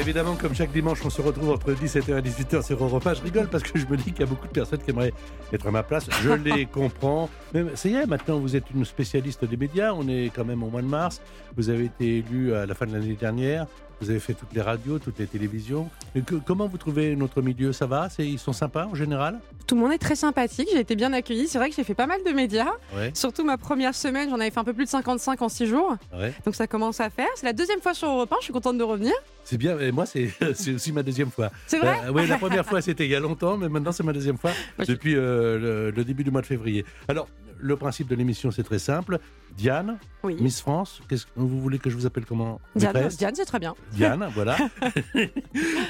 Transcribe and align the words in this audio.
Évidemment, 0.00 0.34
comme 0.34 0.54
chaque 0.54 0.72
dimanche, 0.72 1.00
on 1.04 1.10
se 1.10 1.20
retrouve 1.20 1.50
entre 1.50 1.72
17h 1.72 2.18
et 2.18 2.22
18h 2.22 2.64
sur 2.64 2.82
Europe 2.82 3.06
1. 3.06 3.14
Je 3.14 3.22
rigole 3.22 3.48
parce 3.48 3.62
que 3.62 3.78
je 3.78 3.86
me 3.86 3.96
dis 3.96 4.12
qu'il 4.12 4.20
y 4.20 4.22
a 4.22 4.26
beaucoup 4.26 4.46
de 4.46 4.52
personnes 4.52 4.80
qui 4.80 4.90
aimeraient 4.90 5.12
être 5.52 5.66
à 5.66 5.70
ma 5.70 5.82
place. 5.82 6.06
Je 6.22 6.30
les 6.44 6.66
comprends. 6.66 7.28
Mais 7.52 7.64
ça 7.74 7.88
y 7.88 7.94
est, 7.94 8.06
maintenant, 8.06 8.38
vous 8.38 8.56
êtes 8.56 8.70
une 8.74 8.84
spécialiste 8.84 9.44
des 9.44 9.56
médias. 9.56 9.92
On 9.92 10.08
est 10.08 10.30
quand 10.34 10.44
même 10.44 10.62
au 10.62 10.70
mois 10.70 10.82
de 10.82 10.86
mars. 10.86 11.20
Vous 11.56 11.68
avez 11.68 11.84
été 11.84 12.18
élue 12.18 12.54
à 12.54 12.66
la 12.66 12.74
fin 12.74 12.86
de 12.86 12.92
l'année 12.92 13.14
dernière. 13.14 13.66
Vous 14.00 14.08
avez 14.10 14.18
fait 14.20 14.34
toutes 14.34 14.52
les 14.54 14.62
radios, 14.62 14.98
toutes 14.98 15.18
les 15.18 15.26
télévisions. 15.26 15.90
Et 16.14 16.22
que- 16.22 16.36
comment 16.36 16.66
vous 16.66 16.78
trouvez 16.78 17.14
notre 17.16 17.42
milieu? 17.42 17.72
Ça 17.72 17.86
va? 17.86 18.08
Ils 18.18 18.38
sont 18.38 18.52
sympas 18.54 18.86
en 18.86 18.94
général? 18.94 19.38
Tout 19.66 19.74
le 19.74 19.82
monde 19.82 19.92
est 19.92 19.98
très 19.98 20.16
sympathique, 20.16 20.68
j'ai 20.72 20.80
été 20.80 20.96
bien 20.96 21.12
accueillie. 21.12 21.46
C'est 21.48 21.58
vrai 21.58 21.68
que 21.70 21.76
j'ai 21.76 21.84
fait 21.84 21.94
pas 21.94 22.06
mal 22.06 22.20
de 22.24 22.30
médias. 22.30 22.70
Ouais. 22.96 23.10
Surtout 23.14 23.44
ma 23.44 23.58
première 23.58 23.94
semaine, 23.94 24.30
j'en 24.30 24.40
avais 24.40 24.50
fait 24.50 24.58
un 24.58 24.64
peu 24.64 24.72
plus 24.72 24.84
de 24.86 24.90
55 24.90 25.42
en 25.42 25.48
6 25.48 25.66
jours. 25.66 25.96
ouais. 26.18 26.32
Donc 26.44 26.54
ça 26.54 26.66
commence 26.66 27.00
à 27.00 27.10
faire. 27.10 27.28
C'est 27.36 27.46
la 27.46 27.52
deuxième 27.52 27.80
fois 27.80 27.94
sur 27.94 28.08
Europe 28.08 28.32
1, 28.32 28.36
je 28.40 28.44
suis 28.44 28.52
contente 28.52 28.78
de 28.78 28.82
revenir. 28.84 29.12
C'est 29.44 29.58
bien. 29.58 29.78
Et 29.78 29.92
moi, 29.92 30.06
c'est 30.06 30.30
aussi 30.74 30.92
ma 30.92 31.02
deuxième 31.02 31.30
fois. 31.30 31.50
C'est 31.66 31.78
vrai 31.78 31.96
Euh, 32.06 32.12
oui, 32.12 32.26
la 32.26 32.38
première 32.38 32.64
fois, 32.66 32.80
c'était 32.80 33.04
il 33.04 33.10
y 33.10 33.14
a 33.14 33.20
longtemps, 33.20 33.56
mais 33.58 33.68
maintenant, 33.68 33.92
c'est 33.92 34.02
ma 34.02 34.12
deuxième 34.12 34.38
fois 34.38 34.52
depuis 34.86 35.14
euh, 35.16 35.58
le, 35.58 35.90
le 35.90 36.04
début 36.04 36.24
du 36.24 36.30
mois 36.30 36.40
de 36.40 36.46
février. 36.46 36.84
Alors, 37.06 37.28
le 37.60 37.76
principe 37.76 38.08
de 38.08 38.14
l'émission, 38.14 38.50
c'est 38.50 38.62
très 38.62 38.78
simple. 38.78 39.18
Diane, 39.56 39.98
Oui. 40.22 40.36
Miss 40.40 40.60
France, 40.60 41.00
qu'est-ce 41.08 41.26
que 41.26 41.30
vous 41.36 41.60
voulez 41.60 41.78
que 41.78 41.90
je 41.90 41.96
vous 41.96 42.06
appelle 42.06 42.24
comment 42.24 42.60
Diane, 42.76 43.08
Diane, 43.08 43.34
c'est 43.34 43.44
très 43.44 43.58
bien. 43.58 43.74
Diane, 43.92 44.28
voilà. 44.34 44.56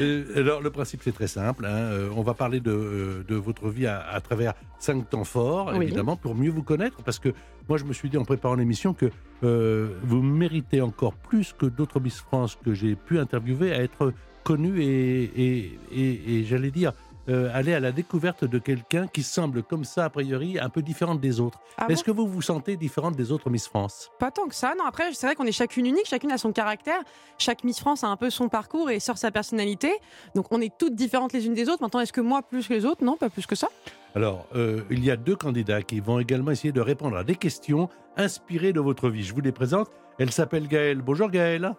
Euh, 0.00 0.24
Alors, 0.36 0.62
le 0.62 0.70
principe, 0.70 1.00
c'est 1.04 1.12
très 1.12 1.26
simple. 1.26 1.64
hein. 1.66 1.68
Euh, 1.76 2.08
On 2.16 2.22
va 2.22 2.34
parler 2.34 2.60
de, 2.60 2.70
euh, 2.70 3.24
de 3.28 3.34
votre 3.34 3.68
vie 3.68 3.86
à, 3.86 4.00
à 4.00 4.20
travers 4.20 4.54
cinq 4.78 5.08
temps 5.10 5.24
forts, 5.24 5.72
Oui. 5.76 5.84
évidemment, 5.84 6.16
pour 6.16 6.34
mieux 6.34 6.50
vous 6.50 6.62
connaître. 6.62 6.96
Parce 7.02 7.18
que 7.18 7.30
moi, 7.68 7.76
je 7.78 7.84
me 7.84 7.92
suis 7.92 8.08
dit 8.08 8.16
en 8.16 8.24
préparant 8.24 8.54
l'émission 8.54 8.94
que 8.94 9.10
euh, 9.44 9.88
vous 10.02 10.22
méritez 10.22 10.80
encore 10.80 11.14
plus 11.14 11.52
que 11.52 11.66
d'autres 11.66 12.00
Miss 12.00 12.20
France 12.20 12.56
que 12.64 12.72
j'ai 12.74 12.94
pu 12.96 13.18
interviewer 13.18 13.72
à 13.72 13.82
être 13.82 14.12
connu 14.44 14.80
et, 14.82 15.22
et, 15.24 15.78
et- 15.92 16.38
et 16.38 16.44
j'allais 16.44 16.70
dire, 16.70 16.92
euh, 17.28 17.50
aller 17.52 17.74
à 17.74 17.80
la 17.80 17.92
découverte 17.92 18.44
de 18.44 18.58
quelqu'un 18.58 19.06
qui 19.06 19.22
semble, 19.22 19.62
comme 19.62 19.84
ça, 19.84 20.04
a 20.04 20.10
priori, 20.10 20.58
un 20.58 20.68
peu 20.68 20.82
différente 20.82 21.20
des 21.20 21.40
autres. 21.40 21.60
Ah 21.76 21.86
Est-ce 21.88 22.02
bon 22.04 22.12
que 22.12 22.16
vous 22.16 22.26
vous 22.26 22.42
sentez 22.42 22.76
différente 22.76 23.16
des 23.16 23.30
autres 23.30 23.50
Miss 23.50 23.68
France? 23.68 24.10
Pas 24.18 24.30
tant 24.30 24.46
que 24.46 24.54
ça. 24.54 24.74
Non, 24.78 24.84
après, 24.86 25.12
c'est 25.12 25.26
vrai 25.26 25.34
qu'on 25.34 25.46
est 25.46 25.52
chacune 25.52 25.86
unique, 25.86 26.06
chacune 26.06 26.32
a 26.32 26.38
son 26.38 26.52
caractère. 26.52 27.00
Chaque 27.38 27.64
Miss 27.64 27.80
France 27.80 28.04
a 28.04 28.08
un 28.08 28.16
peu 28.16 28.30
son 28.30 28.48
parcours 28.48 28.90
et 28.90 29.00
sort 29.00 29.18
sa 29.18 29.30
personnalité. 29.30 29.92
Donc 30.34 30.46
on 30.50 30.60
est 30.60 30.76
toutes 30.76 30.94
différentes 30.94 31.32
les 31.32 31.46
unes 31.46 31.54
des 31.54 31.68
autres. 31.68 31.82
Maintenant, 31.82 32.00
est-ce 32.00 32.12
que 32.12 32.20
moi 32.20 32.42
plus 32.42 32.66
que 32.66 32.74
les 32.74 32.84
autres? 32.84 33.04
Non, 33.04 33.16
pas 33.16 33.30
plus 33.30 33.46
que 33.46 33.54
ça. 33.54 33.68
Alors, 34.14 34.46
euh, 34.56 34.82
il 34.90 35.04
y 35.04 35.10
a 35.10 35.16
deux 35.16 35.36
candidats 35.36 35.82
qui 35.82 36.00
vont 36.00 36.18
également 36.18 36.50
essayer 36.50 36.72
de 36.72 36.80
répondre 36.80 37.16
à 37.16 37.24
des 37.24 37.36
questions 37.36 37.88
inspirées 38.16 38.72
de 38.72 38.80
votre 38.80 39.08
vie. 39.08 39.22
Je 39.22 39.34
vous 39.34 39.40
les 39.40 39.52
présente. 39.52 39.88
Elle 40.18 40.32
s'appelle 40.32 40.66
Gaëlle. 40.68 41.00
Bonjour 41.00 41.30
Gaëlle. 41.30 41.74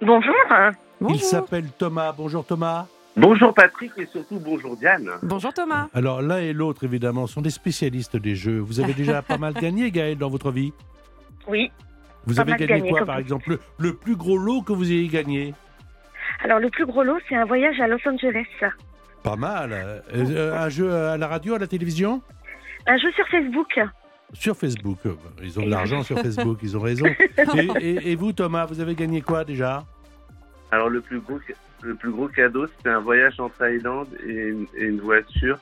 Bonjour. 0.00 0.34
Il 1.08 1.20
s'appelle 1.20 1.70
Thomas. 1.78 2.12
Bonjour 2.12 2.44
Thomas. 2.44 2.86
Bonjour 3.18 3.52
Patrick 3.52 3.92
et 3.96 4.06
surtout 4.06 4.38
bonjour 4.38 4.76
Diane. 4.76 5.10
Bonjour 5.22 5.52
Thomas. 5.52 5.88
Alors, 5.92 6.22
l'un 6.22 6.38
et 6.38 6.52
l'autre, 6.52 6.84
évidemment, 6.84 7.26
sont 7.26 7.40
des 7.40 7.50
spécialistes 7.50 8.16
des 8.16 8.36
jeux. 8.36 8.58
Vous 8.58 8.80
avez 8.80 8.92
déjà 8.94 9.22
pas 9.22 9.38
mal 9.38 9.54
gagné, 9.54 9.90
Gaëlle, 9.90 10.18
dans 10.18 10.28
votre 10.30 10.50
vie 10.52 10.72
Oui. 11.48 11.70
Vous 12.26 12.34
Pas 12.36 12.42
avez 12.42 12.52
mal 12.52 12.60
gagné 12.60 12.80
gagné, 12.80 12.90
quoi, 12.90 13.04
par 13.06 13.18
exemple 13.18 13.50
le, 13.50 13.60
le 13.78 13.94
plus 13.94 14.14
gros 14.16 14.36
lot 14.36 14.62
que 14.62 14.72
vous 14.72 14.90
ayez 14.92 15.08
gagné 15.08 15.54
Alors 16.44 16.58
le 16.60 16.68
plus 16.70 16.84
gros 16.86 17.02
lot, 17.02 17.16
c'est 17.28 17.34
un 17.36 17.44
voyage 17.46 17.80
à 17.80 17.88
Los 17.88 17.98
Angeles. 18.06 18.46
Pas 19.22 19.36
mal. 19.36 19.70
Euh, 20.14 20.54
un 20.56 20.68
jeu 20.68 20.92
à 20.94 21.16
la 21.16 21.26
radio, 21.26 21.54
à 21.54 21.58
la 21.58 21.66
télévision 21.66 22.20
Un 22.86 22.98
jeu 22.98 23.10
sur 23.12 23.26
Facebook. 23.28 23.80
Sur 24.34 24.56
Facebook. 24.56 24.98
Ils 25.42 25.58
ont 25.58 25.64
de 25.64 25.70
l'argent 25.70 26.02
sur 26.02 26.18
Facebook, 26.22 26.58
ils 26.62 26.76
ont 26.76 26.80
raison. 26.80 27.06
Et, 27.56 27.68
et- 27.80 28.12
et 28.12 28.14
vous, 28.16 28.32
Thomas, 28.32 28.66
vous 28.66 28.80
avez 28.80 28.94
gagné 28.94 29.22
quoi 29.22 29.44
déjà? 29.44 29.84
Alors 30.70 30.88
le 30.90 31.00
plus 31.00 31.20
gros, 31.20 31.38
le 31.82 31.94
plus 31.94 32.10
gros 32.10 32.28
cadeau, 32.28 32.66
c'était 32.66 32.90
un 32.90 33.00
voyage 33.00 33.38
en 33.40 33.48
Thaïlande 33.48 34.08
et 34.26 34.32
une, 34.48 34.66
et 34.76 34.84
une 34.84 35.00
voiture 35.00 35.58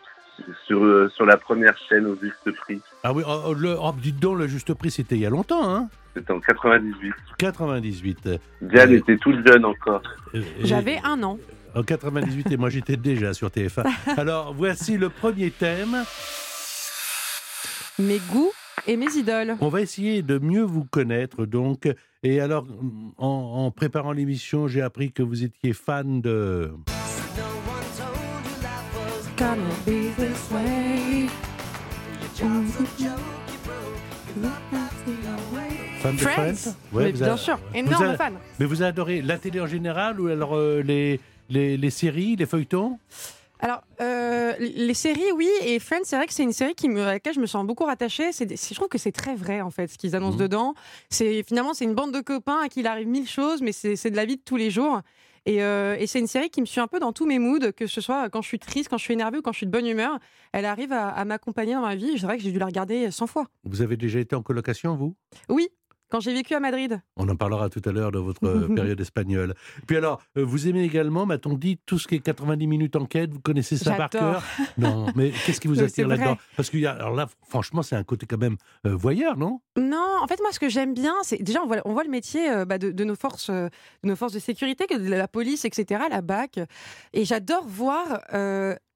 sur, 0.67 0.85
euh, 0.85 1.09
sur 1.15 1.25
la 1.25 1.37
première 1.37 1.77
chaîne 1.89 2.07
au 2.07 2.17
juste 2.21 2.51
prix. 2.57 2.81
Ah 3.03 3.13
oui, 3.13 3.23
oh, 3.27 3.41
oh, 3.47 3.55
le, 3.55 3.77
oh, 3.79 3.93
dites 3.97 4.19
donc, 4.19 4.39
le 4.39 4.47
juste 4.49 4.75
prix, 4.75 4.91
c'était 4.91 5.15
il 5.15 5.21
y 5.23 5.27
a 5.27 5.31
longtemps, 5.31 5.69
hein 5.75 5.89
C'était 6.15 6.33
en 6.33 6.41
98. 6.41 7.15
98. 7.39 8.29
Diane 8.63 8.91
Ouais. 8.91 8.97
était 8.97 9.17
toute 9.17 9.47
jeune 9.47 9.65
encore. 9.65 10.03
Euh, 10.35 10.43
J'avais 10.63 10.99
un 11.05 11.23
an. 11.23 11.39
En 11.75 11.83
98, 11.83 12.53
et 12.53 12.57
moi 12.57 12.71
j'étais 12.71 12.97
déjà 12.97 13.35
sur 13.35 13.49
TF1. 13.49 13.85
Alors, 14.17 14.55
voici 14.55 14.97
le 14.97 15.11
premier 15.11 15.51
thème. 15.51 16.05
Mes 17.99 18.19
goûts 18.31 18.53
et 18.87 18.97
mes 18.97 19.13
idoles. 19.17 19.57
On 19.61 19.69
va 19.69 19.81
essayer 19.81 20.23
de 20.23 20.39
mieux 20.39 20.63
vous 20.63 20.85
connaître, 20.85 21.47
donc. 21.47 21.89
Et 22.23 22.41
alors, 22.41 22.67
en, 23.19 23.27
en 23.67 23.71
préparant 23.71 24.13
l'émission, 24.13 24.67
j'ai 24.69 24.83
appris 24.83 25.13
que 25.13 25.23
vous 25.23 25.45
étiez 25.45 25.73
fan 25.73 26.21
de... 26.21 26.73
Fan 36.01 36.15
de 36.17 36.21
Friends? 36.21 36.55
Friends? 36.55 36.77
Ouais, 36.93 37.05
Mais 37.05 37.13
vous 37.13 37.19
bien 37.25 37.33
a- 37.35 37.37
sûr, 37.37 37.59
énorme 37.75 38.05
a- 38.05 38.17
fan. 38.17 38.35
Mais 38.59 38.67
vous 38.67 38.83
adorez 38.83 39.23
la 39.23 39.39
télé 39.39 39.61
en 39.61 39.67
général 39.67 40.21
ou 40.21 40.29
alors 40.29 40.55
euh, 40.57 40.83
les, 40.83 41.21
les, 41.49 41.77
les 41.77 41.91
séries, 41.91 42.37
les 42.37 42.47
feuilletons? 42.47 42.99
Alors, 43.61 43.83
euh, 44.01 44.53
les 44.59 44.93
séries, 44.95 45.33
oui, 45.35 45.49
et 45.63 45.79
Friends, 45.79 46.01
c'est 46.05 46.17
vrai 46.17 46.27
que 46.27 46.33
c'est 46.35 46.43
une 46.43 46.53
série 46.53 46.75
qui 46.75 46.89
me, 46.89 47.01
à 47.03 47.07
laquelle 47.15 47.35
je 47.35 47.41
me 47.41 47.47
sens 47.47 47.67
beaucoup 47.67 47.85
rattachée. 47.85 48.31
C'est, 48.33 48.49
je 48.55 48.75
trouve 48.75 48.89
que 48.89 48.99
c'est 48.99 49.13
très 49.13 49.35
vrai, 49.35 49.61
en 49.63 49.71
fait, 49.71 49.87
ce 49.89 49.97
qu'ils 49.97 50.15
annoncent 50.15 50.37
Mhm. 50.37 50.43
dedans. 50.43 50.75
C'est, 51.09 51.43
finalement, 51.43 51.73
c'est 51.73 51.85
une 51.85 51.95
bande 51.95 52.13
de 52.13 52.21
copains 52.21 52.61
à 52.63 52.69
qui 52.69 52.81
il 52.81 52.87
arrive 52.87 53.09
mille 53.09 53.29
choses, 53.29 53.63
mais 53.63 53.73
c'est, 53.73 53.97
c'est 53.97 54.11
de 54.11 54.17
la 54.17 54.27
vie 54.27 54.37
de 54.37 54.43
tous 54.43 54.57
les 54.57 54.71
jours. 54.71 55.01
Et, 55.47 55.63
euh, 55.63 55.97
et 55.99 56.07
c'est 56.09 56.19
une 56.19 56.27
série 56.27 56.51
qui 56.51 56.61
me 56.61 56.67
suit 56.67 56.81
un 56.81 56.89
peu 56.89 56.99
dans 56.99 57.13
tous 57.13 57.25
mes 57.25 57.39
moods, 57.39 57.73
que 57.77 57.87
ce 57.87 58.01
soit 58.01 58.29
quand 58.31 58.43
je 58.43 58.49
suis 58.49 58.59
triste, 58.59 58.89
quand 58.89 58.99
je 58.99 59.05
suis 59.05 59.15
énervée 59.15 59.39
ou 59.39 59.43
quand 59.43 59.53
je 59.53 59.59
suis 59.59 59.67
de 59.67 59.71
bonne 59.71 59.87
humeur. 59.87 60.19
Elle 60.53 60.65
arrive 60.65 60.93
à, 60.93 61.09
à 61.09 61.25
m'accompagner 61.25 61.75
dans 61.75 61.83
ma 61.83 61.95
vie. 61.95 62.19
C'est 62.19 62.27
vrai 62.27 62.37
que 62.37 62.43
j'ai 62.43 62.51
dû 62.51 62.59
la 62.59 62.67
regarder 62.67 63.11
100 63.13 63.27
fois. 63.29 63.47
Vous 63.65 63.81
avez 63.81 63.97
déjà 63.97 64.19
été 64.19 64.35
en 64.35 64.43
colocation, 64.43 64.97
vous? 64.97 65.15
Oui, 65.49 65.69
quand 66.09 66.21
j'ai 66.21 66.33
vécu 66.33 66.55
à 66.55 66.61
Madrid. 66.61 67.01
On 67.17 67.29
en 67.29 67.37
parlera 67.37 67.69
tout 67.69 67.83
à 67.85 67.93
l'heure 67.93 68.13
de 68.13 68.19
votre 68.19 68.45
euh, 68.45 68.69
période 68.75 69.01
espagnole. 69.01 69.55
Puis 69.87 69.97
alors, 69.97 70.23
euh, 70.37 70.45
vous 70.45 70.69
aimez 70.69 70.85
également, 70.85 71.27
m'a-t-on 71.27 71.55
dit, 71.55 71.79
tout 71.87 71.99
ce 71.99 72.07
qui 72.07 72.17
est 72.17 72.21
90 72.21 72.67
minutes 72.67 72.97
enquête, 72.97 73.33
vous 73.33 73.41
connaissez 73.41 73.77
ça 73.77 73.95
par 73.95 74.11
cœur? 74.11 74.43
Non, 74.79 75.07
mais 75.15 75.33
qu'est-ce 75.45 75.61
qui 75.61 75.69
vous 75.69 75.83
attire 75.83 76.09
là-dedans? 76.09 76.37
Parce 76.57 76.71
que 76.71 76.85
alors 76.85 77.15
là, 77.15 77.27
franchement, 77.49 77.83
c'est 77.83 77.97
un 77.97 78.05
côté 78.05 78.27
quand 78.27 78.39
même 78.39 78.57
euh, 78.87 78.95
voyeur, 78.95 79.37
non? 79.37 79.61
Non, 79.77 80.19
en 80.23 80.27
fait, 80.27 80.41
moi, 80.41 80.53
ce 80.53 80.61
que 80.61 80.69
j'aime 80.69 80.95
bien, 80.95 81.15
c'est 81.23 81.43
déjà, 81.43 81.63
on 81.63 81.67
voit, 81.67 81.79
on 81.85 81.93
voit 81.93 82.05
le 82.05 82.11
métier 82.11 82.51
euh, 82.51 82.65
bah, 82.65 82.79
de, 82.79 82.91
de 82.91 83.05
nos 83.05 83.17
forces, 83.17 83.51
euh, 83.51 83.69
de 84.03 84.09
nos 84.09 84.17
forces 84.17 84.33
de 84.33 84.39
sécurité, 84.39 84.87
de 84.87 85.11
la 85.11 85.29
police, 85.29 85.65
etc., 85.65 86.05
la 86.11 86.23
BAC. 86.23 86.61
Et 87.13 87.25
j'adore 87.25 87.67
voir 87.67 88.21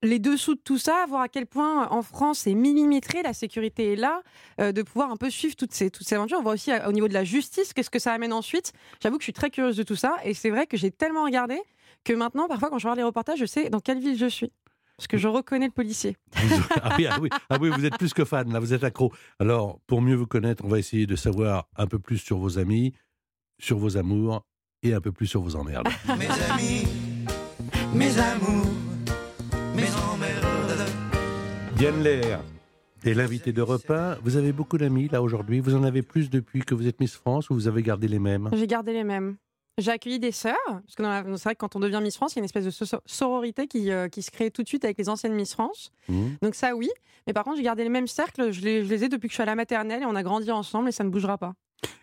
les 0.03 0.19
dessous 0.19 0.55
de 0.55 0.61
tout 0.61 0.79
ça, 0.79 1.05
voir 1.09 1.23
à 1.23 1.29
quel 1.29 1.47
point 1.47 1.89
en 1.89 2.03
France 2.03 2.41
c'est 2.41 2.55
millimétré, 2.55 3.23
la 3.23 3.33
sécurité 3.33 3.93
est 3.93 3.97
là, 3.97 4.23
euh, 4.61 4.73
de 4.73 4.83
pouvoir 4.83 5.11
un 5.11 5.17
peu 5.17 5.31
suivre 5.31 5.57
toutes 5.57 5.73
ces, 5.73 5.91
toutes 5.91 6.07
ces 6.07 6.15
aventures. 6.15 6.39
On 6.39 6.43
voit 6.43 6.55
aussi 6.55 6.73
euh, 6.73 6.87
au 6.89 6.93
niveau 6.93 7.09
de 7.09 7.15
la 7.15 7.25
justice, 7.25 7.73
qu'est-ce 7.73 7.91
que 7.91 7.99
ça 7.99 8.13
amène 8.13 8.33
ensuite. 8.33 8.73
J'avoue 9.03 9.17
que 9.17 9.23
je 9.23 9.27
suis 9.27 9.33
très 9.33 9.51
curieuse 9.51 9.77
de 9.77 9.83
tout 9.83 9.97
ça. 9.97 10.17
Et 10.25 10.35
c'est 10.35 10.51
vrai 10.51 10.67
que 10.67 10.77
j'ai 10.77 10.91
tellement 10.91 11.25
regardé 11.25 11.61
que 12.05 12.13
maintenant, 12.13 12.49
parfois, 12.49 12.71
quand 12.71 12.79
je 12.79 12.87
regarde 12.87 12.99
les 12.99 13.05
reportages, 13.05 13.39
je 13.39 13.47
sais 13.47 13.69
dans 13.69 13.81
quelle 13.81 14.01
ville 14.01 14.17
je 14.17 14.27
suis. 14.27 14.53
Parce 14.97 15.07
que 15.07 15.17
je 15.17 15.29
reconnais 15.29 15.67
le 15.67 15.73
policier. 15.73 16.17
Ah, 16.83 16.95
oui, 16.99 17.07
ah 17.07 17.19
oui, 17.21 17.29
ah 17.51 17.59
oui, 17.61 17.71
vous 17.71 17.85
êtes 17.85 17.97
plus 17.99 18.15
que 18.15 18.25
fan, 18.25 18.53
là, 18.53 18.59
vous 18.59 18.73
êtes 18.73 18.85
accro. 18.85 19.13
Alors, 19.39 19.81
pour 19.87 20.01
mieux 20.03 20.15
vous 20.15 20.27
connaître, 20.27 20.65
on 20.65 20.69
va 20.69 20.79
essayer 20.79 21.07
de 21.07 21.17
savoir 21.17 21.69
un 21.77 21.87
peu 21.87 21.99
plus 21.99 22.19
sur 22.19 22.39
vos 22.39 22.59
amis, 22.59 22.95
sur 23.59 23.79
vos 23.79 23.97
amours 23.97 24.45
et 24.83 24.95
un 24.95 25.01
peu 25.01 25.13
plus 25.13 25.27
sur 25.27 25.43
vos 25.43 25.57
emmerdes. 25.57 25.89
mes 26.19 26.29
amis, 26.29 26.87
mes 27.95 28.19
amours. 28.19 28.90
Diane 31.81 32.03
Lair 32.03 32.43
est 33.07 33.15
l'invité 33.15 33.55
d'Europe 33.55 33.89
1. 33.89 34.17
Vous 34.23 34.37
avez 34.37 34.53
beaucoup 34.53 34.77
d'amis 34.77 35.09
là 35.09 35.23
aujourd'hui. 35.23 35.61
Vous 35.61 35.75
en 35.75 35.83
avez 35.83 36.03
plus 36.03 36.29
depuis 36.29 36.61
que 36.61 36.75
vous 36.75 36.87
êtes 36.87 37.01
Miss 37.01 37.15
France 37.15 37.49
ou 37.49 37.55
vous 37.55 37.69
avez 37.69 37.83
gardé 37.83 38.07
les 38.07 38.19
mêmes? 38.19 38.51
J'ai 38.53 38.67
gardé 38.67 38.93
les 38.93 39.03
mêmes. 39.03 39.39
J'ai 39.79 39.91
accueilli 39.91 40.19
des 40.19 40.31
sœurs, 40.31 40.59
parce 40.67 40.95
que 40.95 41.03
dans 41.03 41.09
la- 41.09 41.25
c'est 41.39 41.45
vrai 41.45 41.55
que 41.55 41.61
quand 41.61 41.77
on 41.77 41.81
devient 41.81 42.01
Miss 42.03 42.17
France, 42.17 42.35
il 42.35 42.37
y 42.37 42.41
a 42.41 42.43
une 42.43 42.45
espèce 42.45 42.67
de 42.67 42.71
so- 42.71 42.99
sororité 43.07 43.67
qui, 43.67 43.91
euh, 43.91 44.09
qui 44.09 44.21
se 44.21 44.31
crée 44.31 44.51
tout 44.51 44.63
de 44.63 44.69
suite 44.69 44.85
avec 44.85 44.99
les 44.99 45.09
anciennes 45.09 45.33
Miss 45.33 45.55
France. 45.55 45.91
Mhm. 46.11 46.37
Donc 46.43 46.55
ça, 46.55 46.77
oui. 46.77 46.91
Mais 47.27 47.33
par 47.33 47.45
contre, 47.45 47.57
j'ai 47.57 47.63
gardé 47.63 47.83
les 47.83 47.89
mêmes 47.89 48.07
cercles, 48.09 48.51
je 48.53 48.61
les, 48.61 48.85
je 48.85 48.91
les 48.91 49.05
ai 49.05 49.09
depuis 49.09 49.29
que 49.29 49.33
je 49.33 49.37
suis 49.37 49.43
à 49.43 49.47
la 49.47 49.55
maternelle 49.55 50.03
et 50.03 50.07
on 50.07 50.17
a 50.17 50.23
grandi 50.23 50.51
ensemble 50.51 50.91
et 50.91 50.93
ça 50.93 51.03
ne 51.03 51.09
bougera 51.09 51.39
pas. 51.39 51.55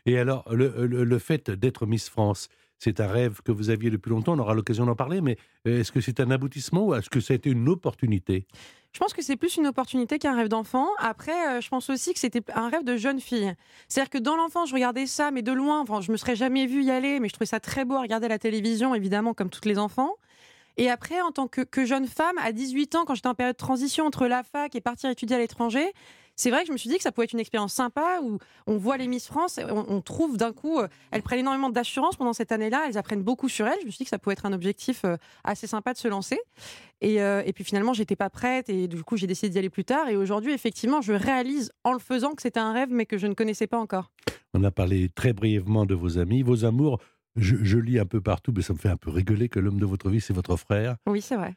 Et 0.07 0.17
alors, 0.17 0.43
le, 0.51 0.73
le- 0.87 1.03
le 1.03 1.19
fait 1.19 1.51
d'être 1.51 1.85
Miss 1.85 2.09
France, 2.09 2.47
c'est 2.79 2.99
un 2.99 3.07
rêve 3.07 3.41
que 3.43 3.51
vous 3.51 3.69
aviez 3.69 3.89
depuis 3.89 4.09
longtemps, 4.09 4.33
on 4.33 4.39
aura 4.39 4.53
l'occasion 4.53 4.85
d'en 4.85 4.95
parler, 4.95 5.21
mais 5.21 5.37
euh, 5.67 5.79
est-ce 5.79 5.91
que 5.91 6.01
c'est 6.01 6.19
un 6.19 6.31
aboutissement 6.31 6.85
ou 6.85 6.95
est-ce 6.95 7.09
que 7.09 7.19
ça 7.19 7.33
a 7.33 7.35
été 7.35 7.49
une 7.49 7.67
opportunité? 7.69 8.45
Je 8.93 8.99
pense 8.99 9.13
que 9.13 9.21
c'est 9.21 9.35
plus 9.35 9.57
une 9.57 9.67
opportunité 9.67 10.17
qu'un 10.17 10.35
rêve 10.35 10.47
d'enfant. 10.47 10.87
Après, 10.99 11.57
euh, 11.57 11.61
je 11.61 11.69
pense 11.69 11.89
aussi 11.89 12.13
que 12.13 12.19
c'était 12.19 12.41
un 12.53 12.69
rêve 12.69 12.83
de 12.83 12.97
jeune 12.97 13.19
fille. 13.19 13.53
C'est-à-dire 13.87 14.09
que 14.09 14.17
dans 14.17 14.35
l'enfance, 14.35 14.69
je 14.69 14.73
regardais 14.73 15.05
ça, 15.05 15.29
mais 15.31 15.41
de 15.41 15.51
loin. 15.51 15.81
Enfin, 15.81 16.01
je 16.01 16.11
me 16.11 16.17
serais 16.17 16.35
jamais 16.35 16.65
vue 16.65 16.83
y 16.83 16.91
aller, 16.91 17.19
mais 17.19 17.27
je 17.27 17.33
trouvais 17.33 17.45
ça 17.45 17.59
très 17.59 17.85
beau 17.85 17.95
à 17.95 18.01
regarder 18.01 18.27
la 18.27 18.39
télévision, 18.39 18.95
évidemment, 18.95 19.33
comme 19.33 19.49
tous 19.49 19.67
les 19.67 19.77
enfants. 19.77 20.15
Et 20.77 20.89
après, 20.89 21.21
en 21.21 21.31
tant 21.31 21.47
que, 21.47 21.61
que 21.61 21.85
jeune 21.85 22.07
femme, 22.07 22.37
à 22.39 22.51
18 22.51 22.95
ans, 22.95 23.05
quand 23.05 23.15
j'étais 23.15 23.27
en 23.27 23.35
période 23.35 23.55
de 23.55 23.57
transition 23.57 24.05
entre 24.05 24.27
la 24.27 24.43
fac 24.43 24.75
et 24.75 24.81
partir 24.81 25.09
étudier 25.09 25.35
à 25.35 25.39
l'étranger, 25.39 25.91
c'est 26.37 26.51
vrai 26.51 26.61
que 26.61 26.67
je 26.67 26.71
me 26.71 26.77
suis 26.77 26.89
dit 26.89 26.95
que 26.97 27.03
ça 27.03 27.11
pouvait 27.11 27.25
être 27.25 27.33
une 27.33 27.39
expérience 27.39 27.73
sympa 27.73 28.19
où 28.21 28.37
on 28.67 28.77
voit 28.77 28.95
les 28.95 29.07
Miss 29.07 29.27
France, 29.27 29.59
on, 29.69 29.85
on 29.89 30.01
trouve 30.01 30.37
d'un 30.37 30.53
coup, 30.53 30.79
euh, 30.79 30.87
elles 31.11 31.23
prennent 31.23 31.39
énormément 31.39 31.69
d'assurance 31.69 32.15
pendant 32.15 32.31
cette 32.31 32.51
année-là, 32.51 32.85
elles 32.87 32.97
apprennent 32.97 33.23
beaucoup 33.23 33.49
sur 33.49 33.65
elles. 33.67 33.79
Je 33.81 33.85
me 33.87 33.91
suis 33.91 33.97
dit 33.97 34.03
que 34.05 34.11
ça 34.11 34.19
pouvait 34.19 34.33
être 34.33 34.45
un 34.45 34.53
objectif 34.53 35.03
euh, 35.03 35.17
assez 35.43 35.67
sympa 35.67 35.93
de 35.93 35.97
se 35.97 36.07
lancer. 36.07 36.39
Et, 37.01 37.21
euh, 37.21 37.41
et 37.45 37.53
puis 37.53 37.63
finalement, 37.63 37.93
j'étais 37.93 38.15
pas 38.15 38.29
prête 38.29 38.69
et 38.69 38.87
du 38.87 39.03
coup, 39.03 39.17
j'ai 39.17 39.27
décidé 39.27 39.49
d'y 39.49 39.57
aller 39.57 39.69
plus 39.69 39.83
tard. 39.83 40.09
Et 40.09 40.15
aujourd'hui, 40.15 40.53
effectivement, 40.53 41.01
je 41.01 41.13
réalise 41.13 41.71
en 41.83 41.91
le 41.93 41.99
faisant 41.99 42.33
que 42.35 42.41
c'était 42.43 42.59
un 42.59 42.71
rêve, 42.71 42.89
mais 42.91 43.05
que 43.05 43.17
je 43.17 43.27
ne 43.27 43.33
connaissais 43.33 43.67
pas 43.67 43.79
encore. 43.79 44.11
On 44.53 44.63
a 44.63 44.71
parlé 44.71 45.09
très 45.09 45.33
brièvement 45.33 45.85
de 45.85 45.95
vos 45.95 46.19
amis, 46.19 46.43
vos 46.43 46.65
amours. 46.65 46.99
Je, 47.35 47.55
je 47.63 47.77
lis 47.77 47.99
un 47.99 48.05
peu 48.05 48.21
partout, 48.21 48.51
mais 48.55 48.61
ça 48.61 48.73
me 48.73 48.79
fait 48.79 48.89
un 48.89 48.97
peu 48.97 49.09
rigoler 49.09 49.49
que 49.49 49.59
l'homme 49.59 49.79
de 49.79 49.85
votre 49.85 50.09
vie, 50.09 50.21
c'est 50.21 50.33
votre 50.33 50.55
frère. 50.55 50.97
Oui, 51.07 51.21
c'est 51.21 51.35
vrai. 51.35 51.55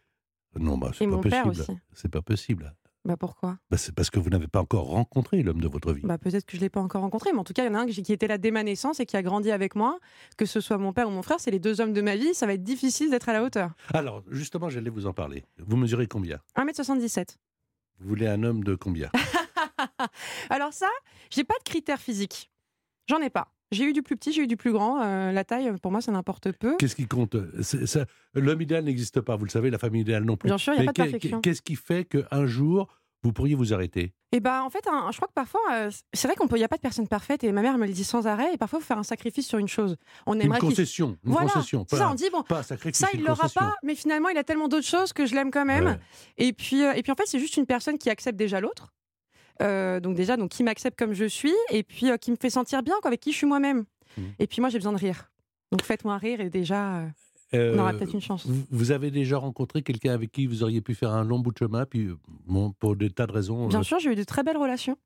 Non, 0.58 0.76
bah, 0.76 0.90
c'est 0.94 1.06
pas 1.06 1.18
père 1.18 1.44
possible. 1.44 1.80
C'est 1.92 2.10
pas 2.10 2.22
possible. 2.22 2.74
Bah 3.06 3.16
pourquoi? 3.16 3.58
Bah, 3.70 3.78
c'est 3.78 3.94
parce 3.94 4.10
que 4.10 4.18
vous 4.18 4.28
n'avez 4.28 4.46
pas 4.46 4.60
encore 4.60 4.84
rencontré 4.84 5.42
l'homme 5.42 5.60
de 5.60 5.68
votre 5.68 5.92
vie. 5.92 6.02
Bah 6.04 6.18
peut-être 6.18 6.44
que 6.44 6.56
je 6.56 6.60
l'ai 6.60 6.68
pas 6.68 6.80
encore 6.80 7.00
rencontré, 7.00 7.32
mais 7.32 7.38
en 7.38 7.44
tout 7.44 7.54
cas, 7.54 7.64
il 7.64 7.68
y 7.68 7.70
en 7.70 7.74
a 7.74 7.80
un 7.80 7.86
qui 7.86 8.12
était 8.12 8.26
là 8.26 8.36
dès 8.36 8.50
ma 8.50 8.62
naissance 8.62 9.00
et 9.00 9.06
qui 9.06 9.16
a 9.16 9.22
grandi 9.22 9.50
avec 9.50 9.74
moi. 9.74 9.98
Que 10.36 10.44
ce 10.44 10.60
soit 10.60 10.76
mon 10.76 10.92
père 10.92 11.08
ou 11.08 11.10
mon 11.10 11.22
frère, 11.22 11.40
c'est 11.40 11.50
les 11.50 11.58
deux 11.58 11.80
hommes 11.80 11.94
de 11.94 12.02
ma 12.02 12.16
vie. 12.16 12.34
Ça 12.34 12.46
va 12.46 12.52
être 12.52 12.62
difficile 12.62 13.10
d'être 13.10 13.28
à 13.28 13.32
la 13.32 13.42
hauteur. 13.42 13.70
Alors, 13.94 14.22
justement, 14.28 14.68
j'allais 14.68 14.90
vous 14.90 15.06
en 15.06 15.14
parler. 15.14 15.44
Vous 15.58 15.76
mesurez 15.76 16.06
combien? 16.08 16.40
1m77. 16.56 17.36
Vous 18.00 18.08
voulez 18.08 18.26
un 18.26 18.42
homme 18.42 18.64
de 18.64 18.74
combien? 18.74 19.10
Alors 20.50 20.72
ça, 20.72 20.88
j'ai 21.30 21.44
pas 21.44 21.56
de 21.58 21.64
critères 21.64 22.00
physiques. 22.00 22.50
J'en 23.08 23.20
ai 23.20 23.30
pas. 23.30 23.48
J'ai 23.72 23.84
eu 23.84 23.92
du 23.92 24.02
plus 24.02 24.16
petit, 24.16 24.32
j'ai 24.32 24.42
eu 24.42 24.46
du 24.46 24.56
plus 24.56 24.72
grand. 24.72 25.00
Euh, 25.00 25.30
la 25.32 25.44
taille, 25.44 25.70
pour 25.80 25.92
moi, 25.92 26.00
ça 26.00 26.10
n'importe 26.10 26.50
peu. 26.52 26.76
Qu'est-ce 26.78 26.96
qui 26.96 27.06
compte? 27.06 27.36
Ça- 27.62 28.04
L'homme 28.34 28.60
idéal 28.62 28.84
n'existe 28.84 29.20
pas, 29.20 29.36
vous 29.36 29.44
le 29.44 29.50
savez, 29.50 29.70
la 29.70 29.78
famille 29.78 30.00
idéale 30.02 30.24
non 30.24 30.36
plus. 30.36 30.48
Bien 30.48 30.58
sûr, 30.58 30.72
il 30.72 30.76
n'y 30.76 30.80
a 30.80 30.82
Mais 30.82 30.86
pas 30.86 31.04
de 31.04 31.10
perfection. 31.10 31.40
Qu'est-ce 31.40 31.62
qui 31.62 31.76
fait 31.76 32.04
qu'un 32.04 32.46
jour, 32.46 32.88
vous 33.22 33.32
pourriez 33.32 33.54
vous 33.54 33.72
arrêter? 33.72 34.12
Et 34.32 34.40
bah 34.40 34.62
en 34.64 34.70
fait, 34.70 34.80
je 34.84 35.16
crois 35.16 35.28
que 35.28 35.32
parfois, 35.34 35.60
euh, 35.72 35.90
c'est 36.12 36.26
vrai 36.28 36.36
qu'on 36.36 36.46
peut, 36.48 36.56
il 36.56 36.60
y 36.60 36.64
a 36.64 36.68
pas 36.68 36.76
de 36.76 36.80
personne 36.80 37.06
parfaite 37.08 37.42
et 37.44 37.52
ma 37.52 37.62
mère 37.62 37.78
me 37.78 37.86
le 37.86 37.92
dit 37.92 38.04
sans 38.04 38.26
arrêt. 38.26 38.54
Et 38.54 38.56
parfois, 38.56 38.78
il 38.78 38.82
faut 38.82 38.86
faire 38.88 38.98
un 38.98 39.02
sacrifice 39.04 39.46
sur 39.46 39.58
une 39.58 39.68
chose. 39.68 39.96
On 40.26 40.34
Une 40.34 40.42
aimerait 40.42 40.58
qu'il- 40.60 40.68
concession. 40.70 41.16
Une 41.24 41.32
Voilà, 41.32 41.48
concession. 41.50 41.84
Pas, 41.84 41.96
ça. 41.96 42.10
On 42.10 42.14
dit 42.14 42.28
bon, 42.32 42.42
pas 42.42 42.62
ça 42.62 42.76
une 42.84 42.90
il 43.14 43.20
l'aura 43.20 43.34
concession. 43.42 43.60
pas, 43.60 43.74
mais 43.82 43.94
finalement, 43.94 44.28
il 44.30 44.38
a 44.38 44.44
tellement 44.44 44.68
d'autres 44.68 44.86
choses 44.86 45.12
que 45.12 45.26
je 45.26 45.34
l'aime 45.34 45.50
quand 45.50 45.64
même. 45.64 45.84
Ouais. 45.86 45.98
Et 46.38 46.52
puis, 46.52 46.82
euh, 46.84 46.92
et 46.94 47.02
puis 47.02 47.10
en 47.12 47.16
fait, 47.16 47.26
c'est 47.26 47.38
juste 47.40 47.56
une 47.56 47.66
personne 47.66 47.98
qui 47.98 48.08
accepte 48.10 48.36
déjà 48.38 48.60
l'autre. 48.60 48.92
Euh, 49.60 50.00
donc 50.00 50.16
déjà, 50.16 50.36
donc 50.36 50.50
qui 50.50 50.62
m'accepte 50.62 50.98
comme 50.98 51.12
je 51.12 51.26
suis, 51.26 51.54
et 51.70 51.82
puis 51.82 52.10
euh, 52.10 52.16
qui 52.16 52.30
me 52.30 52.36
fait 52.36 52.50
sentir 52.50 52.82
bien, 52.82 52.94
quoi, 53.00 53.08
avec 53.08 53.20
qui 53.20 53.32
je 53.32 53.36
suis 53.36 53.46
moi-même. 53.46 53.84
Mhm. 54.16 54.24
Et 54.38 54.46
puis 54.46 54.60
moi, 54.60 54.70
j'ai 54.70 54.78
besoin 54.78 54.92
de 54.92 54.98
rire. 54.98 55.30
Donc 55.70 55.82
faites-moi 55.82 56.16
rire, 56.18 56.40
et 56.40 56.50
déjà, 56.50 56.98
euh, 56.98 57.08
Euh, 57.54 57.74
on 57.74 57.80
aura 57.80 57.92
peut-être 57.92 58.14
une 58.14 58.20
chance. 58.20 58.46
Vous, 58.70 58.92
avez 58.92 59.10
déjà 59.10 59.36
rencontré 59.38 59.82
quelqu'un 59.82 60.12
avec 60.12 60.30
qui 60.30 60.46
vous 60.46 60.62
auriez 60.62 60.80
pu 60.80 60.94
faire 60.94 61.10
un 61.10 61.24
long 61.24 61.40
bout 61.40 61.52
de 61.52 61.58
chemin, 61.58 61.84
puis 61.84 62.06
euh, 62.06 62.16
bon, 62.46 62.72
pour 62.72 62.94
des 62.94 63.10
tas 63.10 63.26
de 63.26 63.32
raisons. 63.32 63.66
Bien 63.66 63.80
euh, 63.80 63.82
sûr, 63.82 63.98
j'ai 63.98 64.12
eu 64.12 64.14
de 64.14 64.22
très 64.22 64.42
belles 64.42 64.56
relations. 64.56 64.96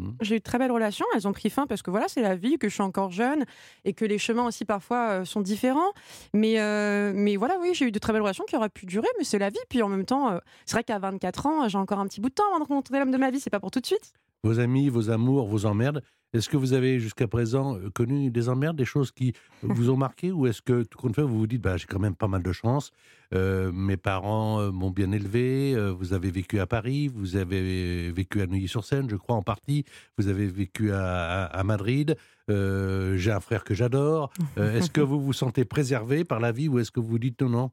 Mhm. 0.00 0.16
J'ai 0.20 0.36
eu 0.36 0.38
de 0.38 0.44
très 0.44 0.58
belles 0.58 0.72
relations. 0.72 1.04
Elles 1.14 1.28
ont 1.28 1.32
pris 1.32 1.50
fin 1.50 1.66
parce 1.66 1.82
que 1.82 1.90
voilà, 1.90 2.06
c'est 2.08 2.22
la 2.22 2.34
vie, 2.34 2.58
que 2.58 2.68
je 2.68 2.74
suis 2.74 2.82
encore 2.82 3.10
jeune 3.10 3.44
et 3.84 3.92
que 3.92 4.04
les 4.04 4.18
chemins 4.18 4.46
aussi 4.46 4.64
parfois 4.64 5.10
euh, 5.10 5.24
sont 5.24 5.40
différents. 5.40 5.92
Mais, 6.34 6.60
euh, 6.60 7.12
mais 7.14 7.36
voilà, 7.36 7.56
oui, 7.60 7.70
j'ai 7.74 7.86
eu 7.86 7.92
de 7.92 7.98
très 7.98 8.12
belles 8.12 8.22
relations 8.22 8.44
qui 8.44 8.56
auraient 8.56 8.68
pu 8.70 8.86
durer, 8.86 9.08
mais 9.18 9.24
c'est 9.24 9.38
la 9.38 9.50
vie. 9.50 9.58
Puis 9.68 9.82
en 9.82 9.88
même 9.88 10.04
temps, 10.04 10.30
euh, 10.30 10.38
c'est 10.64 10.74
vrai 10.74 10.84
qu'à 10.84 10.98
24 10.98 11.46
ans, 11.46 11.68
j'ai 11.68 11.78
encore 11.78 12.00
un 12.00 12.06
petit 12.06 12.20
bout 12.20 12.30
de 12.30 12.34
temps 12.34 12.48
avant 12.48 12.58
de 12.58 12.64
rencontrer 12.64 12.98
l'homme 12.98 13.10
de 13.10 13.18
ma 13.18 13.30
vie. 13.30 13.40
C'est 13.40 13.50
pas 13.50 13.60
pour 13.60 13.70
tout 13.70 13.80
de 13.80 13.86
suite. 13.86 14.12
Vos 14.42 14.58
amis, 14.58 14.88
vos 14.88 15.10
amours, 15.10 15.46
vos 15.46 15.66
emmerdes. 15.66 16.02
Est-ce 16.32 16.48
que 16.48 16.56
vous 16.56 16.72
avez 16.72 17.00
jusqu'à 17.00 17.26
présent 17.26 17.76
euh, 17.76 17.90
connu 17.90 18.30
des 18.30 18.48
emmerdes, 18.48 18.76
des 18.76 18.84
choses 18.84 19.10
qui 19.10 19.32
vous 19.62 19.90
ont 19.90 19.96
marqué, 19.96 20.30
ou 20.32 20.46
est-ce 20.46 20.62
que 20.62 20.84
tout 20.84 20.96
compte 20.96 21.16
fait, 21.16 21.22
vous 21.22 21.38
vous 21.40 21.46
dites, 21.48 21.60
bah, 21.60 21.76
j'ai 21.76 21.86
quand 21.86 21.98
même 21.98 22.14
pas 22.14 22.28
mal 22.28 22.42
de 22.42 22.52
chance. 22.52 22.90
euh, 23.34 23.70
mes 23.72 23.96
parents 23.96 24.60
euh, 24.60 24.70
m'ont 24.70 24.90
bien 24.90 25.10
élevé. 25.12 25.74
vous 25.98 26.12
avez 26.14 26.30
vécu 26.30 26.58
à 26.60 26.66
Paris, 26.66 27.08
vous 27.08 27.36
avez 27.36 28.10
vécu 28.12 28.40
à 28.40 28.46
Neuilly-sur-Seine, 28.46 29.10
je 29.10 29.16
crois 29.16 29.36
en 29.36 29.42
partie. 29.42 29.84
Vous 30.18 30.28
avez 30.28 30.46
vécu 30.46 30.92
à, 30.92 31.44
à- 31.46 31.64
Madrid. 31.64 32.16
j'ai 32.48 33.30
un 33.32 33.40
frère 33.40 33.64
que 33.64 33.74
j'adore. 33.74 34.30
Est-ce 34.56 34.90
que 34.90 35.00
vous 35.02 35.20
vous 35.20 35.32
sentez 35.34 35.64
préservé 35.64 36.24
par 36.24 36.40
la 36.40 36.52
vie, 36.52 36.68
ou 36.68 36.78
est-ce 36.78 36.90
que 36.92 37.00
vous 37.00 37.08
vous 37.08 37.18
dites, 37.18 37.42
non, 37.42 37.48
non, 37.50 37.70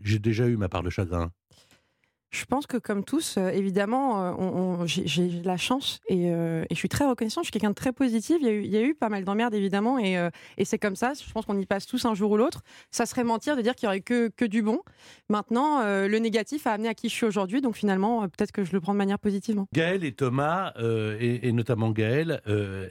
j'ai 0.00 0.18
déjà 0.20 0.46
eu 0.48 0.56
ma 0.56 0.68
part 0.68 0.82
de 0.84 0.90
chagrin? 0.90 1.30
Je 2.32 2.46
pense 2.46 2.66
que 2.66 2.78
comme 2.78 3.04
tous, 3.04 3.36
euh, 3.36 3.50
évidemment, 3.50 4.22
euh, 4.22 4.32
on- 4.38 4.80
on- 4.80 4.86
j'ai 4.86 5.28
la 5.44 5.58
chance 5.58 6.00
et, 6.08 6.30
euh, 6.32 6.64
et 6.70 6.74
je 6.74 6.78
suis 6.78 6.88
très 6.88 7.04
reconnaissante. 7.06 7.44
Je 7.44 7.48
suis 7.48 7.52
quelqu'un 7.52 7.68
de 7.70 7.74
très 7.74 7.92
positif. 7.92 8.38
Il 8.40 8.66
y 8.66 8.76
a 8.78 8.82
eu, 8.82 8.94
pas 8.94 9.10
mal 9.10 9.24
d'emmerdes, 9.24 9.52
évidemment, 9.54 9.98
et, 9.98 10.16
c'est 10.64 10.78
comme 10.78 10.96
ça. 10.96 11.12
Je 11.14 11.30
pense 11.30 11.44
qu'on 11.44 11.58
y 11.58 11.66
passe 11.66 11.86
tous 11.86 12.06
un 12.06 12.14
jour 12.14 12.30
ou 12.30 12.36
l'autre. 12.38 12.62
Ça 12.90 13.04
serait 13.04 13.22
mentir 13.24 13.54
de 13.54 13.60
dire 13.60 13.74
qu'il 13.74 13.86
y 13.86 13.88
aurait 13.88 14.00
que, 14.00 14.28
que 14.28 14.46
du 14.46 14.62
bon. 14.62 14.80
Maintenant, 15.28 15.80
le 15.84 16.18
négatif 16.18 16.66
a 16.66 16.72
amené 16.72 16.88
à 16.88 16.94
qui 16.94 17.08
je 17.10 17.14
suis 17.14 17.26
aujourd'hui, 17.26 17.60
donc 17.60 17.76
finalement, 17.76 18.22
peut-être 18.22 18.52
que 18.52 18.64
je 18.64 18.72
le 18.72 18.80
prends 18.80 18.92
de 18.94 18.98
manière 18.98 19.18
positivement. 19.18 19.66
Gaël 19.74 20.02
et 20.04 20.12
Thomas, 20.12 20.72
et, 21.20 21.48
et 21.48 21.52
notamment 21.52 21.90
Gaël, 21.90 22.40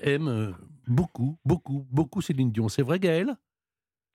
aiment 0.04 0.54
beaucoup, 0.88 1.38
beaucoup, 1.46 1.86
beaucoup 1.92 2.22
Céline 2.22 2.52
Dion. 2.52 2.70
C'est 2.70 2.84
vrai, 2.84 3.00
Gaël? 3.00 3.36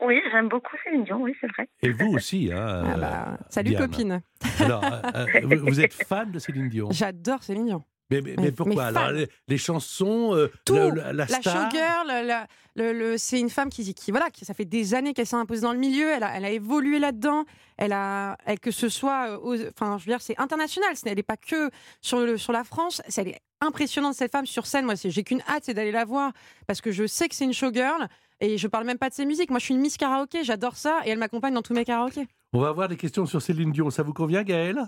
Oui, 0.02 0.20
j'aime 0.30 0.48
beaucoup 0.48 0.76
Céline 0.84 1.04
Dion, 1.04 1.22
oui, 1.22 1.34
c'est 1.40 1.46
vrai. 1.52 1.68
Et 1.82 1.90
vous 1.90 2.12
aussi, 2.14 2.50
hein 2.52 2.58
Ah 2.84 2.94
euh, 2.94 2.96
bah, 3.00 3.38
salut 3.48 3.70
Diane. 3.70 3.88
copine. 3.90 4.22
Alors, 4.60 4.84
euh, 4.84 5.00
euh, 5.14 5.26
vous, 5.44 5.66
vous 5.66 5.80
êtes 5.80 5.94
fan 5.94 6.30
de 6.30 6.38
Céline 6.38 6.68
Dion? 6.68 6.88
J'adore 6.90 7.42
Céline 7.42 7.66
Dion. 7.66 7.82
Mais, 8.10 8.20
mais- 8.22 8.34
mais- 8.36 8.42
mais 8.44 8.52
pourquoi 8.52 8.90
mais. 8.92 8.98
Alors, 8.98 9.12
les, 9.12 9.28
les 9.48 9.58
chansons, 9.58 10.34
euh, 10.34 10.50
Tout. 10.64 10.74
la, 10.74 10.90
la- 10.90 11.12
la 11.12 11.26
star? 11.26 11.70
showgirl, 11.70 12.06
la- 12.06 12.22
la- 12.22 12.46
le, 12.76 12.92
le- 12.92 13.18
c'est 13.18 13.40
une 13.40 13.50
femme 13.50 13.68
qui, 13.70 13.94
qui 13.94 14.10
voilà, 14.10 14.30
qui, 14.30 14.44
ça 14.44 14.54
fait 14.54 14.64
des 14.64 14.94
années 14.94 15.12
qu'elle 15.14 15.26
s'est 15.26 15.34
imposée 15.36 15.62
dans 15.62 15.72
le 15.72 15.78
milieu. 15.78 16.10
Elle 16.10 16.22
a, 16.22 16.36
elle 16.36 16.44
a 16.44 16.50
évolué 16.50 16.98
là-dedans. 16.98 17.44
Elle 17.78 17.92
a, 17.92 18.36
elle, 18.46 18.60
que 18.60 18.70
ce 18.70 18.88
soit, 18.88 19.30
euh, 19.30 19.38
aux- 19.38 19.68
enfin, 19.70 19.98
je 19.98 20.04
veux 20.04 20.10
dire, 20.12 20.20
c'est 20.22 20.38
international. 20.38 20.96
Ce 20.96 21.04
n'est- 21.04 21.10
Elle 21.12 21.16
n'est 21.16 21.22
pas 21.22 21.36
que 21.36 21.70
sur 22.00 22.20
le, 22.20 22.36
sur 22.36 22.52
la 22.52 22.64
France. 22.64 23.02
C'est- 23.08 23.22
Elle 23.22 23.28
est 23.28 23.40
impressionnante 23.60 24.14
cette 24.14 24.30
femme 24.32 24.46
sur 24.46 24.66
scène. 24.66 24.84
Moi, 24.84 24.94
j'ai 25.02 25.24
qu'une 25.24 25.40
hâte, 25.48 25.62
c'est 25.64 25.74
d'aller 25.74 25.90
la 25.92 26.04
voir 26.04 26.32
parce 26.66 26.80
que 26.80 26.92
je 26.92 27.06
sais 27.06 27.28
que 27.28 27.34
c'est 27.34 27.44
une 27.44 27.54
showgirl. 27.54 28.06
Et 28.40 28.58
je 28.58 28.68
parle 28.68 28.84
même 28.84 28.98
pas 28.98 29.08
de 29.08 29.14
ses 29.14 29.24
musiques. 29.24 29.48
Moi, 29.48 29.58
je 29.58 29.64
suis 29.64 29.74
une 29.74 29.80
Miss 29.80 29.96
Karaoké. 29.96 30.44
J'adore 30.44 30.76
ça. 30.76 31.00
Et 31.06 31.08
elle 31.10 31.18
m'accompagne 31.18 31.54
dans 31.54 31.62
tous 31.62 31.72
mes 31.72 31.86
karaokés. 31.86 32.28
On 32.52 32.60
va 32.60 32.68
avoir 32.68 32.86
des 32.88 32.96
questions 32.98 33.24
sur 33.24 33.40
Céline 33.40 33.72
Dion. 33.72 33.88
Ça 33.90 34.02
vous 34.02 34.12
convient, 34.12 34.42
Gaël 34.42 34.78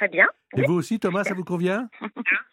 Très 0.00 0.08
bien. 0.08 0.28
Et 0.56 0.62
vous 0.62 0.72
aussi, 0.72 0.98
Thomas, 0.98 1.24
ça 1.24 1.34
vous 1.34 1.44
convient? 1.44 1.88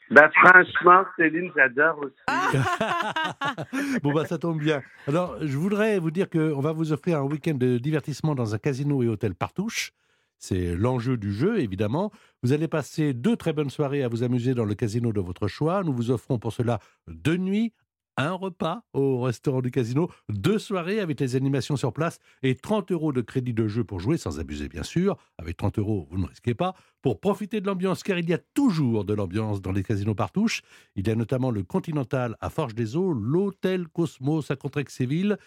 Bah, 0.09 0.29
franchement, 0.31 1.03
Céline, 1.17 1.51
j'adore 1.53 1.99
aussi. 1.99 2.15
Bon, 4.03 4.13
bah, 4.13 4.25
ça 4.25 4.37
tombe 4.37 4.57
bien. 4.57 4.81
Alors, 5.05 5.35
je 5.41 5.57
voudrais 5.57 5.99
vous 5.99 6.11
dire 6.11 6.29
qu'on 6.29 6.61
va 6.61 6.71
vous 6.71 6.93
offrir 6.93 7.19
un 7.19 7.23
week-end 7.23 7.55
de 7.55 7.77
divertissement 7.77 8.33
dans 8.33 8.55
un 8.55 8.57
casino 8.57 9.03
et 9.03 9.09
hôtel 9.09 9.35
Partouche. 9.35 9.91
C'est 10.37 10.75
l'enjeu 10.75 11.17
du 11.17 11.33
jeu, 11.33 11.59
évidemment. 11.59 12.11
Vous 12.41 12.53
allez 12.53 12.69
passer 12.69 13.13
deux 13.13 13.35
très 13.35 13.51
bonnes 13.51 13.69
soirées 13.69 14.03
à 14.03 14.07
vous 14.07 14.23
amuser 14.23 14.53
dans 14.53 14.65
le 14.65 14.75
casino 14.75 15.11
de 15.11 15.19
votre 15.19 15.49
choix. 15.49 15.83
Nous 15.83 15.93
vous 15.93 16.11
offrons 16.11 16.39
pour 16.39 16.53
cela 16.53 16.79
deux 17.07 17.37
nuits, 17.37 17.73
un 18.17 18.33
repas 18.33 18.83
au 18.93 19.21
restaurant 19.21 19.61
du 19.61 19.71
casino, 19.71 20.09
deux 20.29 20.59
soirées 20.59 20.99
avec 20.99 21.19
les 21.19 21.35
animations 21.35 21.77
sur 21.77 21.93
place 21.93 22.19
et 22.43 22.55
30 22.55 22.91
euros 22.91 23.13
de 23.13 23.21
crédit 23.21 23.53
de 23.53 23.67
jeu 23.67 23.83
pour 23.83 23.99
jouer, 23.99 24.17
sans 24.17 24.39
abuser 24.39 24.67
bien 24.67 24.83
sûr. 24.83 25.17
Avec 25.37 25.57
30 25.57 25.79
euros, 25.79 26.07
vous 26.09 26.17
ne 26.17 26.25
risquez 26.25 26.55
pas. 26.55 26.73
Pour 27.01 27.19
profiter 27.19 27.61
de 27.61 27.67
l'ambiance, 27.67 28.03
car 28.03 28.17
il 28.17 28.27
y 28.29 28.33
a 28.33 28.39
toujours 28.39 29.05
de 29.05 29.13
l'ambiance 29.13 29.61
dans 29.61 29.71
les 29.71 29.83
casinos 29.83 30.15
Partouche. 30.15 30.61
Il 30.95 31.07
y 31.07 31.11
a 31.11 31.15
notamment 31.15 31.51
le 31.51 31.63
Continental 31.63 32.35
à 32.41 32.49
Forge 32.49 32.75
des 32.75 32.95
Eaux, 32.95 33.13
l'hôtel 33.13 33.87
Cosmos 33.87 34.49
à 34.49 34.55
Contrexéville, 34.55 35.37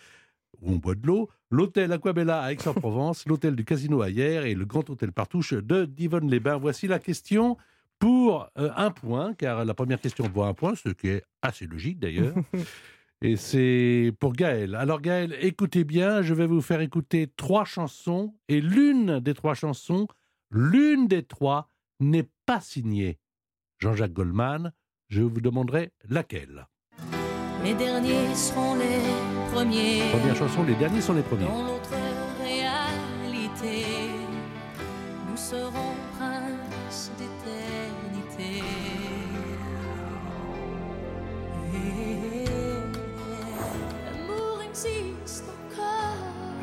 où 0.60 0.72
on 0.72 0.76
boit 0.76 0.94
de 0.94 1.06
l'eau, 1.06 1.28
l'hôtel 1.50 1.92
Aquabella 1.92 2.40
à 2.40 2.52
Aix-en-Provence, 2.52 3.26
l'hôtel 3.26 3.56
du 3.56 3.64
Casino 3.64 4.02
à 4.02 4.10
Hier 4.10 4.44
et 4.44 4.54
le 4.54 4.64
Grand 4.64 4.88
Hôtel 4.88 5.12
Partouche 5.12 5.54
de 5.54 5.84
Divonne-les-Bains. 5.84 6.58
Voici 6.58 6.86
la 6.86 6.98
question 6.98 7.56
pour 8.00 8.49
euh, 8.59 8.71
un 8.75 8.90
point, 8.90 9.35
car 9.35 9.64
la 9.64 9.75
première 9.75 10.00
question 10.00 10.25
vaut 10.28 10.42
un 10.42 10.54
point, 10.54 10.75
ce 10.75 10.88
qui 10.88 11.09
est 11.09 11.23
assez 11.42 11.66
logique 11.66 12.00
d'ailleurs. 12.00 12.35
Et 13.23 13.37
c'est 13.37 14.14
pour 14.19 14.33
Gaël. 14.33 14.75
Alors 14.75 15.02
Gaël, 15.02 15.37
écoutez 15.42 15.85
bien, 15.85 16.23
je 16.23 16.33
vais 16.33 16.47
vous 16.47 16.62
faire 16.62 16.80
écouter 16.80 17.30
trois 17.37 17.66
chansons, 17.66 18.35
et 18.49 18.62
l'une 18.62 19.21
des 19.21 19.35
trois 19.35 19.52
chansons, 19.52 20.09
l'une 20.50 21.07
des 21.07 21.23
trois 21.23 21.69
n'est 22.00 22.30
pas 22.47 22.62
signée 22.62 23.19
Jean-Jacques 23.78 24.14
Goldman. 24.14 24.73
Je 25.11 25.21
vous 25.21 25.42
demanderai 25.42 25.92
laquelle. 26.09 26.66
Les 27.62 27.75
derniers 27.75 28.35
seront 28.35 28.75
les 28.76 29.52
premiers. 29.52 30.09
Première 30.12 30.37
chanson, 30.37 30.62
les 30.62 30.76
derniers 30.76 31.02
sont 31.02 31.12
les 31.12 31.23
premiers. 31.23 31.45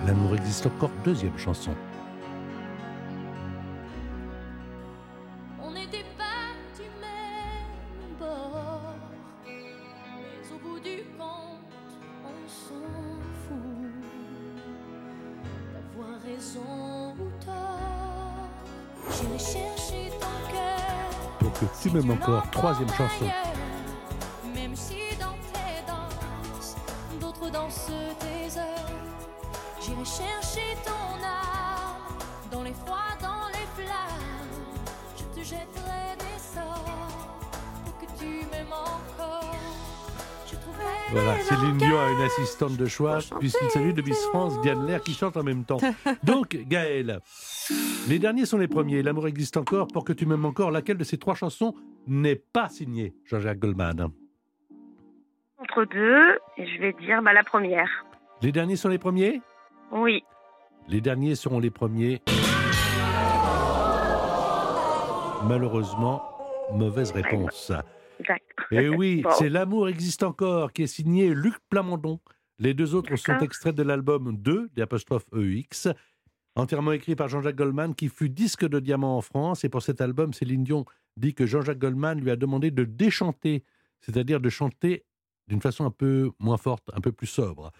L'amour 0.08 0.36
existe 0.36 0.66
encore, 0.66 0.90
deuxième 1.04 1.38
chanson. 1.38 1.72
On 5.62 5.72
n'était 5.72 6.06
pas 6.18 6.56
du 6.78 6.84
même 7.02 8.18
bord. 8.18 8.96
Mais 9.46 10.56
au 10.56 10.60
bout 10.60 10.80
du 10.80 11.04
compte, 11.18 11.60
on 12.24 12.48
s'en 12.48 13.20
fout. 13.44 13.92
D'avoir 15.74 16.22
raison 16.22 17.14
ou 17.20 17.30
tort. 17.46 18.48
J'irai 19.12 19.40
chercher 19.40 20.10
ton 20.12 20.52
cœur. 20.54 21.42
Donc 21.42 21.70
tu 21.82 21.90
m'aimes 21.90 22.12
encore, 22.12 22.50
troisième 22.52 22.90
chanson. 22.94 23.26
Assistante 42.38 42.78
de 42.78 42.86
choix, 42.86 43.20
puisqu'il 43.40 43.70
s'agit 43.70 43.94
de 43.94 44.02
Miss 44.02 44.24
France, 44.28 44.60
Diane 44.62 44.86
Lair, 44.86 45.02
qui 45.02 45.14
chante 45.14 45.38
en 45.38 45.44
même 45.44 45.64
temps. 45.64 45.78
Donc, 46.24 46.56
Gaël, 46.68 47.20
les 48.08 48.20
derniers 48.20 48.46
sont 48.46 48.58
les 48.58 48.68
premiers. 48.68 49.02
L'amour 49.02 49.28
existe 49.28 49.58
encore, 49.58 49.88
pour 49.88 50.04
que 50.04 50.14
tu 50.14 50.26
m'aimes 50.26 50.46
encore. 50.46 50.70
Laquelle 50.72 50.98
de 50.98 51.04
ces 51.04 51.18
trois 51.18 51.34
chansons 51.34 51.74
n'est 52.06 52.36
pas 52.36 52.70
signée 52.70 53.16
Jean-Jacques 53.26 53.60
Goldman? 53.60 54.10
Entre 55.58 55.86
deux, 55.86 56.38
et 56.58 56.68
je 56.68 56.80
vais 56.80 56.94
dire 56.94 57.22
bah, 57.24 57.34
la 57.34 57.44
première. 57.44 57.90
Les 58.44 58.52
derniers 58.52 58.76
sont 58.76 58.90
les 58.90 59.00
premiers? 59.00 59.42
Oui. 59.92 60.24
Les 60.88 61.02
derniers 61.02 61.36
seront 61.36 61.60
les 61.60 61.72
premiers. 61.72 62.22
Malheureusement, 65.44 66.22
mauvaise 66.72 67.12
réponse. 67.12 67.72
Et 68.72 68.90
oui, 68.90 69.22
Bon. 69.24 69.30
c'est 69.38 69.50
L'amour 69.50 69.90
existe 69.90 70.24
encore 70.24 70.74
qui 70.74 70.84
est 70.84 70.88
signé 70.88 71.34
Luc 71.34 71.56
Plamondon. 71.70 72.20
Les 72.60 72.74
deux 72.74 72.96
autres 72.96 73.16
sont 73.18 73.32
D'accord. 73.34 73.46
extraits 73.46 73.76
de 73.76 73.84
l'album 73.84 74.36
2 74.38 74.70
des 74.76 74.82
apostrophes 74.82 75.26
EX, 75.36 75.90
entièrement 76.56 76.92
écrit 76.92 77.16
par 77.16 77.28
Jean-Jacques 77.28 77.56
Goldman 77.56 77.94
qui 77.94 78.10
fut 78.10 78.30
disque 78.30 78.68
de 78.68 78.80
diamant 78.80 79.18
en 79.18 79.22
France. 79.22 79.64
Et 79.64 79.70
pour 79.70 79.82
cet 79.84 80.02
album, 80.02 80.34
Céline 80.34 80.64
Dion 80.64 80.86
dit 81.18 81.34
que 81.36 81.46
Jean-Jacques 81.46 81.78
Goldman 81.80 82.20
lui 82.20 82.32
a 82.32 82.36
demandé 82.36 82.72
de 82.72 82.84
déchanter, 82.84 83.64
c'est-à-dire 84.02 84.40
de 84.40 84.50
chanter 84.50 85.06
d'une 85.48 85.62
façon 85.62 85.86
un 85.86 85.92
peu 85.92 86.32
moins 86.40 86.58
forte, 86.58 86.90
un 86.94 87.00
peu 87.00 87.12
plus 87.12 87.28
sobre. 87.28 87.72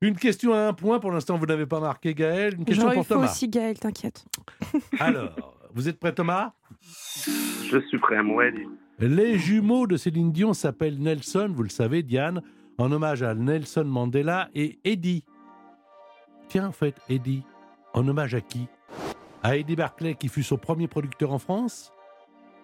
Une 0.00 0.16
question 0.16 0.54
à 0.54 0.60
un 0.60 0.72
point, 0.72 0.98
pour 1.00 1.10
l'instant 1.10 1.36
vous 1.36 1.44
n'avez 1.46 1.66
pas 1.66 1.80
marqué 1.80 2.14
Gaël, 2.14 2.54
une 2.56 2.64
question 2.64 2.84
Genre, 2.84 2.94
pour 2.94 3.02
il 3.02 3.06
faut 3.06 3.14
Thomas. 3.16 3.30
aussi 3.30 3.48
Gaël, 3.48 3.78
t'inquiète. 3.78 4.24
Alors, 4.98 5.68
vous 5.74 5.88
êtes 5.88 5.98
prêt 6.00 6.14
Thomas? 6.14 6.54
Je 7.68 7.78
suis 7.88 7.98
prêt 7.98 8.16
à 8.16 8.22
moi. 8.22 8.44
Les 9.00 9.38
jumeaux 9.38 9.86
de 9.86 9.96
Céline 9.96 10.30
Dion 10.30 10.52
s'appellent 10.52 10.98
Nelson, 11.00 11.50
vous 11.54 11.62
le 11.62 11.70
savez, 11.70 12.02
Diane, 12.02 12.42
en 12.78 12.92
hommage 12.92 13.22
à 13.22 13.34
Nelson 13.34 13.84
Mandela 13.84 14.48
et 14.54 14.78
Eddie. 14.84 15.24
Tiens, 16.48 16.68
en 16.68 16.72
fait, 16.72 16.96
Eddie, 17.08 17.42
en 17.94 18.06
hommage 18.06 18.34
à 18.34 18.40
qui? 18.42 18.68
À 19.42 19.56
Eddie 19.56 19.76
Barclay, 19.76 20.14
qui 20.16 20.28
fut 20.28 20.42
son 20.42 20.58
premier 20.58 20.86
producteur 20.86 21.32
en 21.32 21.38
France? 21.38 21.92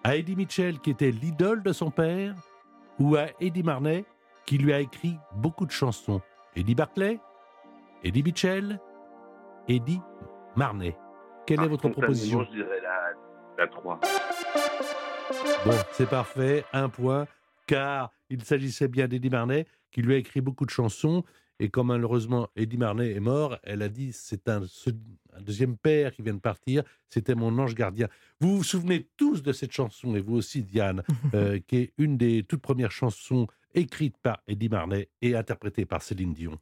À 0.03 0.15
Eddie 0.15 0.35
Mitchell, 0.35 0.79
qui 0.79 0.91
était 0.91 1.09
l'idole 1.09 1.63
de 1.63 1.73
son 1.73 1.89
père? 1.89 2.35
Ou 2.99 3.15
à 3.15 3.27
Eddie 3.39 3.63
Marnet, 3.63 4.05
qui 4.45 4.59
lui 4.59 4.73
a 4.73 4.79
écrit 4.79 5.17
beaucoup 5.35 5.65
de 5.65 5.71
chansons? 5.71 6.21
Eddie 6.55 6.75
Barclay? 6.75 7.19
Eddie 8.03 8.21
Mitchell? 8.23 8.79
Eddie 9.67 10.01
Marnet. 10.55 10.95
Quelle 11.47 11.61
est 11.61 11.63
Ah, 11.63 11.67
votre 11.67 11.89
proposition? 11.89 12.43
Je 12.43 12.57
dirais 12.57 12.79
la, 12.83 13.63
la 13.63 13.67
3. 13.67 13.99
Bon, 15.65 15.73
c'est 15.93 16.09
parfait, 16.09 16.63
un 16.73 16.89
point, 16.89 17.27
car 17.65 18.11
il 18.29 18.43
s'agissait 18.43 18.87
bien 18.87 19.07
d'Eddie 19.07 19.29
Marnet, 19.29 19.65
qui 19.91 20.01
lui 20.01 20.13
a 20.13 20.17
écrit 20.17 20.41
beaucoup 20.41 20.65
de 20.65 20.69
chansons, 20.69 21.23
et 21.59 21.69
quand 21.69 21.83
malheureusement 21.83 22.49
Eddie 22.55 22.77
Marnet 22.77 23.11
est 23.11 23.19
mort, 23.19 23.57
elle 23.63 23.81
a 23.81 23.89
dit 23.89 24.11
c'est 24.13 24.47
un, 24.47 24.61
deuxième 25.41 25.75
père 25.75 26.13
qui 26.13 26.21
vient 26.21 26.33
de 26.33 26.39
partir, 26.39 26.83
c'était 27.09 27.35
mon 27.35 27.57
ange 27.57 27.75
gardien. 27.75 28.07
Vous 28.39 28.57
vous 28.57 28.63
souvenez 28.63 29.09
tous 29.17 29.41
de 29.41 29.51
cette 29.51 29.71
chanson, 29.71 30.15
et 30.15 30.21
vous 30.21 30.35
aussi 30.35 30.63
Diane, 30.63 31.03
euh, 31.33 31.59
qui 31.65 31.77
est 31.77 31.93
une 31.97 32.17
des 32.17 32.43
toutes 32.43 32.61
premières 32.61 32.91
chansons 32.91 33.47
écrites 33.73 34.17
par 34.17 34.39
Eddie 34.47 34.69
Marnet 34.69 35.09
et 35.21 35.35
interprétée 35.35 35.85
par 35.85 36.01
Céline 36.01 36.33
Dion. 36.33 36.57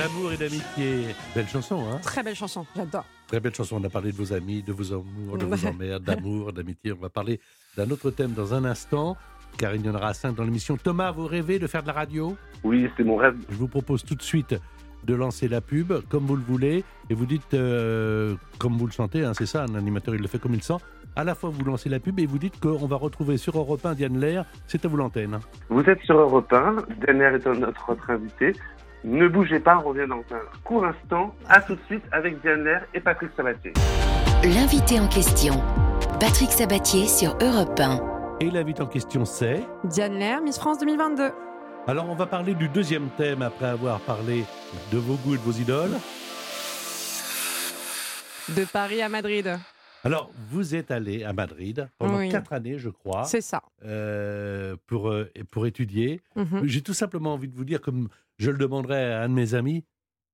D'amour 0.00 0.32
et 0.32 0.38
d'amitié. 0.38 1.14
Belle 1.34 1.46
chanson, 1.46 1.84
hein 1.92 1.98
Très 2.02 2.22
belle 2.22 2.34
chanson, 2.34 2.64
j'adore. 2.74 3.04
Très 3.26 3.38
belle 3.38 3.54
chanson. 3.54 3.76
On 3.78 3.84
a 3.84 3.90
parlé 3.90 4.12
de 4.12 4.16
vos 4.16 4.32
amis, 4.32 4.62
de 4.62 4.72
vos 4.72 4.94
amours, 4.94 5.36
de 5.36 5.44
vos 5.44 5.66
emmerdes, 5.66 6.02
d'amour, 6.06 6.54
d'amitié. 6.54 6.92
On 6.92 7.02
va 7.02 7.10
parler 7.10 7.38
d'un 7.76 7.90
autre 7.90 8.10
thème 8.10 8.32
dans 8.32 8.54
un 8.54 8.64
instant, 8.64 9.18
car 9.58 9.74
il 9.74 9.84
y 9.84 9.90
en 9.90 9.94
aura 9.94 10.14
cinq 10.14 10.36
dans 10.36 10.44
l'émission. 10.44 10.78
Thomas, 10.78 11.10
vous 11.10 11.26
rêvez 11.26 11.58
de 11.58 11.66
faire 11.66 11.82
de 11.82 11.88
la 11.88 11.92
radio? 11.92 12.34
Oui, 12.64 12.88
c'est 12.96 13.04
mon 13.04 13.16
rêve. 13.16 13.36
Je 13.50 13.56
vous 13.56 13.68
propose 13.68 14.02
tout 14.02 14.14
de 14.14 14.22
suite 14.22 14.54
de 15.04 15.14
lancer 15.14 15.48
la 15.48 15.60
pub, 15.60 15.92
comme 16.08 16.24
vous 16.24 16.36
le 16.36 16.44
voulez, 16.44 16.82
et 17.10 17.14
vous 17.14 17.26
dites 17.26 17.52
euh, 17.52 18.36
comme 18.58 18.78
vous 18.78 18.86
le 18.86 18.92
sentez, 18.92 19.22
hein, 19.22 19.32
c'est 19.34 19.46
ça, 19.46 19.64
un 19.64 19.74
animateur 19.74 20.14
il 20.14 20.22
le 20.22 20.28
fait 20.28 20.38
comme 20.38 20.52
il 20.52 20.58
le 20.58 20.62
sent. 20.62 20.76
À 21.16 21.24
la 21.24 21.34
fois 21.34 21.50
vous 21.50 21.64
lancez 21.64 21.90
la 21.90 22.00
pub 22.00 22.20
et 22.20 22.26
vous 22.26 22.38
dites 22.38 22.58
qu'on 22.60 22.86
va 22.86 22.96
retrouver 22.96 23.36
sur 23.36 23.58
Europe 23.58 23.84
1 23.84 23.94
Diane 23.94 24.18
Lair, 24.18 24.44
c'est 24.66 24.82
à 24.84 24.88
vous 24.88 24.96
l'antenne. 24.96 25.40
Vous 25.68 25.82
êtes 25.82 26.00
sur 26.02 26.18
Europe 26.18 26.50
1, 26.52 26.84
Daniel 27.06 27.34
est 27.34 27.46
notre 27.46 27.90
autre 27.90 28.10
invité. 28.10 28.54
Ne 29.04 29.28
bougez 29.28 29.60
pas, 29.60 29.78
on 29.78 29.88
revient 29.88 30.06
dans 30.08 30.20
un 30.34 30.40
court 30.62 30.84
instant. 30.84 31.34
À 31.48 31.60
tout 31.62 31.74
de 31.74 31.80
suite 31.86 32.02
avec 32.12 32.40
Diane 32.42 32.64
Lair 32.64 32.84
et 32.94 33.00
Patrick 33.00 33.30
Sabatier. 33.36 33.72
L'invité 34.44 35.00
en 35.00 35.08
question, 35.08 35.54
Patrick 36.18 36.50
Sabatier 36.50 37.06
sur 37.06 37.36
Europe 37.40 37.78
1. 37.78 38.36
Et 38.40 38.50
l'invité 38.50 38.82
en 38.82 38.86
question 38.86 39.24
c'est... 39.24 39.62
Diane 39.84 40.14
Lair, 40.14 40.42
Miss 40.42 40.58
France 40.58 40.78
2022. 40.78 41.30
Alors 41.86 42.08
on 42.10 42.14
va 42.14 42.26
parler 42.26 42.54
du 42.54 42.68
deuxième 42.68 43.08
thème 43.16 43.40
après 43.42 43.66
avoir 43.66 44.00
parlé 44.00 44.44
de 44.92 44.98
vos 44.98 45.14
goûts 45.14 45.34
et 45.34 45.38
de 45.38 45.42
vos 45.42 45.52
idoles. 45.52 45.96
De 48.54 48.64
Paris 48.64 49.00
à 49.00 49.08
Madrid. 49.08 49.58
Alors, 50.02 50.30
vous 50.50 50.74
êtes 50.74 50.90
allé 50.90 51.24
à 51.24 51.34
Madrid 51.34 51.86
pendant 51.98 52.16
Oui. 52.18 52.30
quatre 52.30 52.54
années, 52.54 52.78
je 52.78 52.88
crois, 52.88 53.24
C'est 53.24 53.42
ça. 53.42 53.62
euh, 53.84 54.74
pour, 54.86 55.10
euh, 55.10 55.30
pour 55.50 55.66
étudier. 55.66 56.22
Mhm. 56.36 56.62
J'ai 56.64 56.80
tout 56.80 56.94
simplement 56.94 57.34
envie 57.34 57.48
de 57.48 57.54
vous 57.54 57.66
dire, 57.66 57.82
comme 57.82 58.08
je 58.40 58.50
le 58.50 58.58
demanderais 58.58 59.12
à 59.12 59.22
un 59.22 59.28
de 59.28 59.34
mes 59.34 59.54
amis, 59.54 59.84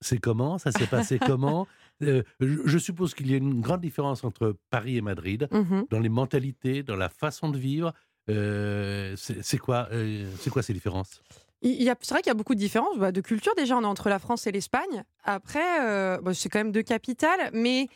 c'est 0.00 0.18
comment 0.18 0.58
Ça 0.58 0.72
s'est 0.72 0.86
passé 0.86 1.18
comment? 1.26 1.66
Euh, 2.02 2.22
je, 2.40 2.58
je 2.66 2.78
suppose 2.78 3.14
qu'il 3.14 3.30
y 3.30 3.34
a 3.34 3.36
une 3.38 3.60
grande 3.60 3.80
différence 3.80 4.24
entre 4.24 4.56
Paris 4.70 4.96
et 4.96 5.00
Madrid, 5.02 5.48
Mhm. 5.52 5.86
dans 5.90 5.98
les 6.00 6.08
mentalités, 6.08 6.82
dans 6.82 6.96
la 6.96 7.08
façon 7.08 7.48
de 7.50 7.58
vivre. 7.58 7.92
Euh, 8.28 9.14
c'est 9.16 9.58
quoi, 9.58 9.88
euh, 9.92 10.30
c'est 10.40 10.50
quoi 10.50 10.62
ces 10.62 10.72
différences? 10.72 11.22
Il 11.62 11.82
y 11.82 11.88
a- 11.88 11.96
C'est 12.00 12.12
vrai 12.12 12.22
qu'il 12.22 12.30
y 12.30 12.32
a 12.32 12.34
beaucoup 12.34 12.54
de 12.54 12.60
différences 12.60 12.98
bah, 12.98 13.12
de 13.12 13.20
culture 13.20 13.54
déjà 13.56 13.76
on 13.78 13.82
est 13.82 13.86
entre 13.86 14.08
la 14.10 14.18
France 14.18 14.46
et 14.46 14.52
l'Espagne. 14.52 15.04
Après, 15.24 15.80
euh, 15.88 16.18
c'est 16.34 16.48
quand 16.48 16.58
même 16.58 16.72
deux 16.72 16.82
capitales, 16.82 17.50
mais, 17.54 17.88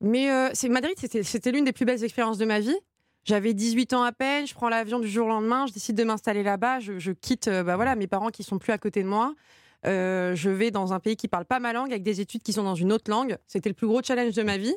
mais 0.00 0.30
euh, 0.30 0.48
c'est 0.54 0.68
Madrid, 0.70 0.94
c'était 0.98 1.52
l'une 1.52 1.64
des 1.64 1.72
plus 1.72 1.84
belles 1.84 2.02
expériences 2.04 2.38
de 2.38 2.46
ma 2.46 2.60
vie. 2.60 2.76
J'avais 3.24 3.54
18 3.54 3.92
ans 3.92 4.02
à 4.02 4.10
peine, 4.10 4.48
je 4.48 4.54
prends 4.54 4.68
l'avion 4.68 4.98
du 4.98 5.08
jour 5.08 5.26
au 5.26 5.28
lendemain, 5.28 5.66
je 5.66 5.72
décide 5.72 5.94
de 5.96 6.02
m'installer 6.02 6.42
là-bas, 6.42 6.80
je, 6.80 7.12
quitte 7.12 7.46
euh, 7.46 7.62
bah, 7.62 7.76
voilà, 7.76 7.94
mes 7.94 8.08
parents 8.08 8.30
qui 8.30 8.42
sont 8.42 8.58
plus 8.58 8.72
à 8.72 8.78
côté 8.78 9.02
de 9.02 9.08
moi. 9.08 9.34
Euh, 9.86 10.34
je 10.34 10.50
vais 10.50 10.72
dans 10.72 10.92
un 10.92 10.98
pays 10.98 11.16
qui 11.16 11.28
parle 11.28 11.44
pas 11.44 11.60
ma 11.60 11.72
langue, 11.72 11.90
avec 11.92 12.02
des 12.02 12.20
études 12.20 12.42
qui 12.42 12.52
sont 12.52 12.64
dans 12.64 12.74
une 12.74 12.92
autre 12.92 13.10
langue. 13.10 13.38
C'était 13.46 13.68
le 13.68 13.74
plus 13.76 13.86
gros 13.86 14.02
challenge 14.02 14.34
de 14.34 14.42
ma 14.42 14.56
vie. 14.56 14.74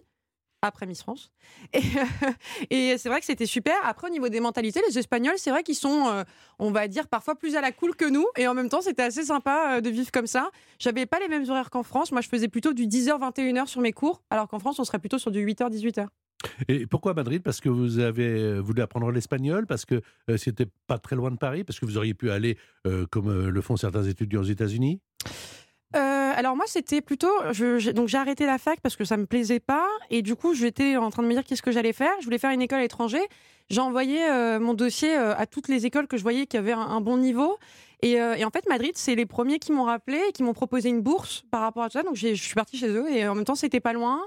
après 0.61 0.85
Miss 0.85 1.01
France. 1.01 1.31
Et, 1.73 2.97
c'est 2.97 3.09
vrai 3.09 3.19
que 3.19 3.25
c'était 3.25 3.47
super. 3.47 3.73
Après, 3.83 4.09
au 4.09 4.11
niveau 4.11 4.29
des 4.29 4.39
mentalités, 4.39 4.81
les 4.87 4.99
Espagnols, 4.99 5.37
c'est 5.37 5.49
vrai 5.49 5.63
qu'ils 5.63 5.75
sont, 5.75 6.07
euh, 6.07 6.23
on 6.59 6.69
va 6.69 6.87
dire, 6.87 7.07
parfois 7.07 7.33
plus 7.33 7.55
à 7.55 7.61
la 7.61 7.71
cool 7.71 7.95
que 7.95 8.05
nous. 8.05 8.27
Et 8.37 8.47
en 8.47 8.53
même 8.53 8.69
temps, 8.69 8.81
c'était 8.81 9.03
assez 9.03 9.23
sympa 9.23 9.81
de 9.81 9.89
vivre 9.89 10.11
comme 10.11 10.27
ça. 10.27 10.51
J'avais 10.77 11.07
pas 11.07 11.19
les 11.19 11.29
mêmes 11.29 11.49
horaires 11.49 11.71
qu'en 11.71 11.83
France. 11.83 12.11
Moi, 12.11 12.21
je 12.21 12.29
faisais 12.29 12.47
plutôt 12.47 12.73
du 12.73 12.85
10h, 12.85 13.19
21h 13.19 13.65
sur 13.65 13.81
mes 13.81 13.93
cours, 13.93 14.21
alors 14.29 14.47
qu'en 14.47 14.59
France, 14.59 14.77
on 14.77 14.83
serait 14.83 14.99
plutôt 14.99 15.17
sur 15.17 15.31
du 15.31 15.43
8h, 15.43 15.71
18h. 15.71 16.07
Et 16.67 16.85
pourquoi 16.87 17.13
Madrid? 17.13 17.41
Parce 17.43 17.61
que 17.61 17.69
vous 17.69 17.99
avez 17.99 18.27
euh, 18.27 18.59
voulu 18.59 18.81
apprendre 18.81 19.11
l'espagnol, 19.11 19.65
parce 19.65 19.85
que 19.85 20.01
euh, 20.29 20.37
c'était 20.37 20.67
pas 20.87 20.97
très 20.97 21.15
loin 21.15 21.31
de 21.31 21.37
Paris, 21.37 21.63
parce 21.63 21.79
que 21.79 21.85
vous 21.85 21.97
auriez 21.97 22.13
pu 22.13 22.31
aller, 22.31 22.57
euh, 22.87 23.05
comme 23.09 23.47
le 23.47 23.61
font 23.61 23.77
certains 23.77 24.03
étudiants 24.03 24.41
aux 24.41 24.45
États-Unis? 24.45 24.99
Alors 26.37 26.57
moi 26.57 26.65
c'était 26.67 26.99
plutôt 26.99 27.31
donc 27.93 28.09
j'ai 28.09 28.17
arrêté 28.17 28.45
la 28.45 28.57
fac 28.57 28.81
parce 28.81 28.97
que 28.97 29.05
ça 29.05 29.15
me 29.15 29.25
plaisait 29.25 29.61
pas 29.61 29.87
et 30.09 30.21
du 30.21 30.35
coup 30.35 30.53
j'étais 30.53 30.97
en 30.97 31.09
train 31.09 31.23
de 31.23 31.29
me 31.29 31.33
dire 31.33 31.45
qu'est-ce 31.45 31.61
que 31.61 31.71
j'allais 31.71 31.93
faire. 31.93 32.11
Je 32.19 32.25
voulais 32.25 32.37
faire 32.37 32.51
une 32.51 32.61
école 32.61 32.79
à 32.79 32.81
l'étranger. 32.81 33.21
J'ai 33.69 33.79
envoyé 33.79 34.19
mon 34.59 34.73
dossier 34.73 35.15
à 35.15 35.45
toutes 35.45 35.69
les 35.69 35.85
écoles 35.85 36.07
que 36.07 36.17
je 36.17 36.23
voyais 36.23 36.47
qui 36.47 36.57
avaient 36.57 36.73
un, 36.73 36.99
bon 36.99 37.15
niveau. 37.15 37.57
Et, 38.01 38.15
et 38.15 38.43
en 38.43 38.49
fait 38.49 38.67
Madrid 38.67 38.91
c'est 38.95 39.15
les 39.15 39.25
premiers 39.25 39.59
qui 39.59 39.71
m'ont 39.71 39.85
rappelé 39.85 40.19
et 40.27 40.33
qui 40.33 40.43
m'ont 40.43 40.53
proposé 40.53 40.89
une 40.89 40.99
bourse 40.99 41.45
par 41.49 41.61
rapport 41.61 41.83
à 41.83 41.87
tout 41.87 41.97
ça. 41.97 42.03
Donc 42.03 42.17
je 42.17 42.33
suis 42.33 42.55
partie 42.55 42.77
chez 42.77 42.89
eux 42.89 43.09
et 43.09 43.25
en 43.25 43.33
même 43.33 43.45
temps 43.45 43.55
c'était 43.55 43.79
pas 43.79 43.93
loin 43.93 44.19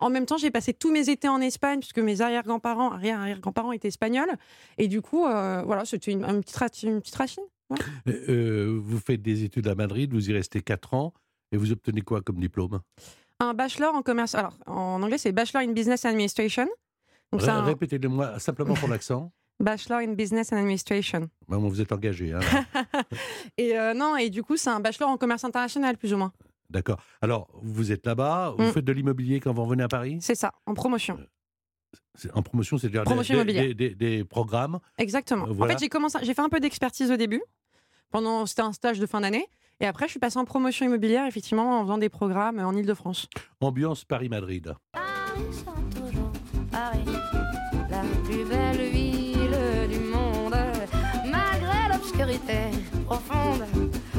en 0.00 0.10
même 0.10 0.26
temps, 0.26 0.36
j'ai 0.36 0.50
passé 0.50 0.72
tous 0.74 0.90
mes 0.92 1.08
étés 1.10 1.28
en 1.28 1.40
Espagne 1.40 1.80
puisque 1.80 1.98
mes 1.98 2.20
arrière-grands-parents, 2.20 2.92
arrière-arrière-grands-parents 2.92 3.72
étaient 3.72 3.88
espagnols. 3.88 4.32
Et 4.78 4.88
du 4.88 5.00
coup, 5.02 5.26
euh, 5.26 5.62
voilà, 5.64 5.84
c'était 5.84 6.12
une, 6.12 6.24
une 6.24 6.42
petite, 6.42 6.82
une 6.82 7.00
petite 7.00 7.14
racine. 7.16 7.44
Euh, 8.08 8.12
euh, 8.28 8.80
Vous 8.82 8.98
faites 8.98 9.22
des 9.22 9.44
études 9.44 9.68
à 9.68 9.74
Madrid, 9.74 10.12
vous 10.12 10.28
y 10.30 10.32
restez 10.32 10.60
4 10.60 10.94
ans, 10.94 11.12
et 11.52 11.56
vous 11.56 11.72
obtenez 11.72 12.02
quoi 12.02 12.20
comme 12.20 12.38
diplôme? 12.40 12.80
Un 13.40 13.54
bachelor 13.54 13.94
en 13.94 14.02
commerce. 14.02 14.34
Alors, 14.34 14.56
en 14.66 15.02
anglais, 15.02 15.18
c'est 15.18 15.32
Bachelor 15.32 15.62
in 15.62 15.72
Business 15.72 16.04
Administration. 16.04 16.68
Ré- 17.32 17.48
un 17.48 17.62
Répétez-le-moi 17.64 18.38
simplement 18.38 18.74
pour 18.74 18.88
l'accent. 18.88 19.32
Bachelor 19.60 19.98
in 20.00 20.12
Business 20.14 20.52
and 20.52 20.56
Administration. 20.58 21.28
Maman, 21.48 21.68
vous 21.68 21.80
êtes 21.80 21.90
engagé. 21.92 22.32
hein. 22.32 22.40
Et 23.58 23.78
euh, 23.78 23.94
non, 23.94 24.16
et 24.16 24.28
du 24.30 24.42
coup, 24.42 24.56
c'est 24.56 24.70
un 24.70 24.80
bachelor 24.80 25.08
en 25.08 25.16
commerce 25.16 25.44
international, 25.44 25.96
plus 25.96 26.12
ou 26.12 26.16
moins. 26.16 26.32
D'accord. 26.74 26.98
Alors, 27.22 27.48
vous 27.62 27.92
êtes 27.92 28.04
là-bas, 28.04 28.54
vous 28.58 28.64
Mm. 28.64 28.72
faites 28.72 28.84
de 28.84 28.92
l'immobilier 28.92 29.40
quand 29.40 29.52
vous 29.54 29.62
revenez 29.64 29.84
à 29.84 29.88
Paris? 29.88 30.18
C'est 30.20 30.34
ça, 30.34 30.52
en 30.66 30.74
promotion. 30.74 31.18
C'est- 32.16 32.30
En 32.36 32.42
promotion, 32.42 32.76
c'est-à-dire 32.78 33.02
des- 33.02 33.06
Promotion 33.06 33.34
des, 33.34 33.40
immobilière. 33.40 33.64
des- 33.68 33.74
des- 33.74 33.94
des 33.94 34.24
programmes. 34.24 34.80
Exactement. 34.98 35.46
Euh, 35.46 35.52
voilà. 35.52 35.72
En 35.74 35.76
fait, 35.78 35.84
j'ai 35.84 35.88
commencé, 35.88 36.18
j'ai 36.22 36.34
fait 36.34 36.42
un 36.42 36.48
peu 36.48 36.58
d'expertise 36.60 37.10
au 37.12 37.16
début. 37.16 37.42
Pendant, 38.10 38.44
c'était 38.46 38.62
un 38.62 38.72
stage 38.72 38.98
de 38.98 39.06
fin 39.06 39.20
d'année. 39.20 39.46
Et 39.80 39.86
après, 39.86 40.06
je 40.06 40.10
suis 40.10 40.20
passée 40.20 40.38
en 40.38 40.44
promotion 40.44 40.86
immobilière, 40.86 41.26
effectivement, 41.26 41.78
en 41.80 41.82
faisant 41.84 41.98
des 41.98 42.08
programmes 42.08 42.58
en 42.58 42.72
Ile-de-France. 42.72 43.28
Ambiance 43.60 44.04
Paris-Madrid. 44.04 44.74
Paris 44.92 45.64
toujours 45.94 46.32
Paris, 46.70 47.04
la 47.90 48.02
plus 48.24 48.44
belle 48.44 48.73
Profonde, 53.06 53.64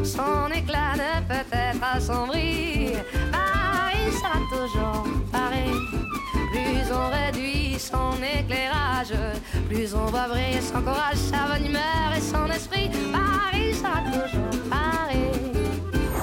son 0.04 0.52
éclat 0.54 0.94
ne 0.96 1.26
peut 1.28 1.50
être 1.52 1.84
assombri. 1.96 2.92
Paris 3.32 4.12
sera 4.12 4.40
toujours 4.50 5.08
Paris. 5.32 5.72
Plus 6.52 6.92
on 6.92 7.10
réduit 7.10 7.80
son 7.80 8.12
éclairage, 8.22 9.14
plus 9.70 9.94
on 9.96 10.06
voit 10.08 10.28
briller 10.28 10.62
son 10.62 10.82
courage, 10.82 11.16
sa 11.16 11.48
bonne 11.48 11.66
humeur 11.66 12.12
et 12.16 12.22
son 12.22 12.46
esprit. 12.52 12.90
Paris 13.12 13.74
sera 13.74 14.02
toujours 14.02 14.70
Paris. 14.70 15.32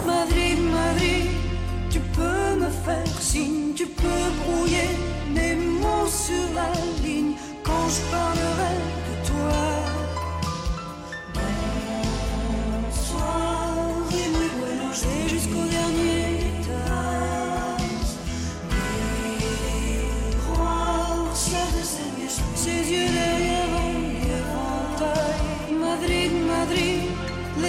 Madrid, 0.07 0.59
Madrid, 0.71 1.31
tu 1.91 2.01
peux 2.01 2.61
me 2.61 2.71
faire 2.71 3.21
signe, 3.21 3.73
tu 3.75 3.87
peux 3.87 4.31
brouiller 4.45 4.91
mes 5.31 5.55
mots 5.55 6.07
sur 6.07 6.47
la 6.55 6.71
ligne 7.03 7.35
quand 7.65 7.89
je 7.89 8.01
parlerai 8.11 8.77
de 9.09 9.27
toi. 9.27 9.92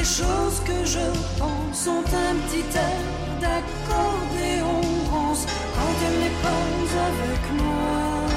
Les 0.03 0.09
choses 0.09 0.59
que 0.65 0.83
je 0.83 1.07
pense 1.39 1.85
sont 1.85 2.03
un 2.03 2.35
petit 2.43 2.77
air 2.77 2.99
d'accordéon 3.39 4.81
rance 5.09 5.45
quand 5.45 5.95
elle 6.05 6.19
n'est 6.19 6.41
pas 6.41 7.07
avec 7.07 7.61
moi. 7.61 8.27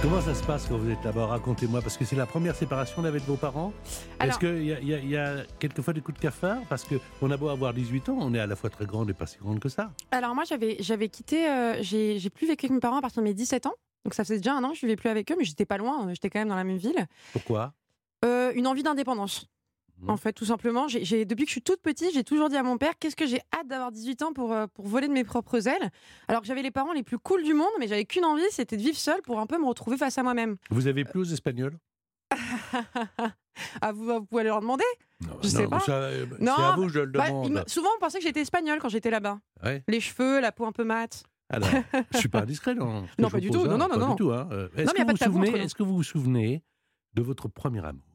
Comment 0.00 0.20
ça 0.20 0.34
se 0.34 0.44
passe 0.44 0.66
quand 0.68 0.78
vous 0.78 0.90
êtes 0.90 1.02
là-bas? 1.02 1.26
Racontez-moi, 1.26 1.80
parce 1.82 1.96
que 1.96 2.04
c'est 2.04 2.14
la 2.14 2.26
première 2.26 2.54
séparation 2.54 3.04
avec 3.04 3.24
vos 3.24 3.34
parents. 3.34 3.72
Est-ce 4.20 4.38
qu'il 4.38 4.62
y, 4.64 4.72
a- 4.74 4.80
y 4.80 5.12
y 5.12 5.46
quelquefois 5.58 5.92
des 5.92 6.02
coups 6.02 6.18
de 6.18 6.22
cafard? 6.22 6.58
Parce 6.68 6.84
qu'on 6.84 7.30
a 7.32 7.36
beau 7.36 7.48
avoir 7.48 7.74
18 7.74 8.10
ans, 8.10 8.18
on 8.20 8.32
est 8.34 8.40
à 8.40 8.46
la 8.46 8.54
fois 8.54 8.70
très 8.70 8.86
grande 8.86 9.10
et 9.10 9.12
pas 9.12 9.26
si 9.26 9.38
grande 9.38 9.58
que 9.58 9.68
ça. 9.68 9.90
Alors 10.12 10.36
moi, 10.36 10.44
j'avais, 10.44 11.08
quitté, 11.08 11.48
euh, 11.48 11.82
j'ai, 11.82 12.30
plus 12.30 12.46
vécu 12.46 12.66
avec 12.66 12.74
mes 12.74 12.80
parents 12.80 12.98
à 12.98 13.00
partir 13.00 13.22
de 13.22 13.26
mes 13.26 13.34
17 13.34 13.66
ans. 13.66 13.74
Donc 14.04 14.14
ça 14.14 14.22
faisait 14.22 14.36
déjà 14.36 14.54
un 14.54 14.62
an 14.62 14.70
que 14.70 14.76
je 14.76 14.82
vivais 14.82 14.96
plus 14.96 15.08
avec 15.08 15.32
eux, 15.32 15.36
mais 15.36 15.44
j'étais 15.44 15.66
pas 15.66 15.78
loin, 15.78 16.12
j'étais 16.12 16.30
quand 16.30 16.38
même 16.38 16.48
dans 16.48 16.56
la 16.56 16.64
même 16.64 16.76
ville. 16.76 17.06
Pourquoi? 17.32 17.72
Une 18.54 18.66
envie 18.66 18.82
d'indépendance. 18.82 19.46
Mhm. 20.00 20.10
En 20.10 20.16
fait, 20.16 20.32
tout 20.32 20.44
simplement, 20.44 20.88
j'ai, 20.88 21.24
depuis 21.24 21.44
que 21.44 21.48
je 21.50 21.52
suis 21.54 21.62
toute 21.62 21.80
petite, 21.80 22.12
j'ai 22.12 22.24
toujours 22.24 22.48
dit 22.48 22.56
à 22.56 22.62
mon 22.62 22.76
père 22.78 22.98
qu'est-ce 22.98 23.14
que 23.16 23.26
j'ai 23.26 23.40
hâte 23.54 23.68
d'avoir 23.68 23.92
18 23.92 24.22
ans 24.22 24.32
pour, 24.32 24.52
euh, 24.52 24.66
pour 24.66 24.86
voler 24.86 25.06
de 25.06 25.12
mes 25.12 25.22
propres 25.24 25.68
ailes? 25.68 25.90
Alors 26.28 26.40
que 26.40 26.46
j'avais 26.48 26.62
les 26.62 26.70
parents 26.72 26.92
les 26.92 27.02
plus 27.04 27.18
cool 27.18 27.42
du 27.44 27.54
monde, 27.54 27.68
mais 27.78 27.86
j'avais 27.88 28.04
qu'une 28.04 28.24
envie, 28.24 28.42
c'était 28.50 28.76
de 28.76 28.82
vivre 28.82 28.96
seule 28.96 29.22
pour 29.22 29.38
un 29.38 29.46
peu 29.46 29.58
me 29.58 29.66
retrouver 29.66 29.96
face 29.96 30.18
à 30.18 30.22
moi-même. 30.22 30.56
Vous 30.70 30.86
avez 30.88 31.04
plus 31.04 31.20
aux 31.20 31.24
Espagnols? 31.32 31.78
Ah, 33.82 33.92
vous, 33.92 34.06
vous 34.06 34.24
pouvez 34.24 34.44
leur 34.44 34.60
demander? 34.62 34.84
Non, 35.20 35.36
Je 35.42 35.48
sais 35.48 35.68
pas. 35.68 35.80
ça, 35.80 35.92
euh, 35.92 36.24
Non, 36.40 36.54
c'est 36.56 36.62
à 36.62 36.74
vous, 36.74 36.88
je 36.88 37.00
le 37.00 37.06
Bah, 37.12 37.28
demande. 37.28 37.64
Souvent, 37.68 37.90
on 37.96 38.00
pensait 38.00 38.18
que 38.18 38.24
j'étais 38.24 38.40
espagnole 38.40 38.78
quand 38.80 38.88
j'étais 38.88 39.10
là-bas. 39.10 39.40
Ouais. 39.62 39.84
Les 39.88 40.00
cheveux, 40.00 40.40
la 40.40 40.52
peau 40.52 40.64
un 40.64 40.72
peu 40.72 40.84
mate. 40.84 41.24
Alors, 41.50 41.68
je 42.12 42.18
suis 42.18 42.28
pas 42.30 42.40
indiscret, 42.40 42.74
non 42.74 43.02
que 43.16 43.22
Non, 43.22 43.28
pas 43.28 43.38
du 43.40 43.50
tout. 43.50 43.60
hein, 43.60 43.64
Non, 43.68 43.76
non, 43.76 43.88
non, 43.88 43.98
non. 44.16 44.32
hein. 44.32 44.48
Euh, 44.52 44.68
Est-ce 44.74 45.74
que, 45.74 45.82
vous 45.82 45.90
vous 45.90 45.96
vous 45.96 46.02
souvenez 46.02 46.64
de 47.12 47.20
votre 47.20 47.46
premier 47.48 47.84
amour? 47.84 48.02
Euh, 48.06 48.11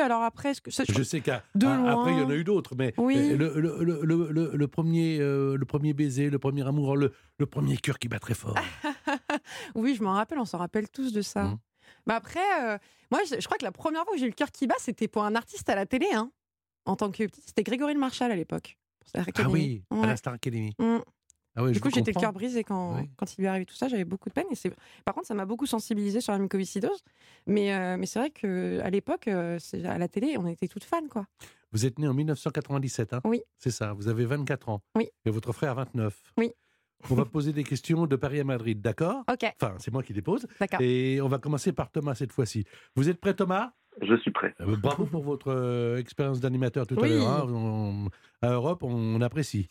alors 0.00 0.22
après, 0.22 0.54
que 0.54 0.70
ça- 0.70 0.84
je- 0.88 0.92
Je 0.92 1.02
sais 1.02 1.20
qu'après, 1.20 2.12
il 2.12 2.18
y 2.18 2.22
en 2.22 2.30
a 2.30 2.34
eu 2.34 2.44
d'autres, 2.44 2.74
mais 2.76 2.92
Oui. 2.96 3.14
le, 3.36 3.60
le- 3.60 3.82
le- 3.84 4.00
le- 4.02 4.28
le- 4.30 4.50
le 4.54 4.68
premier, 4.68 5.18
euh, 5.20 5.56
le 5.56 5.64
premier 5.64 5.92
baiser, 5.92 6.30
le 6.30 6.38
premier 6.38 6.66
amour, 6.66 6.96
le, 6.96 7.12
premier 7.46 7.76
cœur 7.76 7.98
qui 7.98 8.08
bat 8.08 8.18
très 8.18 8.34
fort. 8.34 8.54
Oui, 9.74 9.94
je 9.94 10.02
m'en 10.02 10.12
rappelle, 10.14 10.38
on 10.38 10.44
s'en 10.44 10.58
rappelle 10.58 10.88
tous 10.88 11.12
de 11.12 11.22
ça. 11.22 11.44
Mhm. 11.44 11.58
Mais 12.06 12.14
après, 12.14 12.40
euh, 12.64 12.78
moi, 13.10 13.20
je, 13.28 13.40
je 13.40 13.44
crois 13.44 13.58
que 13.58 13.64
la 13.64 13.72
première 13.72 14.04
fois 14.04 14.14
où 14.14 14.16
j'ai 14.18 14.26
eu 14.26 14.30
le 14.30 14.34
cœur 14.34 14.50
qui 14.50 14.66
bat, 14.66 14.74
c'était 14.78 15.08
pour 15.08 15.24
un 15.24 15.34
artiste 15.34 15.68
à 15.68 15.74
la 15.74 15.86
télé, 15.86 16.06
hein, 16.14 16.30
en 16.86 16.96
tant 16.96 17.10
que 17.10 17.24
petite. 17.24 17.44
C'était 17.46 17.62
Grégory 17.62 17.94
Le 17.94 18.00
Marchal 18.00 18.30
à 18.32 18.36
l'époque. 18.36 18.76
Ah 19.14 19.22
oui, 19.48 19.82
à 19.90 20.06
la 20.06 20.16
Star 20.16 20.34
Academy. 20.34 20.72
Mm. 20.78 20.98
Ah 21.56 21.68
Du 21.68 21.80
coup, 21.80 21.90
j'étais 21.90 22.12
le 22.12 22.20
cœur 22.20 22.32
brisé 22.32 22.62
quand, 22.64 23.04
quand 23.16 23.34
il 23.36 23.40
lui 23.40 23.46
est 23.46 23.48
arrivé 23.48 23.66
tout 23.66 23.74
ça. 23.74 23.88
J'avais 23.88 24.04
beaucoup 24.04 24.28
de 24.28 24.34
peine. 24.34 24.46
Et 24.50 24.70
Par 25.04 25.14
contre, 25.14 25.26
ça 25.26 25.34
m'a 25.34 25.46
beaucoup 25.46 25.66
sensibilisé 25.66 26.20
sur 26.20 26.32
la 26.32 26.38
mucoviscidose. 26.38 27.02
Mais, 27.46 27.74
euh, 27.74 27.96
mais 27.98 28.06
c'est 28.06 28.18
vrai 28.20 28.30
qu'à 28.30 28.88
l'époque, 28.90 29.26
euh, 29.28 29.58
à 29.84 29.98
la 29.98 30.08
télé, 30.08 30.36
on 30.38 30.46
était 30.46 30.68
toutes 30.68 30.84
fans, 30.84 31.06
quoi. 31.10 31.26
Vous 31.72 31.86
êtes 31.86 31.98
né 31.98 32.08
en 32.08 32.14
1997, 32.14 33.12
hein? 33.14 33.20
Oui. 33.24 33.42
C'est 33.58 33.70
ça, 33.70 33.92
vous 33.92 34.08
avez 34.08 34.24
24 34.24 34.68
ans. 34.68 34.82
Oui. 34.96 35.08
Et 35.24 35.30
votre 35.30 35.52
frère 35.52 35.74
29. 35.74 36.16
Oui. 36.36 36.52
On 37.08 37.14
va 37.14 37.24
poser 37.24 37.52
des 37.52 37.64
questions 37.64 38.06
de 38.06 38.14
Paris 38.16 38.40
à 38.40 38.44
Madrid, 38.44 38.80
d'accord? 38.80 39.24
Ok, 39.30 39.50
Enfin, 39.60 39.74
c'est 39.78 39.90
moi 39.90 40.02
qui 40.02 40.12
les 40.12 40.20
pose. 40.20 40.46
d'accord. 40.60 40.80
Et 40.82 41.20
on 41.22 41.28
va 41.28 41.38
commencer 41.38 41.72
par 41.72 41.90
Thomas 41.90 42.14
cette 42.14 42.32
fois-ci. 42.32 42.64
Vous 42.94 43.08
êtes 43.08 43.18
prêt, 43.20 43.34
Thomas? 43.34 43.72
Je 44.00 44.16
suis 44.16 44.30
prêt. 44.30 44.54
Euh, 44.60 44.76
Bravo 44.76 45.04
pour 45.04 45.22
votre 45.22 45.48
euh, 45.52 45.98
expérience 45.98 46.40
d'animateur 46.40 46.86
tout 46.86 46.98
à 47.02 47.06
l'heure. 47.06 47.28
hein. 47.28 47.46
On- 47.48 48.08
à 48.42 48.52
Europe, 48.52 48.82
on 48.82 49.20
apprécie. 49.20 49.68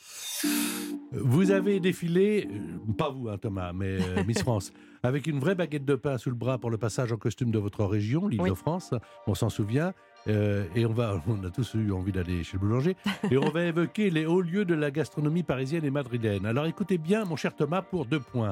Vous 1.12 1.50
avez 1.50 1.80
défilé, 1.80 2.48
euh, 2.52 2.94
pas 2.94 3.10
vous, 3.10 3.30
hein, 3.30 3.38
Thomas, 3.40 3.74
mais 3.74 3.98
euh, 4.00 4.24
Miss 4.28 4.44
France, 4.44 4.72
avec 5.02 5.26
une 5.26 5.40
vraie 5.40 5.56
baguette 5.56 5.86
de 5.86 5.96
pain 5.96 6.18
sous 6.20 6.30
le 6.30 6.36
bras 6.36 6.60
pour 6.60 6.70
le 6.70 6.78
passage 6.78 7.12
en 7.12 7.18
costume 7.18 7.50
de 7.50 7.58
votre 7.58 7.84
région, 7.86 8.28
l'Île-de-France. 8.28 8.94
On 9.26 9.34
s'en 9.34 9.50
souvient. 9.50 9.94
Euh, 10.28 10.66
et 10.76 10.86
on, 10.86 10.94
va, 10.94 11.20
on 11.28 11.44
a 11.44 11.50
tous 11.50 11.74
eu 11.74 11.92
envie 11.92 12.12
d'aller 12.12 12.44
chez 12.44 12.58
le 12.58 12.60
boulanger. 12.60 12.96
Et 13.32 13.38
on 13.38 13.50
va 13.50 13.64
évoquer 13.66 14.12
les 14.12 14.26
hauts 14.28 14.42
lieux 14.42 14.66
de 14.66 14.76
la 14.76 14.92
gastronomie 14.92 15.44
parisienne 15.44 15.86
et 15.86 15.90
madrilène. 15.92 16.46
Alors 16.46 16.66
écoutez 16.68 17.00
bien, 17.00 17.26
mon 17.26 17.36
cher 17.38 17.56
Thomas, 17.56 17.82
pour 17.82 18.06
deux 18.06 18.20
points. 18.20 18.52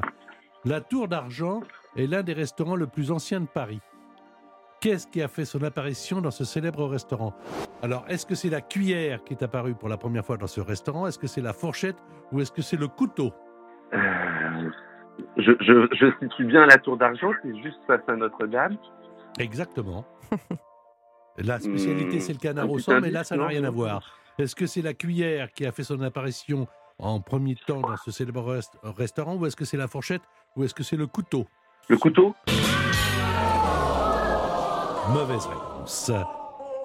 La 0.64 0.80
Tour 0.80 1.06
d'Argent 1.06 1.60
est 1.96 2.06
l'un 2.08 2.24
des 2.24 2.32
restaurants 2.32 2.74
le 2.74 2.88
plus 2.88 3.12
anciens 3.12 3.40
de 3.40 3.46
Paris. 3.46 3.78
Qu'est-ce 4.80 5.06
qui 5.08 5.20
a 5.22 5.28
fait 5.28 5.44
son 5.44 5.62
apparition 5.64 6.20
dans 6.20 6.30
ce 6.30 6.44
célèbre 6.44 6.86
restaurant? 6.86 7.34
Alors, 7.82 8.04
est-ce 8.08 8.24
que 8.24 8.34
c'est 8.36 8.48
la 8.50 8.60
cuillère 8.60 9.24
qui 9.24 9.34
est 9.34 9.42
apparue 9.42 9.74
pour 9.74 9.88
la 9.88 9.96
première 9.96 10.24
fois 10.24 10.36
dans 10.36 10.46
ce 10.46 10.60
restaurant? 10.60 11.06
Est-ce 11.08 11.18
que 11.18 11.26
c'est 11.26 11.40
la 11.40 11.52
fourchette 11.52 11.96
Ou 12.30 12.40
est-ce 12.40 12.52
que 12.52 12.62
c'est 12.62 12.76
le 12.76 12.86
couteau? 12.86 13.32
Euh, 13.92 14.70
je, 15.36 15.50
je, 15.60 15.88
je 15.96 16.06
situe 16.22 16.44
bien 16.44 16.64
la 16.66 16.78
tour 16.78 16.96
d'argent, 16.96 17.32
c'est 17.42 17.56
juste 17.60 17.78
face 17.88 18.02
à 18.06 18.14
Notre-Dame. 18.14 18.76
Exactement. 19.38 20.04
La 21.40 21.60
spécialité, 21.60 22.16
Hmm, 22.16 22.20
c'est 22.20 22.32
le 22.32 22.38
canard 22.40 22.68
au 22.68 22.80
sang, 22.80 23.00
mais 23.00 23.10
là, 23.12 23.22
ça 23.22 23.36
n'a 23.36 23.46
rien 23.46 23.62
à 23.62 23.70
voir. 23.70 24.02
Est-ce 24.40 24.56
que 24.56 24.66
c'est 24.66 24.82
la 24.82 24.92
cuillère 24.92 25.52
qui 25.52 25.66
a 25.66 25.70
fait 25.72 25.84
son 25.84 26.00
apparition 26.02 26.66
en 26.98 27.20
premier 27.20 27.54
temps 27.64 27.80
dans 27.80 27.96
ce 27.96 28.10
célèbre 28.10 28.42
rest- 28.56 28.76
restaurant 28.82 29.36
Ou 29.36 29.46
est-ce 29.46 29.54
que 29.54 29.64
c'est 29.64 29.76
la 29.76 29.86
fourchette 29.86 30.22
Ou 30.56 30.64
est-ce 30.64 30.74
que 30.74 30.82
c'est 30.82 30.96
le 30.96 31.06
couteau? 31.06 31.46
Le 31.88 31.96
couteau? 31.96 32.34
Mauvaise 35.12 35.46
réponse. 35.46 36.10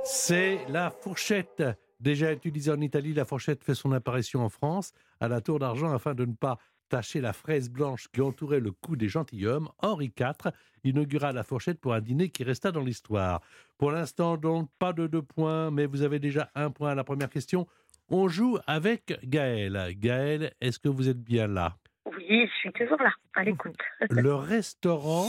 C'est 0.06 0.66
la 0.70 0.92
fourchette. 0.92 1.62
Déjà 2.00 2.32
utilisée 2.32 2.72
en 2.72 2.80
Italie, 2.80 3.14
la 3.14 3.26
fourchette 3.26 3.64
fait 3.64 3.76
son 3.76 3.92
apparition 3.92 4.46
en 4.46 4.50
France 4.50 4.94
à 5.20 5.28
la 5.28 5.42
Tour 5.42 5.60
d'Argent 5.60 5.94
afin 5.94 6.14
de 6.14 6.24
ne 6.24 6.34
pas 6.34 6.58
tacher 6.88 7.20
la 7.20 7.34
fraise 7.34 7.70
blanche 7.70 8.08
qui 8.14 8.22
entourait 8.22 8.62
le 8.62 8.72
cou 8.72 8.96
des 8.96 9.10
gentilshommes. 9.10 9.68
Henri 9.80 10.14
IV 10.18 10.52
inaugura 10.86 11.34
la 11.34 11.44
fourchette 11.44 11.82
pour 11.82 11.94
un 11.94 12.02
dîner 12.02 12.30
qui 12.30 12.46
resta 12.46 12.72
dans 12.72 12.82
l'histoire. 12.82 13.42
Pour 13.78 13.92
l'instant, 13.92 14.38
donc, 14.38 14.70
pas 14.80 14.94
de 14.94 15.08
deux 15.08 15.22
points, 15.22 15.70
mais 15.70 15.86
vous 15.86 16.02
avez 16.02 16.20
déjà 16.20 16.50
un 16.56 16.72
point 16.72 16.92
à 16.92 16.96
la 16.96 17.04
première 17.04 17.30
question. 17.30 17.68
On 18.10 18.30
joue 18.30 18.58
avec 18.68 19.20
Gaël. 19.26 19.96
Gaël, 19.98 20.54
est-ce 20.62 20.80
que 20.80 20.90
vous 20.90 21.10
êtes 21.10 21.22
bien 21.22 21.48
là? 21.48 21.78
Oui, 22.06 22.46
je 22.48 22.52
suis 22.60 22.72
toujours 22.74 23.02
là, 23.02 23.12
à 23.36 23.44
l'écoute. 23.44 23.78
Le 24.10 24.36
restaurant, 24.36 25.28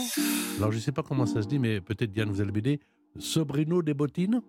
alors 0.57 0.71
je 0.71 0.77
ne 0.77 0.81
sais 0.81 0.91
pas 0.91 1.03
comment 1.03 1.25
ça 1.25 1.41
se 1.41 1.47
dit, 1.47 1.57
mais 1.59 1.79
peut-être 1.81 2.11
Diane, 2.11 2.29
vous 2.29 2.41
allez 2.41 2.51
m'aider. 2.51 2.79
Sobrino 3.17 3.81
des 3.81 3.93
Bottines 3.93 4.41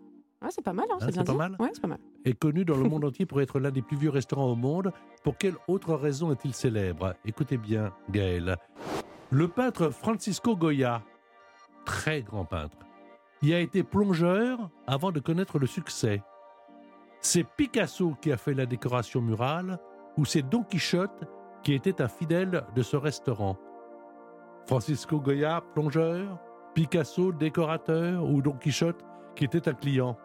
Ouais, 0.42 0.48
c'est 0.50 0.62
pas 0.64 0.72
mal, 0.72 0.86
hein, 0.90 0.96
Ah, 1.00 1.04
c'est 1.06 1.12
bien 1.12 1.22
c'est 1.22 1.26
pas 1.26 1.32
dit. 1.32 1.38
mal 1.38 1.56
Ouais, 1.60 1.70
c'est 1.72 1.80
pas 1.80 1.88
mal. 1.88 1.98
est 2.24 2.34
connu 2.38 2.64
dans 2.64 2.76
le 2.76 2.82
monde 2.88 3.04
entier 3.04 3.26
pour 3.26 3.40
être 3.40 3.58
l'un 3.60 3.70
des 3.70 3.80
plus 3.82 3.96
vieux 3.96 4.10
restaurants 4.10 4.50
au 4.50 4.56
monde. 4.56 4.92
Pour 5.22 5.38
quelle 5.38 5.54
autre 5.68 5.94
raison 5.94 6.32
est-il 6.32 6.52
célèbre? 6.52 7.14
Écoutez 7.24 7.56
bien, 7.56 7.92
Gaël. 8.10 8.56
Le 9.30 9.48
peintre 9.48 9.90
Francisco 9.90 10.56
Goya, 10.56 11.02
très 11.84 12.22
grand 12.22 12.44
peintre, 12.44 12.76
y 13.42 13.54
a 13.54 13.60
été 13.60 13.82
plongeur 13.82 14.68
avant 14.86 15.10
de 15.12 15.20
connaître 15.20 15.58
le 15.58 15.66
succès. 15.66 16.22
C'est 17.20 17.44
Picasso 17.44 18.14
qui 18.20 18.30
a 18.30 18.36
fait 18.36 18.54
la 18.54 18.66
décoration 18.66 19.20
murale 19.20 19.78
ou 20.16 20.24
c'est 20.24 20.42
Don 20.42 20.62
Quichotte 20.64 21.24
qui 21.66 21.74
était 21.74 22.00
un 22.00 22.06
fidèle 22.06 22.62
de 22.76 22.82
ce 22.82 22.96
restaurant 22.96 23.56
Francisco 24.68 25.20
Goya, 25.20 25.64
plongeur, 25.74 26.38
Picasso, 26.76 27.32
décorateur 27.32 28.22
ou 28.24 28.40
Don 28.40 28.52
Quichotte 28.52 29.04
qui 29.34 29.46
était 29.46 29.68
un 29.68 29.74
client 29.74 30.16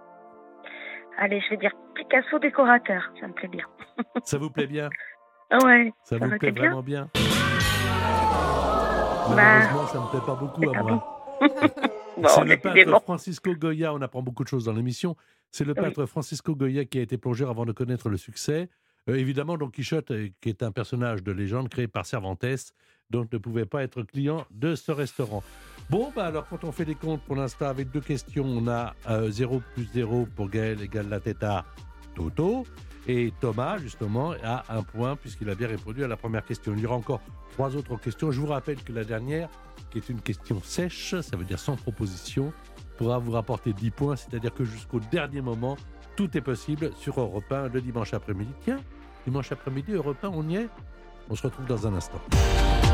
Allez, 1.18 1.42
je 1.42 1.50
vais 1.50 1.58
dire 1.58 1.72
Picasso 1.96 2.38
décorateur, 2.38 3.12
ça 3.20 3.28
me 3.28 3.34
plaît 3.34 3.48
bien. 3.48 3.66
Ça 4.24 4.38
vous 4.38 4.52
plaît 4.52 4.68
bien? 4.68 4.88
Ah 5.50 5.58
ouais, 5.66 5.92
Ça 6.04 6.20
Ça 6.20 6.28
vous 6.28 6.38
plaît 6.38 6.52
vraiment 6.52 6.84
bien? 6.84 7.10
Bah, 7.16 7.20
Malheureusement, 9.36 9.88
ça 9.88 9.98
ne 9.98 10.04
me 10.04 10.10
plaît 10.12 10.20
pas 10.24 10.36
beaucoup 10.36 10.70
à 10.70 10.74
pas 10.74 10.84
moi. 10.84 11.40
bon, 12.18 12.28
C'est 12.28 12.46
le 12.46 12.58
peintre. 12.58 13.02
Francisco 13.02 13.56
Goya, 13.56 13.96
on 13.96 14.02
apprend 14.02 14.22
beaucoup 14.22 14.44
de 14.44 14.48
choses 14.48 14.66
dans 14.66 14.74
l'émission. 14.74 15.16
C'est 15.50 15.66
le 15.66 15.74
Oui. 15.76 15.82
peintre 15.82 16.06
Francisco 16.06 16.56
Goya 16.56 16.86
qui 16.86 17.00
a 17.00 17.02
été 17.02 17.18
plongeur 17.18 17.50
avant 17.50 17.66
de 17.66 17.72
connaître 17.72 18.10
le 18.10 18.18
succès. 18.18 18.70
Euh, 19.10 19.16
évidemment, 19.16 19.58
Don 19.58 19.70
Quichotte, 19.70 20.12
euh, 20.12 20.30
qui 20.42 20.50
est 20.50 20.64
un 20.64 20.72
personnage 20.72 21.24
de 21.24 21.32
légende 21.32 21.70
créé 21.70 21.88
par 21.88 22.06
Cervantes, 22.06 22.46
donc 23.10 23.32
ne 23.32 23.38
pouvait 23.38 23.66
pas 23.66 23.84
être 23.84 24.04
client 24.04 24.46
de 24.52 24.76
ce 24.76 24.92
restaurant. 24.92 25.44
Bon, 25.90 26.12
bah 26.16 26.28
alors 26.28 26.48
quand 26.48 26.64
on 26.64 26.72
fait 26.72 26.86
les 26.86 26.96
comptes 26.96 27.22
pour 27.24 27.36
l'instant 27.36 27.68
avec 27.68 27.92
deux 27.92 28.00
questions, 28.02 28.46
on 28.46 28.68
a 28.68 28.96
euh, 29.10 29.30
0 29.30 29.62
plus 29.74 29.90
0 29.94 30.28
pour 30.36 30.50
Gaël 30.50 30.82
égale 30.82 31.10
la 31.10 31.20
tête 31.20 31.44
Toto. 32.16 32.66
Et 33.08 33.34
Thomas, 33.42 33.80
justement, 33.80 34.34
a 34.44 34.64
un 34.70 34.84
point 34.84 35.16
puisqu'il 35.16 35.50
a 35.50 35.56
bien 35.56 35.68
répondu 35.68 36.04
à 36.04 36.08
la 36.08 36.18
première 36.18 36.46
question. 36.46 36.74
Il 36.76 36.82
y 36.82 36.86
aura 36.86 36.96
encore 36.96 37.20
trois 37.54 37.76
autres 37.76 37.98
questions. 37.98 38.32
Je 38.32 38.40
vous 38.40 38.48
rappelle 38.48 38.82
que 38.84 38.94
la 38.94 39.04
dernière, 39.04 39.50
qui 39.90 39.98
est 39.98 40.08
une 40.10 40.22
question 40.22 40.62
sèche, 40.62 41.16
ça 41.20 41.36
veut 41.36 41.44
dire 41.44 41.60
sans 41.60 41.76
proposition, 41.76 42.54
pourra 42.98 43.18
vous 43.18 43.32
rapporter 43.32 43.74
10 43.74 43.92
points, 43.92 44.16
c'est-à-dire 44.16 44.54
que 44.54 44.64
jusqu'au 44.64 45.00
dernier 45.00 45.42
moment, 45.42 45.78
tout 46.16 46.38
est 46.38 46.42
possible 46.42 46.92
sur 46.96 47.20
Europe 47.20 47.52
1 47.52 47.70
le 47.70 47.82
dimanche 47.82 48.14
après-midi. 48.14 48.52
Tiens, 48.64 48.80
dimanche 49.26 49.52
après-midi, 49.52 49.94
Europe 49.94 50.18
1, 50.24 50.30
on 50.30 50.48
y 50.48 50.56
est 50.58 50.70
On 51.30 51.36
se 51.36 51.44
retrouve 51.44 51.66
dans 51.66 51.88
un 51.88 51.94
instant. 51.94 52.20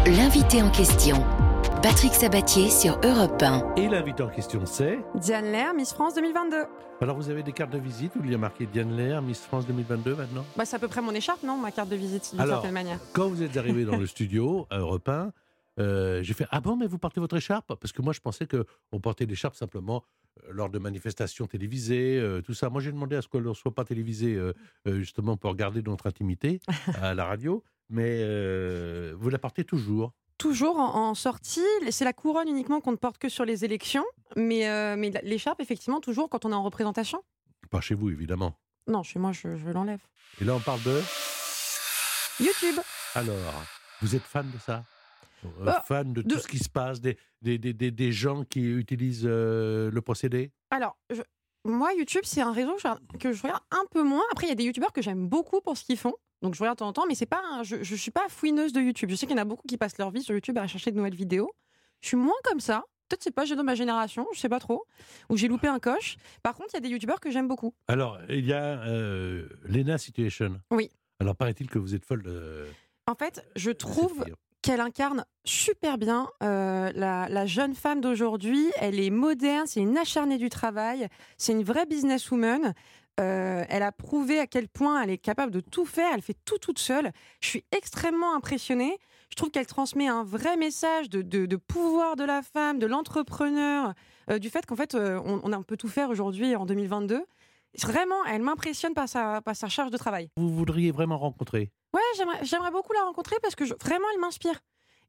L'invité 0.06 0.62
en 0.62 0.69
question. 0.69 1.23
Patrick 1.84 2.13
Sabatier 2.13 2.69
sur 2.69 2.99
Europe 3.03 3.41
1. 3.41 3.75
Et 3.75 3.88
l'invité 3.88 4.23
en 4.23 4.30
question, 4.30 4.65
c'est 4.65 4.99
Diane 5.15 5.45
Lair, 5.51 5.73
Miss 5.73 5.93
France 5.93 6.15
2022. 6.15 6.56
Alors, 7.01 7.15
vous 7.15 7.30
avez 7.30 7.43
des 7.43 7.51
cartes 7.51 7.71
de 7.71 7.77
visite 7.77 8.13
où 8.15 8.23
il 8.23 8.32
y 8.32 8.34
a 8.34 8.38
marqué 8.38 8.65
Diane 8.65 8.95
Lair, 8.95 9.21
Miss 9.21 9.41
France 9.41 9.67
2022 9.67 10.15
maintenant? 10.15 10.45
Bah, 10.56 10.65
c'est 10.65 10.75
à 10.75 10.80
peu 10.80 10.88
près 10.88 11.01
mon 11.01 11.12
écharpe, 11.13 11.43
non 11.43 11.58
Ma 11.58 11.71
carte 11.71 11.89
de 11.89 11.95
visite, 11.95 12.34
d'une 12.36 12.45
certaine 12.45 12.71
manière. 12.71 12.99
Quand 13.13 13.27
vous 13.27 13.43
êtes 13.43 13.56
arrivé 13.58 13.86
dans 13.86 13.97
le 13.97 14.08
studio, 14.08 14.65
à 14.71 14.80
Europe 14.80 15.08
1, 15.08 15.32
euh, 15.80 16.23
j'ai 16.23 16.34
fait 16.34 16.47
Ah 16.49 16.60
bon, 16.62 16.75
mais 16.75 16.88
vous 16.88 16.97
portez 16.97 17.19
votre 17.19 17.38
écharpe? 17.38 17.67
Parce 17.80 17.91
que 17.91 18.01
moi, 18.01 18.13
je 18.13 18.19
pensais 18.19 18.47
qu'on 18.47 18.99
portait 18.99 19.25
l'écharpe 19.25 19.56
simplement 19.56 19.97
euh, 19.97 20.26
lors 20.50 20.69
de 20.69 20.80
manifestations 20.80 21.47
télévisées, 21.47 22.17
euh, 22.19 22.41
tout 22.41 22.54
ça. 22.54 22.69
Moi, 22.69 22.82
j'ai 22.82 22.91
demandé 22.91 23.15
à 23.15 23.21
ce 23.21 23.28
qu'on 23.28 23.41
ne 23.41 23.54
soit 23.54 23.73
pas 23.73 23.86
télévisé, 23.86 24.36
euh, 24.36 24.54
euh, 24.88 25.00
justement, 25.00 25.38
pour 25.38 25.56
garder 25.56 25.82
notre 25.82 26.08
intimité 26.08 26.60
à 27.02 27.13
la 27.13 27.26
radio. 27.26 27.63
Mais 27.89 28.19
euh, 28.21 29.13
vous 29.17 29.30
la 29.30 29.39
portez 29.39 29.63
toujours? 29.63 30.13
Toujours 30.38 30.78
en, 30.78 31.10
en 31.10 31.15
sortie, 31.15 31.62
c'est 31.89 32.06
la 32.06 32.13
couronne 32.13 32.47
uniquement 32.47 32.80
qu'on 32.82 32.91
ne 32.91 32.97
porte 32.97 33.17
que 33.17 33.30
sur 33.30 33.43
les 33.45 33.65
élections, 33.65 34.06
mais, 34.36 34.69
euh, 34.69 34.95
mais 34.97 35.12
l'écharpe, 35.23 35.62
effectivement, 35.62 36.00
toujours 36.00 36.30
quand 36.30 36.45
on 36.45 36.52
est 36.52 36.56
en 36.56 36.63
représentation. 36.63 37.23
Pas 37.71 37.82
chez 37.82 37.95
vous, 37.95 38.10
évidemment. 38.10 38.54
Non, 38.88 39.04
chez 39.04 39.19
moi, 39.19 39.32
je, 39.32 39.56
je 39.58 39.69
l'enlève. 39.69 40.00
Et 40.39 40.45
là, 40.45 40.54
on 40.56 40.60
parle 40.60 40.82
de. 40.84 41.02
YouTube 42.39 42.76
Alors, 43.15 43.36
vous 44.02 44.15
êtes 44.15 44.21
fan 44.21 44.50
de 44.52 44.60
ça? 44.60 44.84
Euh, 45.45 45.65
Bah, 45.65 45.84
Fan 45.88 46.13
de, 46.13 46.21
de- 46.21 46.28
tout 46.34 46.39
ce 46.39 46.47
qui 46.47 46.60
se 46.60 46.69
passe, 46.69 47.00
des, 47.02 47.17
des, 47.41 47.58
des, 47.58 47.73
des- 47.73 47.91
des 47.91 48.12
gens 48.12 48.43
qui 48.43 48.62
utilisent 48.62 49.26
euh, 49.26 49.91
le 49.91 50.02
procédé? 50.02 50.52
Alors, 50.71 50.97
je- 51.10 51.21
moi, 51.65 51.93
YouTube, 51.93 52.21
c'est 52.23 52.41
un 52.41 52.52
réseau 52.52 52.76
que 53.19 53.34
je, 53.34 53.43
regarde 53.43 53.63
un 53.71 53.84
peu 53.91 54.02
moins. 54.04 54.23
Après, 54.32 54.47
il 54.47 54.50
y 54.50 54.54
a 54.54 54.56
des 54.56 54.63
youtubeurs 54.63 54.93
que 54.93 55.02
j'aime 55.02 55.28
beaucoup 55.28 55.62
pour 55.62 55.78
ce 55.78 55.84
qu'ils 55.84 55.97
font. 55.97 56.13
Donc, 56.41 56.54
je 56.56 56.60
regarde 56.60 56.78
de 56.78 56.80
temps 56.80 56.88
en 56.88 56.93
temps, 56.93 57.06
mais 57.08 57.15
c'est 57.15 57.26
pas 57.26 57.41
un- 57.52 57.63
je 57.63 57.78
ne 57.78 57.84
suis 57.84 58.12
pas 58.12 58.28
fouineuse 58.30 58.71
de 58.73 58.80
YouTube. 58.82 59.10
Je 59.10 59.15
sais 59.15 59.26
qu'il 59.26 59.36
y 59.36 59.39
en 59.39 59.41
a 59.41 59.45
beaucoup 59.45 59.67
qui 59.67 59.78
passent 59.78 59.97
leur 59.97 60.12
vie 60.12 60.21
sur 60.21 60.34
YouTube 60.34 60.58
à 60.58 60.67
chercher 60.67 60.91
de 60.91 60.97
nouvelles 60.97 61.15
vidéos. 61.15 61.52
Je 62.02 62.10
suis 62.10 62.17
moins 62.17 62.36
comme 62.43 62.60
ça. 62.60 62.84
Peut-être 63.10 63.23
c'est 63.23 63.32
pas 63.32 63.45
j'ai 63.45 63.56
dans 63.56 63.63
ma 63.63 63.73
génération, 63.76 64.28
je 64.34 64.39
sais 64.39 64.50
pas 64.50 64.60
trop. 64.60 64.86
Ou 65.30 65.38
j'ai 65.38 65.47
loupé 65.47 65.67
un 65.67 65.80
coche. 65.80 66.17
Par 66.43 66.54
contre, 66.56 66.69
il 66.73 66.76
y 66.76 66.78
a 66.78 66.82
des 66.82 66.89
youtubeurs 66.89 67.19
que 67.21 67.32
j'aime 67.32 67.47
beaucoup. 67.47 67.73
Alors, 67.88 68.19
il 68.30 68.45
y 68.45 68.52
a 68.54 68.82
euh, 68.86 69.47
Lena 69.63 69.97
Situation. 69.97 70.60
Oui. 70.71 70.89
Alors, 71.19 71.36
paraît-il 71.36 71.69
que 71.69 71.80
vous 71.80 71.95
êtes 71.95 72.06
folle 72.06 72.21
de. 72.23 72.65
En 73.08 73.15
fait, 73.15 73.45
je 73.56 73.71
trouve. 73.71 74.26
Qu'elle 74.61 74.81
incarne 74.81 75.25
super 75.45 75.97
bien 75.97 76.27
euh, 76.43 76.91
la, 76.93 77.45
jeune 77.45 77.75
femme 77.75 78.01
d'aujourd'hui. 78.01 78.71
Elle 78.77 78.99
est 78.99 79.09
moderne, 79.09 79.65
c'est 79.67 79.79
une 79.79 79.97
acharnée 79.97 80.37
du 80.37 80.49
travail, 80.49 81.07
c'est 81.37 81.53
une 81.53 81.63
vraie 81.63 81.85
businesswoman. 81.85 82.73
Euh, 83.19 83.63
elle 83.69 83.81
a 83.81 83.91
prouvé 83.91 84.39
à 84.39 84.45
quel 84.45 84.67
point 84.67 85.01
elle 85.01 85.09
est 85.09 85.17
capable 85.17 85.51
de 85.51 85.59
tout 85.59 85.85
faire, 85.85 86.11
elle 86.13 86.21
fait 86.21 86.37
tout 86.45 86.59
toute 86.59 86.79
seule. 86.79 87.11
Je 87.41 87.47
suis 87.47 87.65
extrêmement 87.71 88.35
impressionnée. 88.35 88.97
Je 89.29 89.35
trouve 89.35 89.49
qu'elle 89.49 89.65
transmet 89.65 90.07
un 90.07 90.23
vrai 90.23 90.55
message 90.55 91.09
de, 91.09 91.55
pouvoir 91.55 92.15
de 92.15 92.23
la 92.23 92.41
femme, 92.41 92.79
de 92.79 92.85
l'entrepreneur, 92.85 93.93
euh, 94.29 94.39
du 94.39 94.49
fait 94.49 94.65
qu'en 94.65 94.75
fait, 94.75 94.95
on, 94.95 95.41
on 95.43 95.63
peut 95.63 95.77
tout 95.77 95.89
faire 95.89 96.09
aujourd'hui 96.09 96.55
en 96.55 96.65
2022. 96.65 97.25
Vraiment, 97.82 98.23
elle 98.25 98.41
m'impressionne 98.41 98.93
par 98.93 99.08
sa, 99.08 99.41
par 99.41 99.56
sa 99.56 99.67
charge 99.69 99.91
de 99.91 99.97
travail. 99.97 100.30
Vous 100.38 100.49
voudriez 100.49 100.91
vraiment 100.91 101.17
rencontrer 101.17 101.71
Ouais, 101.93 102.01
j'aimerais, 102.43 102.71
beaucoup 102.71 102.93
la 102.93 103.03
rencontrer 103.03 103.36
parce 103.41 103.56
que 103.56 103.65
je- 103.65 103.73
vraiment, 103.82 104.06
elle 104.13 104.19
m'inspire. 104.19 104.60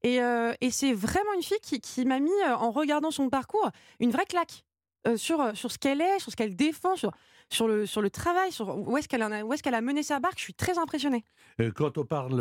Et, 0.02 0.22
euh, 0.22 0.52
et 0.60 0.70
c'est 0.70 0.92
vraiment 0.92 1.32
une 1.34 1.42
fille 1.42 1.58
qui, 1.60 1.80
qui 1.80 2.04
m'a 2.04 2.20
mis, 2.20 2.30
euh, 2.46 2.54
en 2.56 2.70
regardant 2.70 3.10
son 3.10 3.28
parcours, 3.30 3.68
une 4.00 4.10
vraie 4.10 4.26
claque 4.26 4.64
euh, 5.06 5.16
sur, 5.16 5.56
sur 5.56 5.72
ce 5.72 5.78
qu'elle 5.78 6.00
est, 6.00 6.18
sur 6.20 6.30
ce 6.30 6.36
qu'elle 6.36 6.54
défend, 6.56 6.94
sur, 6.96 7.10
sur, 7.50 7.66
le, 7.68 7.84
sur 7.86 8.00
le 8.02 8.10
travail, 8.10 8.52
sur 8.52 8.76
où 8.88 8.96
est-ce 8.96 9.08
qu'elle 9.08 9.22
a- 9.22 9.42
qu'elle 9.62 9.74
a 9.74 9.80
mené 9.80 10.02
sa 10.02 10.20
barque. 10.20 10.38
Je 10.38 10.44
suis 10.44 10.54
très 10.54 10.78
impressionnée. 10.78 11.24
Euh, 11.60 11.72
Quand 11.74 11.98
on 11.98 12.04
parle 12.04 12.36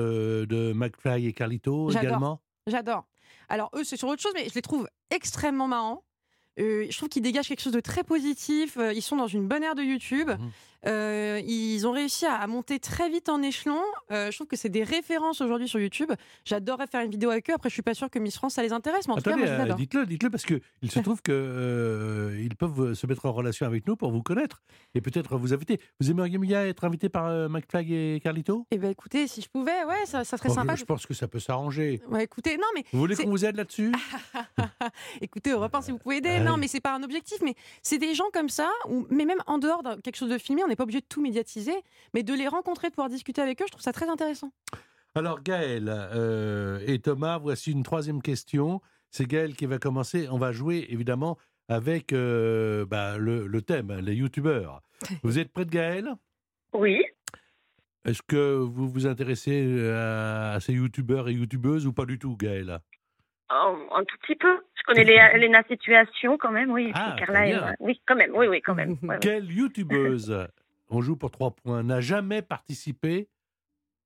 de 0.46 0.74
McFly 0.74 1.28
et 1.28 1.34
Carlito 1.34 1.90
également? 1.92 2.42
J'adore. 2.68 3.06
Alors, 3.50 3.70
eux, 3.76 3.84
c'est 3.84 3.98
sur 3.98 4.08
autre 4.10 4.22
chose, 4.22 4.34
mais 4.36 4.50
je 4.50 4.54
les 4.56 4.62
trouve 4.62 4.88
extrêmement 5.10 5.68
marrants. 5.68 6.04
Euh, 6.60 6.88
je 6.90 6.98
trouve 6.98 7.10
qu'ils 7.10 7.22
dégagent 7.22 7.48
quelque 7.48 7.62
chose 7.62 7.74
de 7.74 7.80
très 7.80 8.04
positif. 8.04 8.78
Euh, 8.78 8.94
Ils 8.94 9.02
sont 9.02 9.16
dans 9.16 9.28
une 9.28 9.48
bonne 9.48 9.64
ère 9.64 9.76
de 9.76 9.84
YouTube. 9.84 10.30
Mhm. 10.30 10.50
Euh, 10.86 11.42
ils 11.46 11.88
ont 11.88 11.92
réussi 11.92 12.26
à, 12.26 12.36
à 12.36 12.48
monter 12.48 12.80
très 12.80 13.10
vite 13.10 13.30
en 13.30 13.42
échelon. 13.42 13.82
Euh, 14.12 14.30
je 14.32 14.38
trouve 14.38 14.48
que 14.48 14.56
c'est 14.56 14.70
des 14.70 14.84
références 14.84 15.42
aujourd'hui 15.42 15.68
sur 15.68 15.80
YouTube. 15.80 16.12
J'adorerais 16.46 16.88
faire 16.88 17.02
une 17.02 17.12
vidéo 17.12 17.30
avec 17.32 17.50
eux. 17.50 17.54
Après, 17.54 17.70
je 17.70 17.74
suis 17.74 17.82
pas 17.82 17.94
sûre 17.94 18.10
que 18.10 18.20
Miss 18.20 18.36
France 18.36 18.54
ça 18.56 18.64
les 18.64 18.74
intéresse, 18.74 19.08
mais 19.08 19.14
en 19.14 19.18
tout 19.18 19.30
Attendez, 19.30 19.44
cas, 19.46 19.58
je 19.58 19.64
les 19.64 19.72
euh, 19.72 19.76
dites-le, 19.76 20.06
dites-le, 20.06 20.30
parce 20.30 20.46
que 20.46 20.62
il 20.82 20.92
se 20.92 21.00
trouve 21.00 21.22
que 21.22 22.38
ils 22.40 22.56
peuvent 22.56 22.94
se 22.94 23.08
mettre 23.08 23.26
en 23.26 23.32
relation 23.32 23.66
avec 23.66 23.88
nous 23.88 23.96
pour 23.96 24.12
vous 24.12 24.22
connaître 24.22 24.62
et 24.94 25.02
peut-être 25.02 25.38
vous 25.38 25.54
inviter. 25.54 25.80
Vous 26.00 26.12
aimeriez 26.12 26.38
bien 26.38 26.66
être 26.66 26.84
invité 26.86 27.10
par 27.10 27.50
McFly 27.50 27.94
et 27.94 28.20
Carlito? 28.22 28.66
Eh 28.72 28.78
ben, 28.78 28.92
écoutez, 28.92 29.28
si 29.28 29.42
je 29.42 29.50
pouvais, 29.50 29.84
ouais, 29.86 30.06
ça, 30.06 30.24
ça 30.24 30.38
serait 30.38 30.50
Bon, 30.50 30.56
sympa. 30.56 30.76
Je 30.76 30.86
pense 30.86 31.06
que 31.06 31.14
ça 31.14 31.28
peut 31.28 31.40
s'arranger. 31.40 32.02
Ouais, 32.10 32.24
écoutez, 32.24 32.58
non, 32.58 32.68
mais 32.76 32.84
Vous 32.94 33.00
voulez 33.00 33.16
qu'on 33.16 33.30
vous 33.30 33.46
aide 33.46 33.56
là-dessus? 33.56 33.92
Écoutez, 35.22 35.52
Europe 35.52 35.74
1, 35.74 35.82
si 35.82 35.92
vous 35.92 35.98
pouvez 35.98 36.18
aider. 36.18 36.30
Ouais. 36.30 36.40
Non, 36.44 36.58
mais 36.58 36.68
c'est 36.68 36.80
pas 36.80 36.94
un 36.96 37.04
objectif, 37.04 37.38
mais 37.42 37.56
c'est 37.82 37.98
des 37.98 38.14
gens 38.14 38.30
comme 38.34 38.50
ça, 38.50 38.70
ou, 38.90 39.06
mais 39.10 39.26
même 39.26 39.40
en 39.48 39.58
dehors 39.58 39.84
de 39.84 39.96
quelque 40.02 40.16
chose 40.16 40.30
de 40.30 40.38
filmé, 40.38 40.64
on 40.68 40.70
n'est 40.70 40.76
pas 40.76 40.84
obligé 40.84 41.00
de 41.00 41.06
tout 41.08 41.22
médiatiser, 41.22 41.74
mais 42.14 42.24
de 42.24 42.34
les 42.34 42.48
rencontrer, 42.48 42.90
de 42.90 42.94
pouvoir 42.94 43.10
discuter 43.10 43.42
avec 43.42 43.62
eux, 43.62 43.66
je 43.68 43.72
trouve 43.72 43.82
ça 43.84 43.94
très 43.94 44.10
intéressant. 44.10 44.52
Alors 45.16 45.42
Gaël 45.42 45.86
euh, 45.90 46.80
et 46.86 47.00
Thomas, 47.00 47.38
voici 47.40 47.72
une 47.72 47.84
troisième 47.84 48.22
question. 48.22 48.82
C'est 49.10 49.26
Gaël 49.26 49.56
qui 49.56 49.66
va 49.66 49.80
commencer. 49.80 50.28
On 50.30 50.38
va 50.38 50.52
jouer 50.52 50.86
évidemment 50.90 51.38
avec 51.70 52.14
euh, 52.14 52.86
bah, 52.86 53.18
le, 53.18 53.48
le 53.48 53.62
thème, 53.62 53.98
les 54.00 54.14
youtubeurs. 54.14 54.82
Vous 55.24 55.40
êtes 55.40 55.52
prêts 55.52 55.66
Gaël 55.66 56.14
Oui, 56.74 57.02
Est-ce 58.06 58.22
que 58.22 58.56
vous 58.58 58.90
vous 58.90 59.06
intéressez 59.08 59.64
euh, 59.66 60.56
à 60.56 60.60
ces 60.60 60.74
youtubeurs 60.74 61.30
et 61.30 61.34
youtubeuses 61.34 61.88
ou 61.88 61.94
pas 61.94 62.06
du 62.06 62.20
tout, 62.20 62.36
Gaëlle? 62.36 62.80
Oh, 62.80 62.97
un 63.50 64.04
tout 64.04 64.18
petit 64.22 64.36
peu. 64.36 64.60
Je 64.76 64.84
connais 64.84 65.04
les, 65.04 65.16
Lena 65.40 65.64
Situation 65.68 66.38
quand 66.38 66.52
même, 66.52 66.72
oui. 66.72 66.92
Ah, 66.94 67.16
Carla, 67.18 67.44
euh, 67.46 67.74
oui, 67.80 68.02
quand 68.06 68.16
même, 68.16 68.32
oui, 68.36 68.48
oui, 68.48 68.62
quand 68.62 68.76
même. 68.76 68.98
ouais. 69.04 69.20
Quelle 69.20 69.52
youtubeuse, 69.52 70.48
on 70.90 71.02
joue 71.02 71.16
pour 71.16 71.32
trois 71.32 71.52
points, 71.52 71.84
n'a 71.84 72.02
jamais 72.02 72.42
participé 72.42 73.28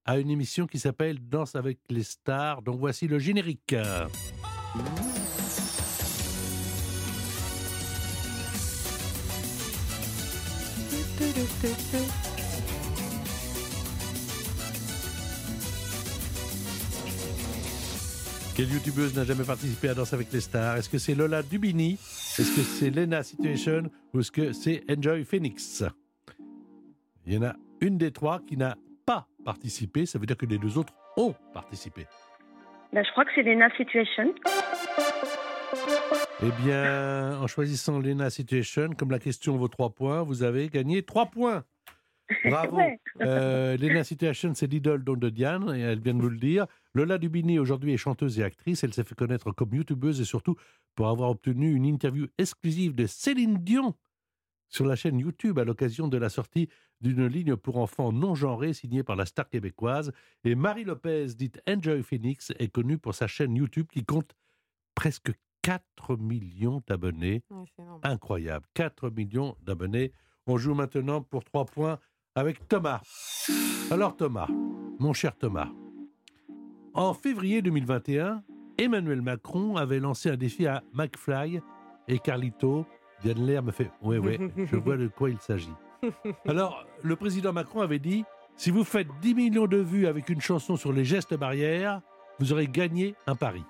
à 0.06 0.18
une 0.18 0.30
émission 0.30 0.66
qui 0.68 0.80
s'appelle 0.80 1.18
Danse 1.20 1.56
avec 1.56 1.80
les 1.90 2.04
stars 2.04 2.62
Donc 2.64 2.80
voici 2.80 3.08
le 3.08 3.20
générique. 3.20 3.76
Quelle 18.56 18.70
youtubeuse 18.70 19.16
n'a 19.16 19.24
jamais 19.24 19.46
participé 19.46 19.90
à 19.90 19.94
Danse 19.94 20.14
avec 20.14 20.32
les 20.34 20.42
stars? 20.42 20.76
Est-ce 20.76 20.90
que 20.90 20.98
c'est 20.98 21.16
Lola 21.16 21.42
Dubini? 21.42 21.94
Est-ce 21.94 22.54
que 22.54 22.62
c'est 22.62 22.90
Lena 22.90 23.24
Situation? 23.24 23.90
Ou 24.14 24.20
est-ce 24.20 24.32
que 24.32 24.52
c'est 24.52 24.84
Enjoy 24.90 25.24
Phoenix? 25.24 25.86
Il 27.26 27.34
y 27.34 27.38
en 27.38 27.44
a 27.44 27.56
une 27.80 27.98
des 27.98 28.12
trois 28.12 28.42
qui 28.46 28.58
n'a 28.58 28.76
pas 29.06 29.26
participé. 29.46 30.06
Ça 30.06 30.20
veut 30.20 30.26
dire 30.26 30.36
que 30.36 30.46
les 30.46 30.58
deux 30.58 30.78
autres 30.78 30.94
ont 31.16 31.34
participé. 31.54 32.08
Ben, 32.92 33.06
je 33.06 33.12
crois 33.12 33.24
que 33.24 33.32
c'est 33.34 33.44
Lena 33.44 33.70
Situation. 33.78 34.34
Eh 36.44 36.64
bien, 36.64 37.40
en 37.40 37.48
choisissant 37.48 38.00
Lena 38.00 38.30
Situation, 38.30 38.90
comme 38.98 39.12
la 39.12 39.20
question 39.20 39.56
vaut 39.56 39.70
trois 39.70 39.92
points, 39.92 40.24
vous 40.24 40.44
avez 40.44 40.68
gagné 40.68 41.04
trois 41.04 41.28
points. 41.28 41.64
Bravo. 42.46 42.78
Ouais. 42.78 43.00
Euh, 43.22 43.78
Lena 43.78 44.04
Situation, 44.04 44.54
c'est 44.56 44.68
l'idole 44.68 45.04
de 45.06 45.30
Diane, 45.30 45.74
et 45.74 45.82
elle 45.82 46.00
vient 46.00 46.14
de 46.14 46.22
vous 46.22 46.30
le 46.30 46.38
dire. 46.38 46.66
Lola 46.94 47.18
Dubini, 47.18 47.60
aujourd'hui, 47.60 47.94
est 47.94 47.98
chanteuse 47.98 48.40
et 48.40 48.44
actrice. 48.44 48.84
Elle 48.84 48.94
s'est 48.94 49.04
fait 49.04 49.16
connaître 49.16 49.52
comme 49.52 49.74
youtubeuse 49.74 50.20
et 50.20 50.26
surtout 50.26 50.56
pour 50.96 51.08
avoir 51.08 51.30
obtenu 51.30 51.74
une 51.74 51.86
interview 51.86 52.28
exclusive 52.38 52.96
de 52.96 53.06
Céline 53.06 53.58
Dion 53.58 53.96
sur 54.68 54.86
la 54.86 54.96
chaîne 54.96 55.20
YouTube 55.20 55.60
à 55.60 55.64
l'occasion 55.64 56.08
de 56.08 56.18
la 56.18 56.30
sortie 56.30 56.70
d'une 57.02 57.26
ligne 57.28 57.56
pour 57.56 57.78
enfants 57.78 58.12
non 58.12 58.36
genrée 58.36 58.74
signée 58.74 59.04
par 59.04 59.16
la 59.16 59.26
star 59.26 59.50
québécoise. 59.50 60.12
Et 60.44 60.56
Marie 60.56 60.84
Lopez, 60.84 61.28
dite 61.36 61.62
Enjoy 61.68 62.04
Phoenix, 62.04 62.52
est 62.58 62.70
connue 62.70 62.98
pour 62.98 63.16
sa 63.16 63.28
chaîne 63.28 63.56
YouTube 63.56 63.88
qui 63.92 64.06
compte 64.06 64.34
presque 64.96 65.32
4 65.64 66.16
millions 66.18 66.82
d'abonnés. 66.88 67.44
Incroyable, 68.04 68.66
4 68.74 69.10
millions 69.10 69.56
d'abonnés. 69.62 70.12
On 70.48 70.58
joue 70.58 70.74
maintenant 70.74 71.22
pour 71.22 71.44
3 71.44 71.66
points 71.66 72.00
avec 72.36 72.68
Thomas. 72.68 73.02
Alors 73.92 74.16
Thomas, 74.16 74.48
mon 75.00 75.14
cher 75.14 75.38
Thomas, 75.38 75.70
en 76.94 77.14
février 77.14 77.62
2021, 77.62 78.44
Emmanuel 78.78 79.22
Macron 79.22 79.78
avait 79.78 80.00
lancé 80.00 80.30
un 80.30 80.36
défi 80.38 80.68
à 80.68 80.84
McFly 80.94 81.62
et 82.08 82.20
Carlito. 82.20 82.86
Diane 83.22 83.46
Lair 83.46 83.64
me 83.64 83.72
fait 83.72 83.92
Oui, 84.02 84.18
oui, 84.18 84.38
je 84.58 84.76
vois 84.76 84.98
de 84.98 85.08
quoi 85.08 85.30
il 85.30 85.40
s'agit. 85.40 85.74
Alors, 86.48 86.86
le 87.04 87.16
président 87.16 87.54
Macron 87.54 87.82
avait 87.82 88.00
dit 88.00 88.26
Si 88.56 88.72
vous 88.72 88.84
faites 88.84 89.08
10 89.22 89.36
millions 89.36 89.68
de 89.68 89.78
vues 89.78 90.08
avec 90.08 90.30
une 90.30 90.42
chanson 90.42 90.76
sur 90.76 90.92
les 90.92 91.06
gestes 91.06 91.36
barrières, 91.36 92.02
vous 92.40 92.52
aurez 92.52 92.68
gagné 92.68 93.16
un 93.28 93.36
pari. 93.36 93.64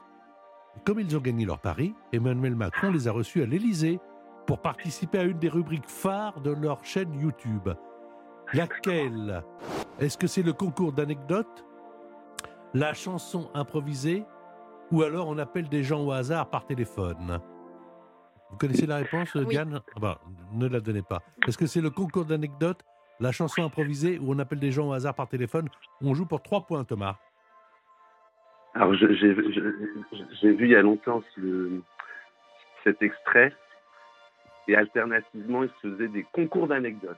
Comme 0.86 1.02
ils 1.02 1.18
ont 1.18 1.22
gagné 1.22 1.46
leur 1.46 1.60
pari, 1.60 1.94
Emmanuel 2.14 2.56
Macron 2.56 2.92
les 2.92 3.08
a 3.08 3.12
reçus 3.12 3.44
à 3.44 3.46
l'Élysée 3.46 4.00
pour 4.48 4.62
participer 4.62 5.20
à 5.20 5.24
une 5.24 5.38
des 5.38 5.50
rubriques 5.50 5.90
phares 5.90 6.40
de 6.40 6.52
leur 6.52 6.84
chaîne 6.86 7.14
YouTube. 7.20 7.70
Laquelle? 8.54 9.44
Est-ce 10.00 10.18
que 10.18 10.28
c'est 10.28 10.44
le 10.44 10.54
concours 10.54 10.94
d'anecdotes? 10.94 11.66
La 12.74 12.94
chanson 12.94 13.50
improvisée 13.54 14.24
Ou 14.92 15.04
alors 15.04 15.28
on 15.28 15.38
appelle 15.38 15.68
des 15.70 15.84
gens 15.84 16.04
au 16.06 16.12
hasard 16.12 16.50
par 16.50 16.66
téléphone 16.66 17.40
Vous 18.50 18.58
connaissez 18.58 18.86
la 18.86 18.98
réponse, 18.98 19.34
Oui. 19.36 19.46
Diane? 19.48 19.82
Ah 19.96 20.00
bah, 20.00 20.20
Ne 20.54 20.68
la 20.68 20.80
donnez 20.80 21.02
pas. 21.02 21.22
Est-ce 21.48 21.58
que 21.58 21.66
c'est 21.66 21.82
le 21.82 21.90
concours 21.90 22.26
d'anecdotes 22.26 22.82
La 23.20 23.32
chanson 23.32 23.64
improvisée 23.64 24.20
Ou 24.20 24.34
on 24.34 24.40
appelle 24.40 24.60
des 24.60 24.72
gens 24.72 24.90
au 24.90 24.94
hasard 24.94 25.16
par 25.16 25.28
téléphone? 25.28 25.68
On 26.02 26.14
joue 26.14 26.26
pour 26.26 26.42
3 26.42 26.62
points, 26.66 26.84
Thomas. 26.84 27.18
Alors, 28.74 28.94
j'ai 28.94 29.06
vu 29.34 30.66
il 30.66 30.70
y 30.72 30.76
a 30.76 30.82
longtemps 30.82 31.22
ce- 31.36 31.82
cet 32.86 33.02
extrait. 33.02 33.54
Et 34.70 34.76
alternativement, 34.78 35.64
il 35.64 35.70
se 35.82 35.90
faisait 35.92 36.08
des 36.08 36.24
concours 36.32 36.68
d'anecdotes. 36.68 37.18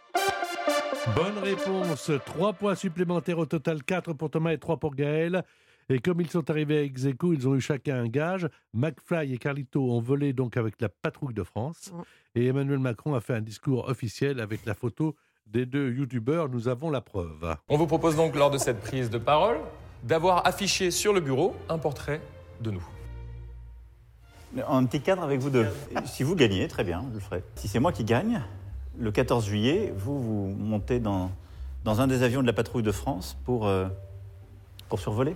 Bonne 1.08 1.38
réponse. 1.44 2.12
3 2.26 2.54
points 2.54 2.76
supplémentaires 2.76 3.38
au 3.38 3.46
total, 3.46 3.84
4 3.84 4.13
pour 4.13 4.30
Thomas 4.30 4.54
et 4.54 4.58
3 4.58 4.78
pour 4.78 4.96
Gaël. 4.96 5.44
Et 5.89 6.00
comme 6.00 6.22
ils 6.22 6.30
sont 6.30 6.50
arrivés 6.50 6.78
à 6.78 6.82
ex 6.84 7.04
aequo, 7.06 7.34
ils 7.34 7.46
ont 7.46 7.56
eu 7.56 7.62
chacun 7.62 7.98
un 7.98 8.08
gage. 8.08 8.48
McFly 8.74 9.34
et 9.34 9.38
Carlito 9.38 9.82
ont 9.92 10.00
volé 10.00 10.32
donc 10.32 10.56
avec 10.56 10.80
la 10.80 10.88
patrouille 10.88 11.34
de 11.34 11.44
France. 11.44 11.92
Mm. 11.94 12.02
Et 12.36 12.48
Emmanuel 12.48 12.80
Macron 12.80 13.16
a 13.16 13.20
fait 13.20 13.34
un 13.34 13.42
discours 13.42 13.89
officiel 13.89 14.39
avec 14.39 14.66
la 14.66 14.76
photo 14.76 15.13
des 15.46 15.66
deux 15.66 15.92
youtubeurs. 15.92 16.48
Nous 16.48 16.70
avons 16.70 16.89
la 16.89 17.02
preuve. 17.02 17.58
On 17.68 17.78
vous 17.78 17.88
propose 17.88 18.16
donc 18.16 18.34
lors 18.36 18.50
de 18.50 18.58
cette 18.58 18.80
prise 18.80 19.10
de 19.10 19.18
parole 19.18 19.58
d'avoir 20.04 20.48
affiché 20.48 20.89
sur 20.89 21.12
le 21.12 21.20
bureau 21.20 21.54
un 21.68 21.80
portrait 21.80 22.22
de 22.62 22.72
nous. 22.72 22.84
Un 24.70 24.86
petit 24.86 25.02
cadre 25.02 25.24
avec 25.24 25.42
vous 25.42 25.50
deux. 25.50 25.68
Si 26.06 26.24
vous 26.24 26.36
gagnez, 26.36 26.66
très 26.70 26.86
bien, 26.86 27.04
je 27.10 27.16
le 27.16 27.20
ferai. 27.20 27.44
Si 27.56 27.68
c'est 27.68 27.80
moi 27.80 27.92
qui 27.92 28.06
gagne, 28.06 28.42
le 28.98 29.12
14 29.12 29.46
juillet, 29.46 29.94
vous, 29.96 30.22
vous 30.22 30.56
montez 30.56 31.00
dans, 31.00 31.32
dans 31.84 32.02
un 32.02 32.08
des 32.08 32.24
avions 32.24 32.42
de 32.42 32.48
la 32.48 32.54
patrouille 32.54 32.84
de 32.84 32.92
France 32.92 33.38
pour, 33.46 33.68
euh, 33.68 33.88
pour 34.90 35.00
survoler. 35.00 35.36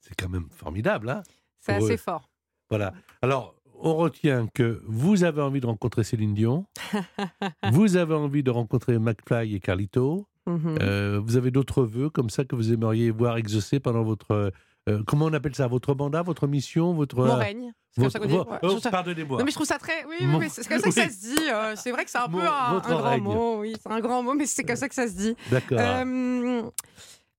C'est 0.00 0.14
quand 0.14 0.28
même 0.28 0.48
formidable, 0.50 1.10
hein 1.10 1.22
C'est 1.60 1.74
assez 1.74 1.94
eux. 1.94 1.96
fort. 1.96 2.28
Voilà. 2.70 2.92
Alors, 3.22 3.54
on 3.78 3.94
retient 3.96 4.46
que 4.54 4.82
vous 4.86 5.24
avez 5.24 5.42
envie 5.42 5.60
de 5.60 5.66
rencontrer 5.66 6.04
Céline 6.04 6.34
Dion. 6.34 6.66
vous 7.72 7.96
avez 7.96 8.14
envie 8.14 8.42
de 8.42 8.50
rencontrer 8.50 8.98
McFly 8.98 9.54
et 9.54 9.60
Carlito. 9.60 10.26
Mhm. 10.46 10.78
Euh, 10.80 11.20
vous 11.22 11.36
avez 11.36 11.50
d'autres 11.50 11.82
vœux 11.82 12.08
comme 12.08 12.30
ça 12.30 12.44
que 12.44 12.54
vous 12.54 12.72
aimeriez 12.72 13.10
voir 13.10 13.36
exaucer 13.36 13.80
pendant 13.80 14.02
votre. 14.04 14.52
Euh, 14.88 15.02
comment 15.06 15.26
on 15.26 15.32
appelle 15.32 15.54
ça? 15.54 15.66
Votre 15.66 15.94
mandat, 15.94 16.22
votre 16.22 16.46
mission 16.46 16.94
votre, 16.94 17.16
Mon 17.16 17.24
euh, 17.26 17.34
règne. 17.34 17.72
C'est 17.92 18.02
comme 18.02 18.10
ça 18.10 18.18
qu'on 18.18 18.26
dit. 18.26 18.34
votre- 18.36 18.50
Ouais, 18.52 18.58
oh, 18.62 18.78
ça- 18.78 18.90
Pardonnez-moi. 18.90 19.38
Non 19.38 19.44
mais 19.44 19.50
je 19.50 19.56
trouve 19.56 19.66
ça 19.66 19.78
très. 19.78 20.04
Oui, 20.06 20.24
Mon- 20.26 20.40
c'est 20.48 20.66
comme 20.68 20.78
ça 20.80 20.88
que 20.88 20.94
ça 20.94 21.08
se 21.08 21.20
dit. 21.34 21.48
euh, 21.50 21.74
c'est 21.76 21.90
vrai 21.90 22.04
que 22.04 22.10
c'est 22.10 22.18
un 22.18 22.28
Mon- 22.28 22.38
peu 22.38 22.46
un, 22.46 22.72
votre 22.74 22.90
un 22.92 22.96
grand 22.98 23.18
mot. 23.20 23.60
Oui, 23.60 23.74
c'est 23.82 23.90
un 23.90 24.00
grand 24.00 24.22
mot, 24.22 24.34
mais 24.34 24.46
c'est 24.46 24.64
comme 24.64 24.76
ça 24.76 24.88
que 24.88 24.94
ça 24.94 25.08
se 25.08 25.14
dit. 25.14 25.34
D'accord. 25.50 25.78
Euh, 25.80 26.62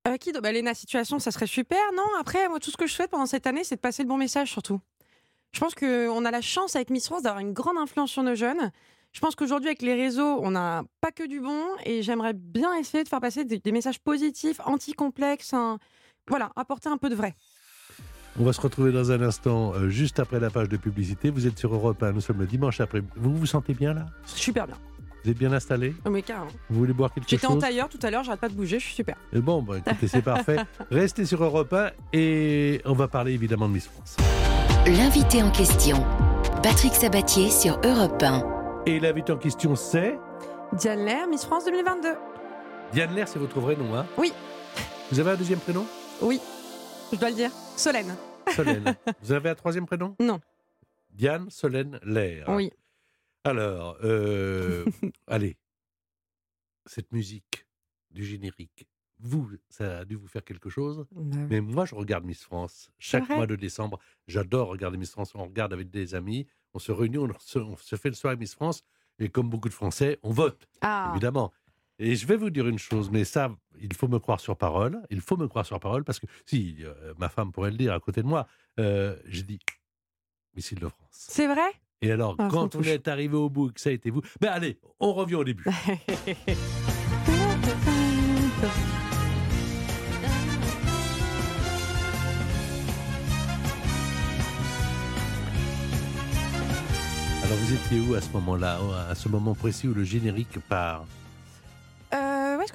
euh, 0.08 0.18
qui 0.18 0.32
bah, 0.32 0.52
Léna 0.52 0.74
Situation, 0.74 1.20
ça 1.20 1.32
serait 1.32 1.48
super, 1.48 1.80
non? 1.96 2.04
Après, 2.20 2.48
moi, 2.50 2.60
tout 2.60 2.72
ce 2.72 2.78
que 2.78 2.88
je 2.88 2.94
souhaite 2.94 3.12
pendant 3.12 3.26
cette 3.26 3.46
année, 3.48 3.64
c'est 3.64 3.76
de 3.76 3.82
passer 3.82 4.04
le 4.04 4.08
bon 4.10 4.18
message 4.18 4.50
surtout. 4.52 4.80
Je 5.54 5.60
pense 5.60 5.76
qu'on 5.76 6.26
a 6.26 6.32
la 6.32 6.42
chance 6.42 6.76
avec 6.76 6.90
Miss 6.90 7.08
France 7.08 7.24
d'avoir 7.24 7.40
une 7.42 7.54
grande 7.54 7.78
influence 7.78 8.12
sur 8.12 8.24
nos 8.24 8.36
jeunes. 8.36 8.72
Je 9.14 9.20
pense 9.22 9.36
qu'aujourd'hui, 9.36 9.70
avec 9.70 9.82
les 9.82 9.96
réseaux, 9.96 10.40
on 10.42 10.52
n'a 10.52 10.84
pas 11.02 11.12
que 11.12 11.26
du 11.26 11.40
bon 11.40 11.62
et 11.86 12.04
j'aimerais 12.04 12.34
bien 12.34 12.74
essayer 12.76 13.04
de 13.04 13.10
faire 13.10 13.22
passer 13.22 13.46
des, 13.46 13.58
des 13.60 13.72
messages 13.72 14.00
positifs, 14.00 14.60
anti-complexes. 14.66 15.54
un- 15.54 15.78
Voilà, 16.30 16.50
apporter 16.56 16.90
un 16.90 16.98
peu 16.98 17.10
de 17.10 17.16
vrai. 17.16 17.36
On 18.40 18.44
va 18.44 18.54
se 18.54 18.62
retrouver 18.62 18.92
dans 18.92 19.12
un 19.12 19.22
instant, 19.22 19.74
euh, 19.74 19.90
juste 19.90 20.20
après 20.20 20.40
la 20.40 20.50
page 20.52 20.70
de 20.70 20.78
publicité. 20.78 21.30
Vous 21.32 21.48
êtes 21.48 21.58
sur 21.58 21.74
Europe 21.74 22.04
1, 22.04 22.12
nous 22.12 22.22
sommes 22.22 22.40
le 22.40 22.46
dimanche 22.46 22.80
après. 22.82 23.02
Vous 23.16 23.36
vous 23.36 23.46
sentez 23.48 23.74
bien 23.74 23.94
là? 23.94 24.06
Super 24.26 24.68
bien. 24.68 24.78
Vous 25.24 25.32
êtes 25.32 25.38
bien 25.40 25.52
installé? 25.52 25.96
Oh, 26.06 26.10
mais 26.12 26.22
carrément. 26.22 26.52
Vous 26.70 26.78
voulez 26.80 26.94
boire 26.94 27.12
quelque 27.12 27.28
J'étais 27.28 27.48
en 27.48 27.54
chose? 27.54 27.62
tailleur 27.62 27.90
tout 27.90 27.98
à 28.04 28.12
l'heure, 28.12 28.24
j'arrête 28.24 28.40
pas 28.40 28.48
de 28.50 28.54
bouger, 28.54 28.78
je 28.80 28.86
suis 28.86 28.94
super. 28.94 29.16
Et 29.34 29.40
Bon, 29.40 29.62
bah, 29.64 29.78
écoutez, 29.80 30.08
c'est 30.08 30.22
parfait. 30.22 30.58
Restez 30.92 31.26
sur 31.26 31.44
Europe 31.44 31.74
1 31.74 31.90
et 32.14 32.82
on 32.86 32.94
va 32.94 33.08
parler 33.08 33.34
évidemment 33.34 33.68
de 33.68 33.74
Miss 33.74 33.88
France. 33.88 34.16
L'invité 34.86 35.42
en 35.42 35.50
question, 35.52 36.06
Patrick 36.62 36.94
Sabatier 36.94 37.50
sur 37.50 37.80
Europe 37.84 38.22
1. 38.22 38.44
Et 38.86 39.00
l'invité 39.00 39.32
en 39.34 39.38
question, 39.38 39.76
c'est 39.76 40.18
Diane 40.74 41.04
Lair, 41.04 41.28
Miss 41.28 41.44
France 41.44 41.66
2022. 41.66 42.10
Diane 42.94 43.14
Lair, 43.16 43.28
c'est 43.28 43.40
votre 43.40 43.60
vrai 43.60 43.76
nom, 43.76 43.96
hein? 43.96 44.06
Oui. 44.18 44.32
Vous 45.12 45.20
avez 45.20 45.32
un 45.32 45.36
deuxième 45.36 45.60
prénom? 45.60 45.86
Oui, 46.22 46.40
je 47.12 47.18
dois 47.18 47.30
le 47.30 47.36
dire. 47.36 47.52
Solène. 47.76 48.16
Solène. 48.56 48.96
Vous 49.22 49.32
avez 49.32 49.50
un 49.50 49.56
troisième 49.56 49.86
prénom? 49.86 50.16
Non. 50.20 50.40
Diane 51.12 51.50
Solène 51.50 52.00
Lair. 52.04 52.46
Oui. 52.50 52.72
Alors, 53.44 53.98
euh, 54.04 54.86
allez, 55.28 55.58
cette 56.86 57.12
musique 57.12 57.66
du 58.12 58.26
générique, 58.26 58.88
vous, 59.20 59.50
ça 59.70 60.00
a 60.00 60.06
dû 60.06 60.16
vous 60.16 60.28
faire 60.28 60.44
quelque 60.44 60.70
chose 60.70 61.06
Mais 61.50 61.62
moi, 61.62 61.86
je 61.86 61.96
regarde 61.96 62.24
Miss 62.26 62.44
France. 62.44 62.92
Chaque 63.00 63.30
mois 63.30 63.48
de 63.48 63.56
décembre, 63.56 64.00
j'adore 64.28 64.68
regarder 64.70 64.98
Miss 64.98 65.12
France. 65.12 65.34
On 65.36 65.44
regarde 65.46 65.74
avec 65.74 65.90
des 65.90 66.14
amis, 66.14 66.46
on 66.74 66.80
se 66.80 66.92
réunit, 66.92 67.18
on 67.18 67.28
se, 67.40 67.60
on 67.60 67.78
se 67.78 67.96
fait 67.96 68.10
le 68.10 68.16
soir 68.16 68.36
Miss 68.38 68.54
France. 68.54 68.84
Et 69.20 69.30
comme 69.30 69.50
beaucoup 69.50 69.70
de 69.70 69.74
Français, 69.74 70.20
on 70.22 70.32
vote, 70.32 70.68
Ah, 70.82 71.10
évidemment. 71.12 71.52
Et 72.00 72.16
je 72.16 72.28
vais 72.28 72.38
vous 72.38 72.52
dire 72.52 72.68
une 72.68 72.78
chose, 72.78 73.10
mais 73.12 73.24
ça, 73.24 73.50
il 73.82 73.92
faut 73.94 74.08
me 74.08 74.20
croire 74.20 74.40
sur 74.40 74.56
parole. 74.56 75.02
Il 75.10 75.20
faut 75.20 75.36
me 75.36 75.48
croire 75.48 75.66
sur 75.66 75.80
parole 75.80 76.04
parce 76.04 76.20
que 76.20 76.28
si 76.46 76.78
euh, 76.82 77.14
ma 77.18 77.28
femme 77.28 77.52
pourrait 77.52 77.72
le 77.72 77.78
dire 77.78 77.94
à 77.94 78.00
côté 78.00 78.22
de 78.22 78.28
moi, 78.28 78.48
euh, 78.80 79.16
j'ai 79.26 79.42
dit 79.42 79.60
missile 80.56 80.80
de 80.80 80.88
France. 80.88 81.10
C'est 81.10 81.48
vrai? 81.48 81.70
Et 82.04 82.12
alors, 82.12 82.36
ah, 82.38 82.50
quand 82.52 82.76
vous 82.76 82.88
êtes 82.88 83.08
arrivé 83.08 83.36
au 83.36 83.50
bout, 83.50 83.72
que 83.72 83.82
ça 83.82 83.90
a 83.90 83.94
été 83.94 84.12
vous. 84.12 84.22
Ben 84.40 84.52
allez, 84.52 84.78
on 85.00 85.14
revient 85.14 85.36
au 85.36 85.44
début. 85.44 85.66
Alors 97.44 97.58
vous 97.60 97.74
étiez 97.74 98.00
où 98.02 98.14
à 98.14 98.22
ce 98.22 98.30
moment-là, 98.34 98.78
à 99.10 99.16
ce 99.16 99.30
moment 99.30 99.56
précis 99.56 99.88
où 99.88 99.94
le 99.96 100.04
générique 100.04 100.60
part? 100.68 101.06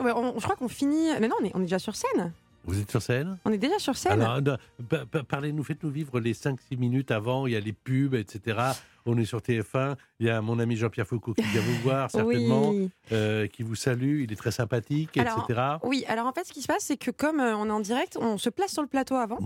Ouais, 0.00 0.12
on- 0.14 0.35
je 0.38 0.42
crois 0.44 0.57
qu'on 0.57 0.68
finit. 0.68 1.09
Mais 1.20 1.28
non, 1.28 1.37
on 1.40 1.44
est, 1.44 1.50
on 1.55 1.59
est 1.61 1.62
déjà 1.62 1.78
sur 1.78 1.96
scène. 1.96 2.33
Vous 2.64 2.78
êtes 2.81 2.90
sur 2.90 3.02
scène 3.02 3.38
On 3.44 3.50
est 3.50 3.59
déjà 3.59 3.78
sur 3.81 3.96
scène. 3.96 4.20
Alors, 4.22 4.37
euh, 4.46 4.57
pa- 4.88 5.05
pa- 5.05 5.24
parlez-nous, 5.24 5.64
faites-nous 5.64 5.90
vivre 5.90 6.20
les 6.20 6.33
5-6 6.33 6.76
minutes 6.78 7.11
avant, 7.11 7.48
il 7.48 7.55
y 7.55 7.57
a 7.57 7.61
les 7.61 7.72
pubs, 7.72 8.14
etc. 8.14 8.57
On 9.05 9.18
est 9.18 9.24
sur 9.24 9.40
TF1, 9.42 9.96
il 10.20 10.26
y 10.26 10.31
a 10.31 10.40
mon 10.40 10.61
ami 10.61 10.76
Jean-Pierre 10.76 11.09
Foucault 11.09 11.35
qui 11.35 11.42
vient 11.42 11.61
vous 11.61 11.83
voir, 11.83 12.09
certainement, 12.12 12.70
Oui. 12.70 12.88
euh, 13.11 13.48
qui 13.48 13.64
vous 13.64 13.74
salue, 13.74 14.20
il 14.22 14.33
est 14.33 14.37
très 14.37 14.52
sympathique, 14.52 15.16
Alors, 15.18 15.44
etc. 15.44 15.61
Oui, 15.83 16.05
alors 16.07 16.26
en 16.28 16.33
fait, 16.33 16.44
ce 16.46 16.52
qui 16.52 16.62
se 16.62 16.68
passe, 16.68 16.85
c'est 16.85 16.96
que 16.96 17.11
comme 17.11 17.40
euh, 17.40 17.57
on 17.57 17.66
est 17.66 17.70
en 17.72 17.81
direct, 17.81 18.16
on 18.20 18.38
se 18.38 18.48
place 18.48 18.70
sur 18.72 18.83
le 18.83 18.88
plateau 18.88 19.16
avant. 19.16 19.40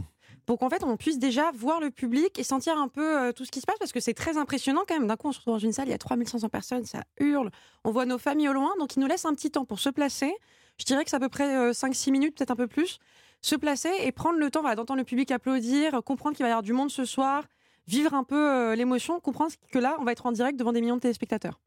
Pour 0.47 0.59
qu'en 0.59 0.71
fait, 0.71 0.85
on 0.85 0.97
puisse 0.97 1.19
déjà 1.19 1.51
voir 1.53 1.81
le 1.81 1.91
public 1.91 2.39
et 2.39 2.45
sentir 2.45 2.79
un 2.79 2.89
peu 2.89 3.19
euh, 3.19 3.33
tout 3.33 3.45
ce 3.45 3.51
qui 3.51 3.61
se 3.61 3.67
passe, 3.67 3.79
parce 3.79 3.93
que 3.93 4.01
c'est 4.01 4.15
très 4.15 4.39
impressionnant 4.39 4.83
quand 4.89 4.99
même. 4.99 5.09
D'un 5.09 5.17
coup, 5.17 5.29
on 5.29 5.33
se 5.33 5.39
retrouve 5.39 5.55
dans 5.55 5.59
une 5.59 5.73
salle, 5.73 5.89
il 5.89 5.91
y 5.91 5.95
a 5.95 5.99
3500 5.99 6.49
personnes, 6.49 6.85
ça 6.85 7.03
hurle. 7.19 7.51
On 7.85 7.91
voit 7.91 8.07
nos 8.07 8.19
familles 8.19 8.49
au 8.49 8.53
loin, 8.53 8.71
donc 8.79 8.97
il 8.97 9.01
nous 9.01 9.09
laisse 9.09 9.25
un 9.25 9.35
petit 9.35 9.51
temps 9.51 9.65
pour 9.65 9.81
se 9.81 9.91
placer. 9.91 10.33
Je 10.79 10.85
dirais 10.85 11.05
que 11.05 11.11
c'est 11.11 11.17
à 11.17 11.21
peu 11.21 11.29
près 11.29 11.73
5-6 11.73 12.11
minutes, 12.11 12.37
peut-être 12.37 12.51
un 12.51 12.57
peu 12.57 12.67
plus. 12.67 12.99
Se 13.43 13.55
placer 13.55 13.91
et 14.03 14.13
prendre 14.13 14.39
le 14.39 14.51
temps 14.51 14.61
voilà, 14.61 14.77
d'entendre 14.77 14.99
le 14.99 15.05
public 15.05 15.31
applaudir, 15.31 15.95
euh, 15.95 16.01
comprendre 16.01 16.37
qu'il 16.37 16.45
va 16.45 16.49
y 16.49 16.53
avoir 16.53 16.63
du 16.63 16.73
monde 16.73 16.91
ce 16.91 17.05
soir, 17.05 17.45
vivre 17.87 18.15
un 18.15 18.25
peu 18.25 18.51
euh, 18.51 18.75
l'émotion, 18.75 19.21
comprendre 19.21 19.53
que 19.71 19.79
là, 19.79 19.97
on 20.01 20.05
va 20.05 20.13
être 20.13 20.27
en 20.27 20.33
direct 20.33 20.59
devant 20.59 20.73
des 20.73 20.81
millions 20.81 20.97
de 20.97 21.01
téléspectateurs. 21.01 21.61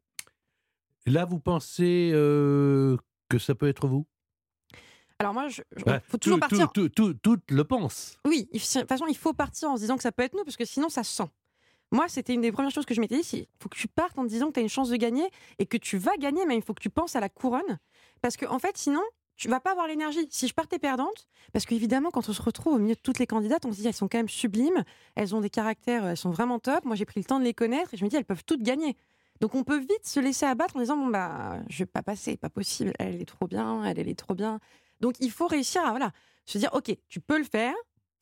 Là, 1.06 1.24
vous 1.24 1.40
pensez 1.40 2.10
euh, 2.12 2.96
que 3.28 3.38
ça 3.38 3.54
peut 3.54 3.68
être 3.68 3.86
vous? 3.86 4.06
Alors 5.20 5.34
moi, 5.34 5.48
je, 5.48 5.60
je- 5.76 5.84
faut 6.08 6.16
toujours 6.16 6.38
tout, 6.38 6.40
partir. 6.40 6.72
tout, 6.72 6.88
tout, 6.88 7.12
tout, 7.14 7.36
tout 7.36 7.42
le 7.54 7.62
pense. 7.64 8.16
Oui, 8.26 8.48
de 8.52 8.58
toute 8.58 8.88
façon, 8.88 9.06
il 9.06 9.16
faut 9.16 9.34
partir 9.34 9.68
en 9.70 9.76
se 9.76 9.82
disant 9.82 9.96
que 9.96 10.02
ça 10.02 10.12
peut 10.12 10.22
être 10.22 10.34
nous, 10.34 10.44
parce 10.44 10.56
que 10.56 10.64
sinon, 10.64 10.88
ça 10.88 11.04
se 11.04 11.12
sent. 11.14 11.30
Moi, 11.92 12.08
c'était 12.08 12.32
une 12.32 12.40
des 12.40 12.52
premières 12.52 12.70
choses 12.70 12.86
que 12.86 12.94
je 12.94 13.00
m'étais 13.00 13.20
dit, 13.20 13.28
il 13.34 13.46
faut 13.62 13.68
que 13.68 13.76
tu 13.76 13.86
partes 13.86 14.18
en 14.18 14.22
te 14.24 14.28
disant 14.28 14.48
que 14.48 14.52
tu 14.54 14.60
as 14.60 14.62
une 14.62 14.68
chance 14.70 14.88
de 14.88 14.96
gagner 14.96 15.28
et 15.58 15.66
que 15.66 15.76
tu 15.76 15.98
vas 15.98 16.16
gagner, 16.18 16.46
mais 16.46 16.56
il 16.56 16.62
faut 16.62 16.72
que 16.72 16.80
tu 16.82 16.88
penses 16.90 17.16
à 17.16 17.20
la 17.20 17.28
couronne. 17.28 17.78
Parce 18.22 18.36
que, 18.38 18.46
en 18.46 18.58
fait, 18.58 18.78
sinon, 18.78 19.02
tu 19.36 19.48
vas 19.48 19.60
pas 19.60 19.72
avoir 19.72 19.86
l'énergie. 19.88 20.26
Si 20.30 20.48
je 20.48 20.54
partais 20.54 20.78
perdante, 20.78 21.26
parce 21.52 21.66
qu'évidemment, 21.66 22.10
quand 22.10 22.28
on 22.28 22.32
se 22.32 22.40
retrouve 22.40 22.74
au 22.74 22.78
milieu 22.78 22.94
de 22.94 23.00
toutes 23.00 23.18
les 23.18 23.26
candidates, 23.26 23.66
on 23.66 23.72
se 23.72 23.78
dit, 23.78 23.86
elles 23.86 23.92
sont 23.94 24.08
quand 24.08 24.18
même 24.18 24.28
sublimes, 24.28 24.84
elles 25.16 25.34
ont 25.34 25.40
des 25.42 25.50
caractères, 25.50 26.06
elles 26.06 26.16
sont 26.16 26.30
vraiment 26.30 26.58
top. 26.60 26.84
Moi, 26.86 26.94
j'ai 26.96 27.04
pris 27.04 27.20
le 27.20 27.24
temps 27.26 27.40
de 27.40 27.44
les 27.44 27.54
connaître 27.54 27.92
et 27.92 27.96
je 27.98 28.04
me 28.04 28.08
dis, 28.08 28.16
elles 28.16 28.24
peuvent 28.24 28.44
toutes 28.46 28.62
gagner. 28.62 28.96
Donc, 29.40 29.54
on 29.54 29.64
peut 29.64 29.78
vite 29.78 30.04
se 30.06 30.20
laisser 30.20 30.46
abattre 30.46 30.76
en 30.76 30.80
disant, 30.80 30.96
bon, 30.96 31.08
bah, 31.08 31.58
je 31.68 31.78
vais 31.78 31.86
pas 31.86 32.02
passer, 32.02 32.36
pas 32.36 32.50
possible, 32.50 32.92
elle 32.98 33.20
est 33.20 33.24
trop 33.28 33.46
bien, 33.48 33.84
elle, 33.84 33.98
elle 33.98 34.08
est 34.08 34.18
trop 34.18 34.34
bien. 34.34 34.60
Donc, 35.00 35.14
il 35.20 35.30
faut 35.30 35.46
réussir 35.46 35.82
à, 35.84 35.90
voilà, 35.90 36.10
se 36.46 36.58
dire, 36.58 36.70
OK, 36.72 36.90
tu 37.08 37.20
peux 37.20 37.38
le 37.38 37.44
faire, 37.44 37.74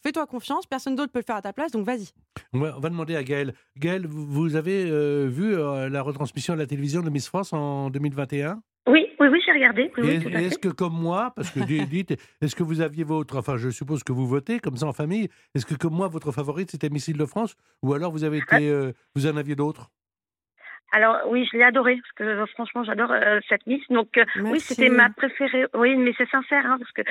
fais-toi 0.02 0.26
confiance, 0.26 0.66
personne 0.66 0.94
d'autre 0.96 1.12
peut 1.12 1.18
le 1.20 1.24
faire 1.24 1.36
à 1.36 1.42
ta 1.42 1.52
place, 1.52 1.72
donc 1.72 1.84
vas-y. 1.86 2.08
On 2.52 2.60
va, 2.60 2.76
on 2.76 2.80
va 2.80 2.88
demander 2.88 3.16
à 3.16 3.22
Gaël. 3.24 3.54
Gaël, 3.76 4.06
vous, 4.06 4.54
avez 4.56 4.84
euh, 4.90 5.26
vu 5.28 5.54
euh, 5.56 5.88
la 5.88 6.02
retransmission 6.02 6.54
à 6.54 6.56
la 6.56 6.66
télévision 6.66 7.02
de 7.02 7.10
Miss 7.10 7.26
France 7.28 7.52
en 7.52 7.90
2021 7.90 8.62
Oui, 8.86 9.06
oui, 9.18 9.26
oui, 9.28 9.40
j'ai 9.44 9.52
regardé. 9.52 9.90
Oui, 9.98 10.18
oui, 10.24 10.34
Est-ce 10.34 10.58
que, 10.58 10.68
comme 10.68 10.94
moi, 10.94 11.32
parce 11.34 11.50
que 11.50 11.60
di- 11.60 11.84
dites, 11.86 12.14
est-ce 12.40 12.54
que 12.54 12.62
vous 12.62 12.80
aviez 12.80 13.02
votre. 13.04 13.36
Enfin, 13.38 13.56
je 13.56 13.70
suppose 13.70 14.04
que 14.04 14.12
vous 14.12 14.26
votez 14.28 14.60
comme 14.60 14.76
ça 14.76 14.86
en 14.86 14.92
famille. 14.92 15.28
Est-ce 15.54 15.66
que, 15.66 15.74
comme 15.74 15.94
moi, 15.94 16.06
votre 16.08 16.30
favorite, 16.32 16.70
c'était 16.70 16.88
Miss 16.90 17.08
Île-de-France 17.08 17.56
Ou 17.82 17.92
alors 17.94 18.12
vous 18.12 18.22
avez 18.24 18.38
été. 18.38 18.68
euh, 18.68 18.92
vous 19.16 19.26
en 19.26 19.36
aviez 19.36 19.56
d'autres? 19.56 19.90
Alors 20.90 21.18
oui, 21.26 21.46
je 21.50 21.56
l'ai 21.56 21.64
adoré 21.64 21.96
parce 21.96 22.12
que 22.12 22.24
euh, 22.24 22.46
franchement, 22.46 22.82
j'adore 22.82 23.12
euh, 23.12 23.40
cette 23.48 23.66
Miss. 23.66 23.86
Donc 23.90 24.16
euh, 24.16 24.24
oui, 24.36 24.58
c'était 24.60 24.88
ma 24.88 25.10
préférée. 25.10 25.66
Oui, 25.74 25.96
mais 25.96 26.14
c'est 26.16 26.28
sincère 26.30 26.64
hein, 26.64 26.78
parce 26.78 26.92
que 26.92 27.02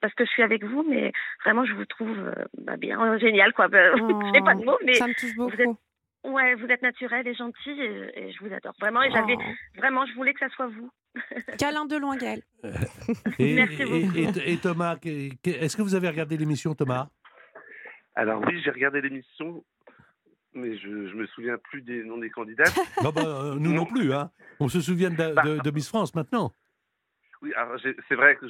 parce, 0.00 0.14
que 0.14 0.24
je 0.24 0.30
suis 0.30 0.42
avec 0.42 0.62
vous, 0.64 0.82
mais 0.88 1.10
vraiment, 1.44 1.64
je 1.64 1.72
vous 1.72 1.86
trouve 1.86 2.18
euh, 2.18 2.34
bah, 2.58 2.76
bien 2.76 3.00
euh, 3.02 3.18
génial 3.18 3.52
quoi. 3.54 3.68
Bah, 3.68 3.94
J'ai 4.34 4.42
pas 4.42 4.54
de 4.54 4.64
mots, 4.64 4.78
mais 4.84 4.94
Ça 4.94 5.08
me 5.08 5.14
touche 5.14 5.34
beaucoup. 5.34 5.56
vous 5.56 5.62
êtes 5.62 5.70
ouais, 6.24 6.54
vous 6.56 6.66
êtes 6.66 6.82
naturel 6.82 7.26
et 7.26 7.34
gentil 7.34 7.70
et, 7.70 8.10
et 8.28 8.32
je 8.32 8.44
vous 8.44 8.52
adore 8.52 8.74
vraiment. 8.78 9.02
Et 9.02 9.10
j'avais 9.10 9.36
Oh. 9.38 9.42
vraiment, 9.78 10.04
je 10.06 10.12
voulais 10.14 10.34
que 10.34 10.40
ça 10.40 10.48
soit 10.50 10.66
vous. 10.68 10.90
Câlin 11.58 11.86
de 11.86 11.96
loin, 11.96 12.16
Gaël. 12.16 12.42
et, 13.38 13.54
Merci 13.54 13.82
et- 13.82 13.84
beaucoup. 13.86 14.38
et- 14.40 14.52
et 14.52 14.56
Thomas, 14.58 14.96
est-ce 15.02 15.76
que 15.76 15.82
vous 15.82 15.94
avez 15.94 16.08
regardé 16.08 16.36
l'émission, 16.36 16.74
Thomas? 16.74 17.08
Alors 18.16 18.42
oui, 18.46 18.60
j'ai 18.62 18.70
regardé 18.70 19.00
l'émission, 19.00 19.64
mais 20.54 20.76
je, 20.76 21.08
je 21.08 21.14
me 21.14 21.26
souviens 21.28 21.58
plus 21.58 21.82
des 21.82 22.02
noms 22.04 22.18
des 22.18 22.30
candidats. 22.30 22.64
Non, 23.02 23.10
bah, 23.10 23.22
euh, 23.26 23.54
Nous 23.56 23.70
non. 23.72 23.76
Non. 23.82 23.86
plus. 23.86 24.12
Hein. 24.12 24.30
On 24.60 24.68
se 24.68 24.80
souvient 24.80 25.10
de, 25.10 25.16
de- 25.56 25.62
de 25.62 25.70
Miss 25.70 25.88
France 25.88 26.14
maintenant. 26.14 26.52
Oui, 27.42 27.52
alors 27.54 27.78
c'est 28.08 28.14
vrai 28.14 28.36
que 28.36 28.46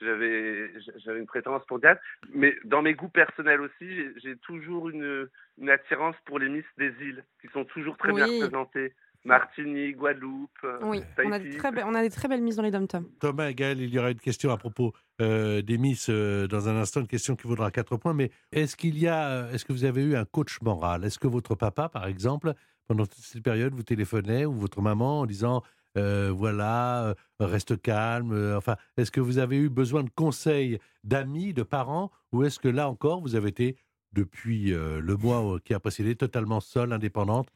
j'avais 0.00 0.72
j'avais 1.04 1.18
une 1.18 1.26
préférence 1.26 1.64
pour 1.66 1.78
Diane, 1.80 1.98
mais 2.32 2.56
dans 2.64 2.82
mes 2.82 2.94
goûts 2.94 3.08
personnels 3.08 3.60
aussi, 3.60 3.88
j'ai- 4.22 4.36
toujours 4.38 4.88
une, 4.88 5.28
une 5.58 5.70
attirance 5.70 6.16
pour 6.24 6.38
les 6.38 6.48
Miss 6.48 6.64
des 6.78 6.92
îles, 7.00 7.24
qui 7.42 7.48
sont 7.48 7.64
toujours 7.64 7.96
très 7.98 8.12
bien 8.12 8.26
représentées. 8.26 8.94
Martinique, 9.24 9.96
Guadeloupe, 9.96 10.50
euh, 10.64 10.78
Oui, 10.82 11.00
on 11.18 11.32
a, 11.32 11.38
des 11.38 11.44
Tahiti. 11.44 11.58
très 11.58 11.70
be- 11.72 11.82
on 11.84 11.94
a 11.94 12.02
des 12.02 12.10
très 12.10 12.28
belles 12.28 12.40
mises 12.42 12.56
dans 12.56 12.62
les 12.62 12.70
dom-toms. 12.70 13.04
Thomas 13.20 13.50
et 13.50 13.54
Gaël, 13.54 13.80
il 13.80 13.90
y 13.90 13.98
aura 13.98 14.10
une 14.10 14.20
question 14.20 14.50
à 14.50 14.56
propos 14.56 14.92
euh, 15.20 15.60
des 15.60 15.76
Miss 15.76 16.08
euh, 16.08 16.46
dans 16.46 16.68
un 16.68 16.76
instant, 16.76 17.00
une 17.00 17.06
question 17.08 17.36
qui 17.36 17.46
vaudra 17.46 17.70
4 17.70 17.96
points. 17.96 18.14
Mais 18.14 18.30
est-ce 18.52 18.76
qu'il 18.76 18.98
y 18.98 19.08
a, 19.08 19.28
euh, 19.28 19.52
est-ce 19.52 19.64
que 19.64 19.72
vous 19.72 19.84
avez 19.84 20.02
eu 20.02 20.16
un 20.16 20.24
coach 20.24 20.60
moral? 20.62 21.04
Est-ce 21.04 21.18
que 21.18 21.26
votre 21.26 21.54
papa, 21.54 21.88
par 21.88 22.06
exemple, 22.06 22.54
pendant 22.86 23.04
toute 23.06 23.18
cette 23.24 23.42
période, 23.42 23.74
vous 23.74 23.82
téléphonait 23.82 24.46
ou 24.46 24.52
votre 24.54 24.80
maman 24.80 25.20
en 25.20 25.26
disant 25.26 25.62
euh, 25.96 26.30
voilà, 26.32 27.14
reste 27.40 27.80
calme 27.82 28.32
euh, 28.32 28.56
Enfin, 28.56 28.76
est-ce 28.96 29.10
que 29.10 29.20
vous 29.20 29.38
avez 29.38 29.56
eu 29.56 29.68
besoin 29.68 30.04
de 30.04 30.10
conseils 30.10 30.78
d'amis, 31.02 31.52
de 31.52 31.62
parents, 31.64 32.10
ou 32.32 32.44
est-ce 32.44 32.58
que 32.60 32.68
là 32.68 32.88
encore, 32.88 33.20
vous 33.20 33.34
avez 33.34 33.48
été 33.48 33.76
depuis 34.12 34.72
euh, 34.72 35.00
le 35.00 35.16
mois 35.16 35.58
qui 35.64 35.74
a 35.74 35.80
précédé 35.80 36.14
totalement 36.14 36.60
seule, 36.60 36.92
indépendante 36.92 37.48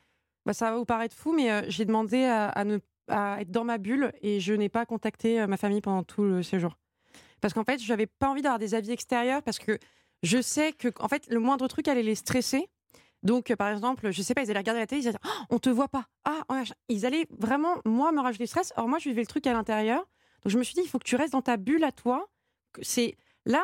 Bah, 0.44 0.52
ça 0.52 0.70
va 0.70 0.76
vous 0.76 0.84
paraître 0.84 1.16
fou, 1.16 1.32
mais 1.32 1.50
euh, 1.50 1.62
j'ai 1.68 1.84
demandé 1.84 2.24
à, 2.24 2.64
être 3.40 3.50
dans 3.50 3.64
ma 3.64 3.78
bulle 3.78 4.12
et 4.22 4.40
je 4.40 4.54
n'ai 4.54 4.68
pas 4.68 4.86
contacté 4.86 5.40
euh, 5.40 5.46
ma 5.46 5.56
famille 5.56 5.80
pendant 5.80 6.02
tout 6.02 6.22
le 6.24 6.42
séjour. 6.42 6.78
Parce 7.40 7.52
qu'en 7.52 7.64
fait, 7.64 7.82
je 7.82 7.88
n'avais 7.88 8.06
pas 8.06 8.28
envie 8.28 8.42
d'avoir 8.42 8.58
des 8.58 8.74
avis 8.74 8.90
extérieurs 8.90 9.42
parce 9.42 9.58
que 9.58 9.78
je 10.22 10.40
sais 10.40 10.72
que 10.72 10.88
en 11.00 11.08
fait, 11.08 11.26
le 11.28 11.40
moindre 11.40 11.66
truc 11.68 11.88
allait 11.88 12.02
les 12.02 12.14
stresser. 12.14 12.68
Donc, 13.22 13.50
euh, 13.50 13.56
par 13.56 13.68
exemple, 13.68 14.10
je 14.10 14.22
sais 14.22 14.34
pas, 14.34 14.42
ils 14.42 14.50
allaient 14.50 14.60
regarder 14.60 14.80
la 14.80 14.86
télé, 14.86 15.02
ils 15.02 15.08
allaient 15.08 15.18
dire, 15.18 15.30
Oh, 15.40 15.44
on 15.50 15.58
te 15.58 15.70
voit 15.70 15.88
pas. 15.88 16.06
Ah, 16.24 16.42
oh, 16.48 16.54
ils 16.88 17.06
allaient 17.06 17.26
vraiment, 17.38 17.76
moi, 17.84 18.10
me 18.12 18.20
rajouter 18.20 18.44
le 18.44 18.48
stress. 18.48 18.72
Or, 18.76 18.88
moi, 18.88 18.98
je 18.98 19.08
vivais 19.08 19.20
le 19.20 19.26
truc 19.26 19.46
à 19.46 19.52
l'intérieur. 19.52 20.00
Donc, 20.42 20.52
je 20.52 20.58
me 20.58 20.64
suis 20.64 20.74
dit, 20.74 20.80
il 20.82 20.88
faut 20.88 20.98
que 20.98 21.04
tu 21.04 21.16
restes 21.16 21.32
dans 21.32 21.42
ta 21.42 21.56
bulle 21.56 21.84
à 21.84 21.92
toi. 21.92 22.28
C'est 22.80 23.16
là, 23.44 23.62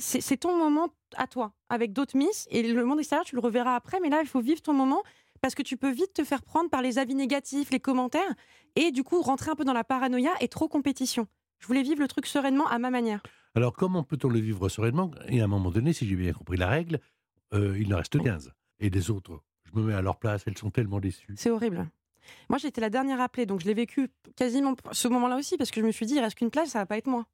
c'est 0.00 0.36
ton 0.38 0.56
moment 0.56 0.88
à 1.16 1.26
toi, 1.26 1.52
avec 1.68 1.92
d'autres 1.92 2.16
miss. 2.16 2.48
Et 2.50 2.62
le 2.62 2.84
monde 2.84 2.98
extérieur, 2.98 3.24
tu 3.24 3.36
le 3.36 3.40
reverras 3.40 3.76
après. 3.76 4.00
Mais 4.00 4.08
là, 4.08 4.20
il 4.22 4.28
faut 4.28 4.40
vivre 4.40 4.60
ton 4.60 4.72
moment 4.72 5.02
parce 5.40 5.54
que 5.54 5.62
tu 5.62 5.76
peux 5.76 5.90
vite 5.90 6.12
te 6.14 6.24
faire 6.24 6.42
prendre 6.42 6.70
par 6.70 6.82
les 6.82 6.98
avis 6.98 7.14
négatifs, 7.14 7.70
les 7.70 7.80
commentaires, 7.80 8.34
et 8.76 8.90
du 8.90 9.02
coup 9.02 9.20
rentrer 9.22 9.50
un 9.50 9.56
peu 9.56 9.64
dans 9.64 9.72
la 9.72 9.84
paranoïa 9.84 10.32
et 10.40 10.48
trop 10.48 10.68
compétition. 10.68 11.26
Je 11.58 11.66
voulais 11.66 11.82
vivre 11.82 12.00
le 12.00 12.08
truc 12.08 12.26
sereinement 12.26 12.66
à 12.66 12.78
ma 12.78 12.90
manière. 12.90 13.22
Alors, 13.54 13.74
comment 13.74 14.02
peut-on 14.02 14.28
le 14.28 14.38
vivre 14.38 14.68
sereinement? 14.68 15.10
Et 15.28 15.40
à 15.40 15.44
un 15.44 15.48
moment 15.48 15.70
donné, 15.70 15.92
si 15.92 16.06
j'ai 16.06 16.16
bien 16.16 16.32
compris 16.32 16.56
la 16.56 16.68
règle, 16.68 17.00
euh, 17.52 17.76
il 17.78 17.92
en 17.92 17.98
reste 17.98 18.22
15. 18.22 18.52
Et 18.78 18.90
les 18.90 19.10
autres, 19.10 19.42
je 19.64 19.78
me 19.78 19.86
mets 19.86 19.94
à 19.94 20.02
leur 20.02 20.18
place, 20.18 20.44
elles 20.46 20.56
sont 20.56 20.70
tellement 20.70 21.00
déçues. 21.00 21.34
C'est 21.36 21.50
horrible. 21.50 21.88
Moi, 22.48 22.58
j'étais 22.58 22.80
la 22.80 22.90
dernière 22.90 23.20
appelée, 23.20 23.46
donc 23.46 23.60
je 23.60 23.66
l'ai 23.66 23.74
vécu 23.74 24.08
quasiment 24.36 24.74
ce 24.92 25.08
moment-là 25.08 25.36
aussi, 25.36 25.56
parce 25.56 25.70
que 25.70 25.80
je 25.80 25.86
me 25.86 25.90
suis 25.90 26.06
dit, 26.06 26.14
il 26.14 26.20
reste 26.20 26.36
qu'une 26.36 26.50
place, 26.50 26.70
ça 26.70 26.78
va 26.78 26.86
pas 26.86 26.96
être 26.96 27.08
moi. 27.08 27.26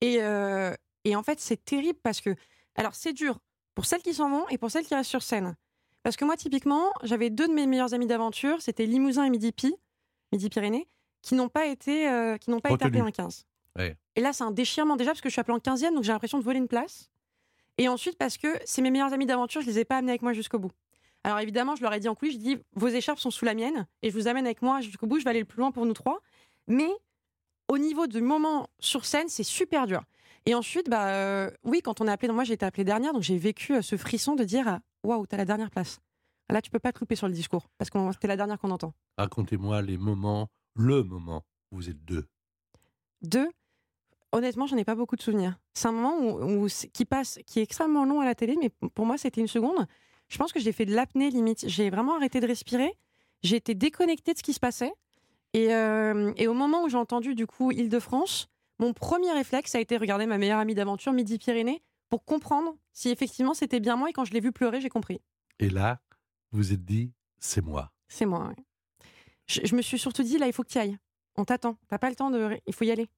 Et, 0.00 0.18
euh, 0.20 0.74
et 1.04 1.14
en 1.14 1.22
fait, 1.22 1.38
c'est 1.38 1.64
terrible 1.64 1.98
parce 2.02 2.20
que, 2.20 2.34
alors, 2.74 2.94
c'est 2.94 3.12
dur 3.12 3.38
pour 3.74 3.86
celles 3.86 4.02
qui 4.02 4.14
s'en 4.14 4.30
vont 4.30 4.48
et 4.48 4.58
pour 4.58 4.70
celles 4.70 4.84
qui 4.84 4.94
restent 4.94 5.10
sur 5.10 5.22
scène. 5.22 5.56
Parce 6.06 6.16
que 6.16 6.24
moi, 6.24 6.36
typiquement, 6.36 6.92
j'avais 7.02 7.30
deux 7.30 7.48
de 7.48 7.52
mes 7.52 7.66
meilleurs 7.66 7.92
amis 7.92 8.06
d'aventure, 8.06 8.62
c'était 8.62 8.86
Limousin 8.86 9.24
et 9.24 9.28
Midi-Pyrénées, 9.28 10.86
qui 11.20 11.34
n'ont 11.34 11.48
pas 11.48 11.66
été, 11.66 12.08
euh, 12.08 12.36
qui 12.36 12.50
n'ont 12.50 12.60
pas 12.60 12.70
été 12.70 12.84
appelés 12.84 13.00
en 13.00 13.10
15. 13.10 13.44
Ouais. 13.76 13.96
Et 14.14 14.20
là, 14.20 14.32
c'est 14.32 14.44
un 14.44 14.52
déchirement 14.52 14.94
déjà 14.94 15.10
parce 15.10 15.20
que 15.20 15.28
je 15.28 15.32
suis 15.32 15.40
appelée 15.40 15.56
en 15.56 15.58
15e, 15.58 15.94
donc 15.94 16.04
j'ai 16.04 16.12
l'impression 16.12 16.38
de 16.38 16.44
voler 16.44 16.60
une 16.60 16.68
place. 16.68 17.10
Et 17.76 17.88
ensuite, 17.88 18.16
parce 18.18 18.38
que 18.38 18.46
c'est 18.64 18.82
mes 18.82 18.92
meilleurs 18.92 19.12
amis 19.14 19.26
d'aventure, 19.26 19.62
je 19.62 19.66
les 19.66 19.80
ai 19.80 19.84
pas 19.84 19.96
amenés 19.96 20.12
avec 20.12 20.22
moi 20.22 20.32
jusqu'au 20.32 20.60
bout. 20.60 20.70
Alors 21.24 21.40
évidemment, 21.40 21.74
je 21.74 21.82
leur 21.82 21.92
ai 21.92 21.98
dit 21.98 22.08
en 22.08 22.14
coulisses, 22.14 22.34
je 22.34 22.38
dis 22.38 22.58
vos 22.76 22.86
écharpes 22.86 23.18
sont 23.18 23.32
sous 23.32 23.44
la 23.44 23.54
mienne 23.54 23.88
et 24.02 24.10
je 24.10 24.16
vous 24.16 24.28
amène 24.28 24.46
avec 24.46 24.62
moi 24.62 24.80
jusqu'au 24.82 25.08
bout, 25.08 25.18
je 25.18 25.24
vais 25.24 25.30
aller 25.30 25.40
le 25.40 25.44
plus 25.44 25.58
loin 25.58 25.72
pour 25.72 25.86
nous 25.86 25.92
trois. 25.92 26.20
Mais 26.68 26.90
au 27.66 27.78
niveau 27.78 28.06
du 28.06 28.20
moment 28.20 28.68
sur 28.78 29.06
scène, 29.06 29.28
c'est 29.28 29.42
super 29.42 29.88
dur. 29.88 30.04
Et 30.48 30.54
ensuite, 30.54 30.88
bah 30.88 31.08
euh, 31.08 31.50
oui, 31.64 31.82
quand 31.82 32.00
on 32.00 32.06
est 32.06 32.12
appelé, 32.12 32.32
moi 32.32 32.44
j'ai 32.44 32.54
été 32.54 32.64
appelée 32.64 32.84
dernière, 32.84 33.12
donc 33.12 33.22
j'ai 33.22 33.38
vécu 33.38 33.74
euh, 33.74 33.82
ce 33.82 33.96
frisson 33.96 34.36
de 34.36 34.44
dire 34.44 34.78
waouh, 35.06 35.26
t'as 35.26 35.36
la 35.36 35.44
dernière 35.44 35.70
place. 35.70 36.00
Là, 36.50 36.62
tu 36.62 36.70
peux 36.70 36.78
pas 36.78 36.92
te 36.92 37.00
louper 37.00 37.16
sur 37.16 37.26
le 37.26 37.32
discours 37.32 37.68
parce 37.78 37.90
que 37.90 37.98
c'était 38.12 38.28
la 38.28 38.36
dernière 38.36 38.58
qu'on 38.58 38.70
entend. 38.70 38.94
Racontez-moi 39.18 39.82
les 39.82 39.96
moments, 39.96 40.48
le 40.74 41.02
moment 41.02 41.42
où 41.72 41.76
vous 41.76 41.90
êtes 41.90 42.04
deux. 42.04 42.26
Deux, 43.22 43.48
honnêtement, 44.32 44.66
j'en 44.66 44.76
ai 44.76 44.84
pas 44.84 44.94
beaucoup 44.94 45.16
de 45.16 45.22
souvenirs. 45.22 45.58
C'est 45.74 45.88
un 45.88 45.92
moment 45.92 46.18
où, 46.20 46.68
qui 46.92 47.04
passe, 47.04 47.40
qui 47.46 47.58
est 47.58 47.62
extrêmement 47.62 48.04
long 48.04 48.20
à 48.20 48.24
la 48.24 48.34
télé, 48.34 48.56
mais 48.60 48.70
pour 48.94 49.06
moi, 49.06 49.18
c'était 49.18 49.40
une 49.40 49.48
seconde. 49.48 49.86
Je 50.28 50.38
pense 50.38 50.52
que 50.52 50.60
j'ai 50.60 50.72
fait 50.72 50.84
de 50.86 50.94
l'apnée 50.94 51.30
limite. 51.30 51.68
J'ai 51.68 51.90
vraiment 51.90 52.16
arrêté 52.16 52.40
de 52.40 52.46
respirer. 52.46 52.92
J'ai 53.42 53.56
été 53.56 53.74
déconnectée 53.74 54.32
de 54.32 54.38
ce 54.38 54.42
qui 54.42 54.52
se 54.52 54.60
passait. 54.60 54.92
Et, 55.52 55.74
euh, 55.74 56.32
et 56.36 56.48
au 56.48 56.54
moment 56.54 56.84
où 56.84 56.88
j'ai 56.88 56.96
entendu 56.96 57.34
du 57.34 57.46
coup 57.46 57.72
Île-de-France, 57.72 58.48
mon 58.78 58.92
premier 58.92 59.32
réflexe 59.32 59.74
a 59.74 59.80
été 59.80 59.96
regarder 59.96 60.26
ma 60.26 60.38
meilleure 60.38 60.58
amie 60.58 60.74
d'aventure, 60.74 61.12
Midi-Pyrénées, 61.12 61.82
pour 62.08 62.24
comprendre 62.24 62.76
si 62.92 63.10
effectivement 63.10 63.54
c'était 63.54 63.80
bien 63.80 63.96
moi. 63.96 64.10
Et 64.10 64.12
quand 64.12 64.24
je 64.24 64.32
l'ai 64.32 64.40
vu 64.40 64.52
pleurer, 64.52 64.80
j'ai 64.80 64.88
compris. 64.88 65.20
Et 65.58 65.68
là, 65.70 66.00
vous 66.52 66.58
vous 66.58 66.72
êtes 66.72 66.84
dit, 66.84 67.12
c'est 67.38 67.62
moi. 67.62 67.92
C'est 68.08 68.26
moi, 68.26 68.48
ouais. 68.48 68.64
je, 69.46 69.60
je 69.64 69.74
me 69.74 69.82
suis 69.82 69.98
surtout 69.98 70.22
dit, 70.22 70.38
là, 70.38 70.46
il 70.46 70.52
faut 70.52 70.62
que 70.62 70.68
tu 70.70 70.78
ailles. 70.78 70.96
On 71.36 71.44
t'attend. 71.44 71.76
T'as 71.88 71.98
pas 71.98 72.08
le 72.08 72.16
temps 72.16 72.30
de. 72.30 72.58
Il 72.66 72.74
faut 72.74 72.84
y 72.84 72.90
aller. 72.90 73.08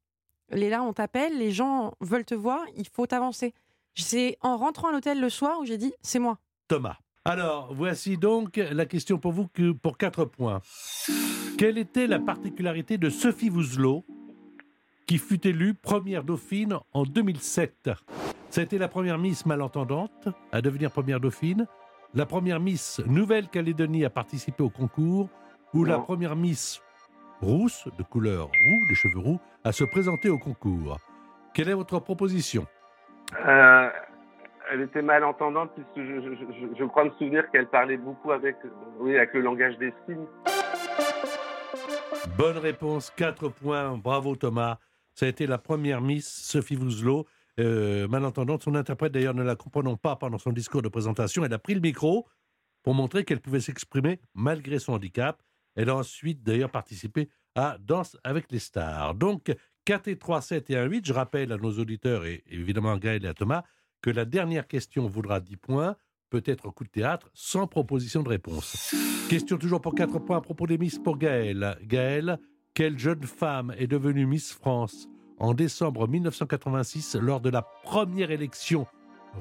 Les 0.50 0.70
là, 0.70 0.82
on 0.82 0.92
t'appelle, 0.92 1.38
les 1.38 1.52
gens 1.52 1.92
veulent 2.00 2.24
te 2.24 2.34
voir, 2.34 2.64
il 2.76 2.88
faut 2.88 3.12
avancer. 3.12 3.52
C'est 3.94 4.36
en 4.40 4.56
rentrant 4.56 4.88
à 4.88 4.92
l'hôtel 4.92 5.20
le 5.20 5.28
soir 5.28 5.60
où 5.60 5.64
j'ai 5.66 5.76
dit, 5.78 5.92
c'est 6.02 6.18
moi. 6.18 6.38
Thomas. 6.68 6.96
Alors, 7.24 7.74
voici 7.74 8.16
donc 8.16 8.56
la 8.56 8.86
question 8.86 9.18
pour 9.18 9.32
vous 9.32 9.48
que- 9.48 9.72
pour 9.72 9.98
4 9.98 10.24
points. 10.24 10.62
Quelle 11.58 11.76
était 11.76 12.06
la 12.06 12.18
particularité 12.18 12.96
de 12.96 13.10
Sophie 13.10 13.50
Vouzelot, 13.50 14.04
qui 15.06 15.18
fut 15.18 15.46
élue 15.46 15.74
première 15.74 16.24
dauphine 16.24 16.78
en 16.92 17.02
2007 17.02 17.90
Ça 18.58 18.62
a 18.62 18.64
été 18.64 18.78
la 18.78 18.88
première 18.88 19.18
Miss 19.18 19.46
malentendante 19.46 20.26
à 20.50 20.60
devenir 20.60 20.90
première 20.90 21.20
dauphine, 21.20 21.68
la 22.12 22.26
première 22.26 22.58
Miss 22.58 23.00
Nouvelle-Calédonie 23.06 24.04
à 24.04 24.10
participer 24.10 24.64
au 24.64 24.68
concours, 24.68 25.30
ou 25.74 25.84
la 25.84 26.00
première 26.00 26.34
Miss 26.34 26.82
rousse, 27.40 27.86
de 27.96 28.02
couleur 28.02 28.46
roux, 28.46 28.86
des 28.88 28.96
cheveux 28.96 29.20
roux, 29.20 29.38
à 29.62 29.70
se 29.70 29.84
présenter 29.84 30.28
au 30.28 30.38
concours. 30.38 30.98
Quelle 31.54 31.68
est 31.68 31.74
votre 31.74 32.00
proposition? 32.00 32.66
Euh, 33.46 33.90
elle 34.72 34.80
était 34.80 35.02
malentendante 35.02 35.70
puisque 35.76 36.04
je, 36.08 36.20
je, 36.20 36.34
je, 36.34 36.78
je 36.80 36.84
crois 36.84 37.04
me 37.04 37.10
souvenir 37.10 37.48
qu'elle 37.52 37.68
parlait 37.68 37.96
beaucoup 37.96 38.32
avec, 38.32 38.56
oui, 38.98 39.16
avec 39.16 39.34
le 39.34 39.42
langage 39.42 39.78
des 39.78 39.94
signes. 40.04 40.26
Bonne 42.36 42.58
réponse, 42.58 43.12
4 43.16 43.50
points. 43.50 43.96
Bravo 43.96 44.34
Thomas. 44.34 44.78
Ça 45.14 45.26
a 45.26 45.28
été 45.28 45.46
la 45.46 45.58
première 45.58 46.00
Miss 46.00 46.26
Sophie 46.26 46.74
Vouzelot. 46.74 47.24
Euh, 47.58 48.06
malentendante, 48.08 48.62
son 48.62 48.74
interprète 48.74 49.12
d'ailleurs 49.12 49.34
ne 49.34 49.42
la 49.42 49.56
comprenant 49.56 49.96
pas 49.96 50.16
pendant 50.16 50.38
son 50.38 50.52
discours 50.52 50.82
de 50.82 50.88
présentation. 50.88 51.44
Elle 51.44 51.52
a 51.52 51.58
pris 51.58 51.74
le 51.74 51.80
micro 51.80 52.26
pour 52.82 52.94
montrer 52.94 53.24
qu'elle 53.24 53.40
pouvait 53.40 53.60
s'exprimer 53.60 54.20
malgré 54.34 54.78
son 54.78 54.92
handicap. 54.92 55.42
Elle 55.74 55.90
a 55.90 55.96
ensuite 55.96 56.42
d'ailleurs 56.42 56.70
participé 56.70 57.28
à 57.54 57.76
Danse 57.80 58.16
avec 58.22 58.50
les 58.52 58.60
stars. 58.60 59.14
Donc 59.14 59.54
4 59.84 60.08
et 60.08 60.18
3, 60.18 60.40
7 60.40 60.70
et 60.70 60.76
1, 60.76 60.84
8. 60.84 61.06
Je 61.06 61.12
rappelle 61.12 61.52
à 61.52 61.56
nos 61.56 61.72
auditeurs 61.78 62.24
et 62.24 62.44
évidemment 62.46 62.92
à 62.92 62.98
Gaël 62.98 63.24
et 63.24 63.28
à 63.28 63.34
Thomas 63.34 63.64
que 64.00 64.10
la 64.10 64.24
dernière 64.24 64.68
question 64.68 65.08
vaudra 65.08 65.40
10 65.40 65.56
points, 65.56 65.96
peut-être 66.30 66.70
coup 66.70 66.84
de 66.84 66.90
théâtre, 66.90 67.30
sans 67.34 67.66
proposition 67.66 68.22
de 68.22 68.28
réponse. 68.28 68.94
Question 69.28 69.58
toujours 69.58 69.80
pour 69.80 69.94
4 69.94 70.20
points 70.20 70.38
à 70.38 70.40
propos 70.40 70.66
des 70.68 70.78
Miss 70.78 70.98
pour 70.98 71.18
Gaël. 71.18 71.76
Gaël, 71.82 72.38
quelle 72.74 72.98
jeune 72.98 73.24
femme 73.24 73.74
est 73.76 73.88
devenue 73.88 74.26
Miss 74.26 74.52
France 74.52 75.08
en 75.40 75.54
décembre 75.54 76.08
1986 76.08 77.16
lors 77.20 77.40
de 77.40 77.50
la 77.50 77.62
première 77.82 78.30
élection 78.30 78.86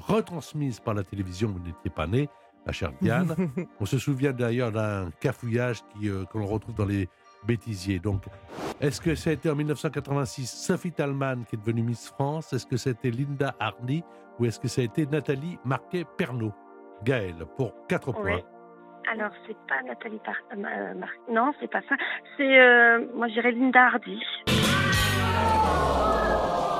retransmise 0.00 0.80
par 0.80 0.94
la 0.94 1.02
télévision 1.02 1.48
Vous 1.48 1.58
n'étiez 1.60 1.90
pas 1.90 2.06
née, 2.06 2.28
ma 2.66 2.72
chère 2.72 2.92
Diane. 3.00 3.34
On 3.80 3.86
se 3.86 3.98
souvient 3.98 4.32
d'ailleurs 4.32 4.70
d'un 4.72 5.10
cafouillage 5.20 5.80
qui, 5.88 6.08
euh, 6.08 6.24
que 6.26 6.38
l'on 6.38 6.46
retrouve 6.46 6.74
dans 6.74 6.84
les 6.84 7.08
bêtisiers. 7.46 7.98
Donc, 7.98 8.24
est-ce 8.80 9.00
que 9.00 9.14
ça 9.14 9.30
a 9.30 9.32
été 9.32 9.48
en 9.50 9.54
1986 9.56 10.46
Sophie 10.46 10.92
Talman 10.92 11.44
qui 11.48 11.56
est 11.56 11.58
devenue 11.58 11.82
Miss 11.82 12.08
France 12.10 12.52
Est-ce 12.52 12.66
que 12.66 12.76
c'était 12.76 13.10
Linda 13.10 13.54
Hardy 13.58 14.02
Ou 14.38 14.44
est-ce 14.46 14.60
que 14.60 14.68
ça 14.68 14.82
a 14.82 14.84
été 14.84 15.06
Nathalie 15.06 15.58
Marquet-Pernot 15.64 16.52
Gaël, 17.04 17.34
pour 17.56 17.72
4 17.88 18.08
Oui. 18.08 18.14
points. 18.32 18.40
Alors, 19.10 19.30
c'est 19.46 19.56
pas 19.68 19.82
Nathalie 19.86 20.18
Par... 20.24 20.34
euh, 20.52 20.94
Mar- 20.94 21.08
Non, 21.30 21.52
c'est 21.60 21.70
pas 21.70 21.80
ça. 21.88 21.94
C'est, 22.36 22.60
euh, 22.60 23.06
moi, 23.14 23.28
je 23.28 23.34
dirais 23.34 23.52
Linda 23.52 23.86
Hardy. 23.86 24.20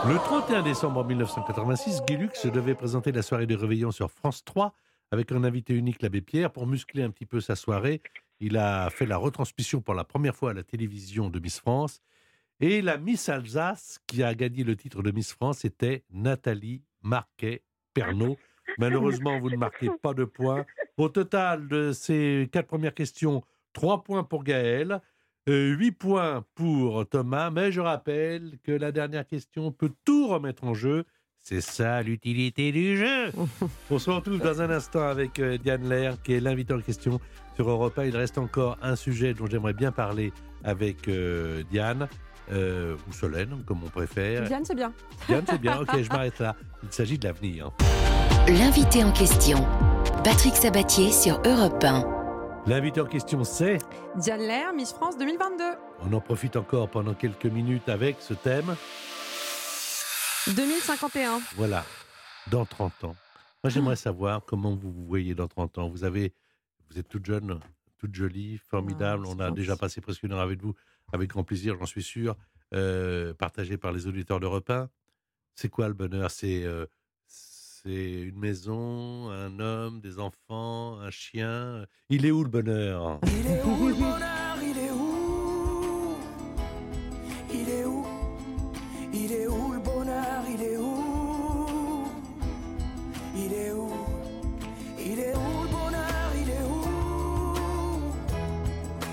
Le 0.09 0.17
31 0.17 0.63
décembre 0.63 1.05
1986, 1.05 2.03
Guy 2.07 2.17
Lux 2.17 2.47
devait 2.47 2.75
présenter 2.75 3.13
la 3.13 3.23
soirée 3.23 3.47
de 3.47 3.55
réveillon 3.55 3.91
sur 3.91 4.11
France 4.11 4.45
3 4.45 4.73
avec 5.11 5.33
un 5.33 5.45
invité 5.45 5.75
unique, 5.75 6.03
l'abbé 6.03 6.21
Pierre. 6.21 6.51
Pour 6.51 6.67
muscler 6.67 7.03
un 7.03 7.11
petit 7.11 7.27
peu 7.27 7.41
sa 7.41 7.57
soirée, 7.57 8.01
il 8.41 8.57
a 8.57 8.89
fait 8.91 9.07
la 9.07 9.17
retransmission 9.17 9.81
pour 9.81 9.95
la 9.95 10.05
première 10.05 10.35
fois 10.35 10.53
à 10.53 10.55
la 10.55 10.63
télévision 10.63 11.29
de 11.29 11.39
Miss 11.39 11.61
France. 11.61 12.01
Et 12.61 12.83
la 12.83 12.97
Miss 12.99 13.29
Alsace, 13.29 13.99
qui 14.07 14.23
a 14.23 14.35
gagné 14.35 14.65
le 14.65 14.77
titre 14.77 15.03
de 15.03 15.11
Miss 15.11 15.33
France, 15.33 15.65
était 15.65 16.05
Nathalie 16.11 16.83
Marquet-Pernot. 17.03 18.37
Malheureusement, 18.79 19.39
vous 19.39 19.51
ne 19.51 19.57
marquez 19.57 19.91
pas 20.03 20.15
de 20.15 20.25
points. 20.25 20.65
Au 20.97 21.09
total 21.09 21.69
de 21.69 21.93
ces 21.93 22.49
quatre 22.51 22.67
premières 22.67 22.95
questions, 22.95 23.43
trois 23.73 24.03
points 24.03 24.25
pour 24.25 24.43
Gaël, 24.43 25.01
euh, 25.49 25.75
huit 25.75 25.93
points 25.93 26.45
pour 26.55 27.09
Thomas. 27.09 27.51
Mais 27.51 27.73
je 27.73 27.81
rappelle 27.81 28.59
que 28.63 28.73
la 28.73 28.93
dernière 28.93 29.27
question 29.27 29.73
peut 29.73 29.93
tout 30.05 30.29
remettre 30.29 30.65
en 30.65 30.75
jeu. 30.75 31.05
C'est 31.49 31.63
ça 31.63 32.03
l'utilité 32.03 32.73
du 32.73 32.99
jeu. 32.99 33.33
On 33.91 33.99
se 33.99 34.11
retrouve 34.11 34.39
dans 34.39 34.61
un 34.61 34.69
instant 34.69 35.01
avec 35.01 35.39
euh, 35.39 35.57
Diane 35.57 35.89
Lair, 35.89 36.21
qui 36.23 36.35
est 36.35 36.41
l'invité 36.41 36.75
en 36.75 36.81
question 36.81 37.21
sur 37.57 37.71
Europa. 37.71 38.05
Il 38.07 38.15
reste 38.15 38.37
encore 38.37 38.77
un 38.83 38.97
sujet 38.97 39.33
dont 39.33 39.47
j'aimerais 39.47 39.73
bien 39.73 39.91
parler 39.91 40.33
avec 40.63 41.09
euh, 41.09 41.63
Diane, 41.71 42.07
euh, 42.53 42.97
ou 43.09 43.13
Solène, 43.13 43.63
comme 43.65 43.83
on 43.83 43.89
préfère. 43.89 44.45
Diane, 44.45 44.65
c'est 44.65 44.75
bien. 44.75 44.93
Diane, 45.27 45.45
c'est 45.49 45.61
bien. 45.61 45.81
Ok, 45.81 46.03
je 46.03 46.09
m'arrête 46.11 46.39
là. 46.39 46.55
Il 46.83 46.93
s'agit 46.93 47.19
de 47.19 47.27
l'avenir. 47.27 47.71
L'invité 48.47 49.03
en 49.03 49.13
question. 49.13 49.67
Patrick 50.25 50.55
Sabatier 50.55 51.13
sur 51.13 51.41
Europe 51.47 51.83
1. 51.83 52.18
L'invité 52.67 53.01
en 53.01 53.07
question, 53.07 53.45
c'est. 53.45 53.79
Diane 54.17 54.41
Lair, 54.43 54.73
Miss 54.75 54.93
France 54.93 55.17
2022. 55.17 55.65
On 56.01 56.13
en 56.13 56.21
profite 56.21 56.57
encore 56.57 56.91
pendant 56.91 57.15
quelques 57.15 57.47
minutes 57.47 57.89
avec 57.89 58.17
ce 58.21 58.35
thème. 58.35 58.77
2051. 60.55 61.41
Voilà, 61.57 61.85
dans 62.51 62.65
30 62.67 63.05
ans. 63.05 63.17
Moi, 63.65 63.71
j'aimerais 63.71 63.97
savoir 63.97 64.43
comment 64.45 64.75
vous 64.75 64.93
vous 64.93 65.07
voyez 65.07 65.35
dans 65.35 65.49
30 65.49 65.79
ans. 65.79 65.89
Vous 65.89 66.05
avez, 66.05 66.35
vous 66.91 66.99
êtes 66.99 67.09
toute 67.09 67.25
jeune, 67.25 67.59
toute 67.99 68.15
jolie, 68.15 68.59
formidable. 68.59 69.25
Ah, 69.27 69.33
On 69.35 69.41
a 69.41 69.51
déjà 69.51 69.77
passé 69.77 70.01
presque 70.01 70.23
une 70.23 70.33
heure 70.33 70.41
avec 70.41 70.61
vous, 70.61 70.75
avec 71.13 71.31
grand 71.31 71.45
plaisir, 71.45 71.77
j'en 71.79 71.87
suis 71.87 72.03
sûr, 72.03 72.37
euh, 72.75 73.33
partagé 73.35 73.77
par 73.79 73.93
les 73.93 74.07
auditeurs 74.07 74.41
de 74.41 74.47
repas. 74.47 74.89
C'est 75.55 75.69
quoi 75.69 75.89
le 75.89 75.95
bonheur? 75.95 76.31
C'est 76.31 76.65
euh, 76.65 76.87
c'est 77.89 78.21
une 78.21 78.39
maison, 78.39 79.31
un 79.31 79.61
homme, 79.61 80.01
des 80.01 80.19
enfants, 80.19 80.99
un 81.01 81.11
chien. 81.11 81.87
Il 82.11 82.27
est 82.27 82.31
où 82.31 82.43
le 82.43 82.51
bonheur 82.51 83.19
Il 83.23 83.47
est 83.47 83.63
où 83.65 83.89
le 83.89 83.95
bonheur 83.95 84.59
Il 84.63 84.79
est 84.79 84.91
où 84.91 86.17
Il 87.51 87.69
est 87.71 87.85
où 87.87 88.05
Il 89.15 89.33
est 89.33 89.47
où 89.47 89.73
le 89.73 89.79
bonheur 89.79 90.45
Il 90.53 90.63
est 90.63 90.77
où 90.77 92.05
Il 93.35 93.53
est 93.55 93.73
où 93.73 93.89
Il 94.99 95.19
est 95.19 95.35
où 95.35 95.63
le 95.63 95.69
bonheur 95.71 96.31
Il 96.37 96.51
est 96.51 96.65
où 96.69 97.55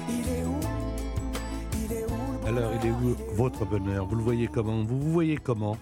Il 0.09 0.27
est 0.27 0.43
où 0.43 0.59
Il 1.81 1.93
est 1.93 2.03
où 2.03 2.09
le 2.09 2.37
bonheur 2.43 2.57
Alors, 2.59 2.71
il 2.81 2.87
est 2.87 2.91
où 2.91 3.15
votre 3.35 3.65
bonheur 3.65 4.05
Vous 4.05 4.15
le 4.15 4.23
voyez 4.23 4.47
comment 4.47 4.83
Vous 4.83 4.99
vous 4.99 5.13
voyez 5.13 5.37
comment 5.37 5.77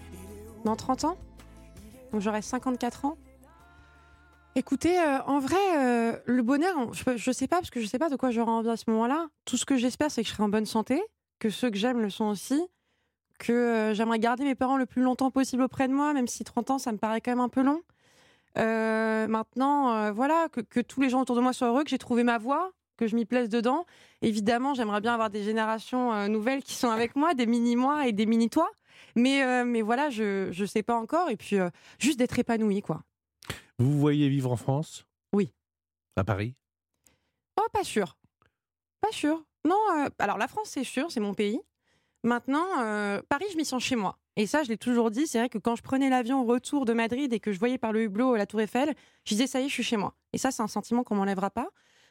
Dans 0.64 0.76
30 0.76 1.04
ans 1.06 1.16
Donc 2.14 2.20
j'aurai 2.22 2.42
54 2.42 3.06
ans. 3.06 3.18
Écoutez, 4.54 4.96
euh, 5.00 5.18
en 5.26 5.40
vrai, 5.40 5.56
euh, 5.78 6.16
le 6.26 6.42
bonheur, 6.44 6.72
on- 6.78 6.92
je, 6.92 7.16
je 7.16 7.32
sais 7.32 7.48
pas, 7.48 7.56
parce 7.56 7.70
que 7.70 7.80
je 7.80 7.86
sais 7.86 7.98
pas 7.98 8.08
de 8.08 8.14
quoi 8.14 8.30
j'aurai 8.30 8.52
envie 8.52 8.68
à 8.68 8.76
ce 8.76 8.84
moment-là. 8.86 9.26
Tout 9.46 9.56
ce 9.56 9.64
que 9.66 9.76
j'espère, 9.76 10.12
c'est 10.12 10.22
que 10.22 10.28
je 10.28 10.32
serai 10.32 10.44
en 10.44 10.48
bonne 10.48 10.64
santé, 10.64 11.02
que 11.40 11.50
ceux 11.50 11.70
que 11.70 11.76
j'aime 11.76 11.98
le 12.00 12.10
sont 12.10 12.26
aussi, 12.26 12.62
que 13.40 13.50
euh, 13.52 13.94
j'aimerais 13.94 14.20
garder 14.20 14.44
mes 14.44 14.54
parents 14.54 14.76
le 14.76 14.86
plus 14.86 15.02
longtemps 15.02 15.32
possible 15.32 15.64
auprès 15.64 15.88
de 15.88 15.92
moi, 15.92 16.12
même 16.12 16.28
si 16.28 16.44
30 16.44 16.70
ans, 16.70 16.78
ça 16.78 16.92
me 16.92 16.98
paraît 16.98 17.20
quand 17.20 17.32
même 17.32 17.40
un 17.40 17.48
peu 17.48 17.62
long. 17.64 17.82
Maintenant, 18.56 20.12
voilà, 20.12 20.46
que, 20.52 20.60
que 20.60 20.78
tous 20.78 21.00
les 21.00 21.08
gens 21.10 21.20
autour 21.22 21.34
de 21.34 21.40
moi 21.40 21.52
soient 21.52 21.66
heureux, 21.66 21.82
que 21.82 21.90
j'ai 21.90 21.98
trouvé 21.98 22.22
ma 22.22 22.38
voie, 22.38 22.70
que 22.96 23.08
je 23.08 23.16
m'y 23.16 23.24
plaise 23.24 23.48
dedans. 23.48 23.86
Évidemment, 24.22 24.74
j'aimerais 24.74 25.00
bien 25.00 25.14
avoir 25.14 25.30
des 25.30 25.42
générations 25.42 26.28
nouvelles 26.28 26.62
qui 26.62 26.74
sont 26.74 26.90
avec 26.90 27.16
moi, 27.16 27.34
des 27.34 27.46
mini-moi 27.46 28.06
et 28.06 28.12
des 28.12 28.26
mini-toi. 28.26 28.70
Mais, 29.16 29.42
euh, 29.44 29.64
mais 29.64 29.82
voilà, 29.82 30.10
je 30.10 30.48
ne 30.58 30.66
sais 30.66 30.82
pas 30.82 30.96
encore. 30.96 31.30
Et 31.30 31.36
puis, 31.36 31.58
euh, 31.58 31.70
juste 31.98 32.18
d'être 32.18 32.38
épanoui, 32.38 32.80
quoi. 32.82 33.02
Vous 33.78 33.90
vous 33.90 33.98
voyez 34.00 34.28
vivre 34.28 34.50
en 34.52 34.56
France? 34.56 35.06
Oui. 35.32 35.52
À 36.16 36.24
Paris? 36.24 36.54
Oh, 37.60 37.66
pas 37.72 37.84
sûr. 37.84 38.16
Pas 39.00 39.12
sûr. 39.12 39.44
Non, 39.66 39.78
euh, 39.98 40.08
alors 40.18 40.38
la 40.38 40.48
France, 40.48 40.68
c'est 40.70 40.84
sûr, 40.84 41.10
c'est 41.10 41.20
mon 41.20 41.34
pays. 41.34 41.60
Maintenant, 42.22 42.66
euh, 42.80 43.20
Paris, 43.28 43.46
je 43.52 43.56
m'y 43.56 43.64
sens 43.64 43.82
chez 43.82 43.96
moi. 43.96 44.18
Et 44.36 44.46
ça, 44.46 44.62
je 44.62 44.68
l'ai 44.68 44.78
toujours 44.78 45.10
dit. 45.10 45.26
C'est 45.26 45.38
vrai 45.38 45.48
que 45.48 45.58
quand 45.58 45.76
je 45.76 45.82
prenais 45.82 46.08
l'avion 46.10 46.42
au 46.42 46.44
retour 46.44 46.84
de 46.84 46.92
Madrid 46.92 47.32
et 47.32 47.40
que 47.40 47.52
je 47.52 47.58
voyais 47.58 47.78
par 47.78 47.92
le 47.92 48.02
hublot 48.02 48.36
la 48.36 48.46
Tour 48.46 48.60
Eiffel, 48.60 48.94
je 49.24 49.34
disais, 49.34 49.46
ça 49.46 49.60
y 49.60 49.64
est, 49.64 49.68
je 49.68 49.74
suis 49.74 49.82
chez 49.82 49.96
moi. 49.96 50.14
Et 50.32 50.38
ça, 50.38 50.50
c'est 50.50 50.62
un 50.62 50.66
sentiment 50.68 51.04
qu'on 51.04 51.14
m'enlèvera 51.16 51.50
pas. 51.50 51.68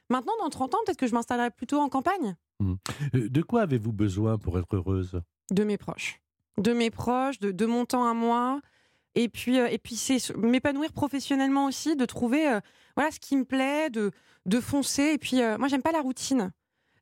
Maintenant, 0.09 0.33
dans 0.39 0.49
30 0.49 0.75
ans, 0.75 0.77
peut-être 0.85 0.97
que 0.99 1.07
je 1.07 1.13
m'installerai 1.13 1.49
plutôt 1.51 1.79
en 1.79 1.89
campagne. 1.89 2.35
Euh, 2.61 2.75
De 3.13 3.41
quoi 3.41 3.61
avez-vous 3.61 3.91
besoin 3.93 4.37
pour 4.37 4.57
être 4.59 4.75
heureuse? 4.75 5.21
De 5.51 5.63
mes 5.63 5.77
proches. 5.77 6.19
De 6.57 6.73
mes 6.73 6.89
proches, 6.91 7.39
de, 7.39 7.51
de 7.51 7.65
mon 7.65 7.85
temps 7.85 8.05
à 8.05 8.13
moi. 8.13 8.61
Et 9.15 9.29
puis, 9.29 9.59
euh, 9.59 9.67
et 9.69 9.77
puis 9.77 9.95
c'est 9.95 10.35
m'épanouir 10.37 10.91
professionnellement 10.91 11.65
aussi, 11.65 11.95
de 11.95 12.05
trouver 12.05 12.47
euh, 12.49 12.59
voilà, 12.95 13.11
ce 13.11 13.19
qui 13.19 13.35
me 13.37 13.43
plaît, 13.45 13.89
de, 13.89 14.11
de 14.45 14.59
foncer. 14.59 15.11
Et 15.13 15.17
puis, 15.17 15.41
euh, 15.41 15.57
moi, 15.57 15.67
j'aime 15.67 15.81
pas 15.81 15.91
la 15.91 16.01
routine. 16.01 16.51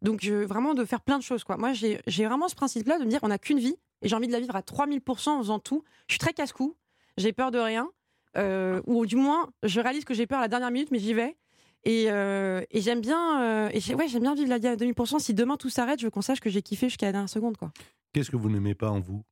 Donc, 0.02 0.20
je, 0.22 0.34
vraiment, 0.34 0.74
de 0.74 0.84
faire 0.86 1.02
plein 1.02 1.18
de 1.18 1.24
choses. 1.24 1.44
Quoi. 1.44 1.58
Moi, 1.58 1.74
j'ai 1.74 2.00
vraiment 2.26 2.48
ce 2.48 2.56
principe-là 2.56 2.98
de 2.98 3.04
me 3.06 3.10
dire 3.10 3.20
on 3.24 3.28
n'a 3.28 3.38
qu'une 3.38 3.60
vie 3.60 3.76
et 4.02 4.10
j'ai 4.10 4.16
envie 4.16 4.28
de 4.28 4.32
la 4.32 4.40
vivre 4.40 4.56
à 4.56 4.62
3000% 4.62 5.30
en 5.30 5.38
faisant 5.40 5.60
tout. 5.60 5.84
Je 6.08 6.14
suis 6.14 6.20
très 6.20 6.34
casse-cou, 6.34 6.76
j'ai 7.18 7.34
peur 7.34 7.52
de 7.52 7.60
rien. 7.60 7.90
euh, 8.38 8.82
ou 8.88 9.06
du 9.06 9.16
moins, 9.18 9.50
je 9.64 9.80
réalise 9.82 10.06
que 10.06 10.14
j'ai 10.14 10.26
peur 10.26 10.40
à 10.40 10.44
la 10.44 10.48
dernière 10.48 10.72
minute, 10.72 10.90
mais 10.92 11.00
j'y 11.00 11.14
vais. 11.14 11.38
Et, 11.84 12.06
euh, 12.10 12.62
et 12.72 12.80
j'aime 12.82 13.02
bien, 13.02 13.42
euh, 13.42 13.70
et 13.74 13.94
ouais, 13.96 14.08
bien 14.20 14.34
vivre 14.36 14.50
la 14.50 14.58
vie 14.58 14.68
à 14.68 14.76
2000%. 14.76 15.20
Si 15.20 15.34
demain 15.34 15.58
tout 15.58 15.70
s'arrête, 15.70 16.00
je 16.00 16.06
veux 16.06 16.12
qu'on 16.12 16.22
sache 16.22 16.40
que 16.40 16.50
j'ai 16.50 16.62
kiffé 16.62 16.88
jusqu'à 16.90 17.08
la 17.08 17.12
dernière 17.12 17.30
seconde. 17.30 17.58
Quoi. 17.58 17.72
Qu'est-ce 18.14 18.32
que 18.32 18.38
vous 18.38 18.50
n'aimez 18.50 18.74
pas 18.76 18.90
en 18.90 19.00
vous? 19.00 19.24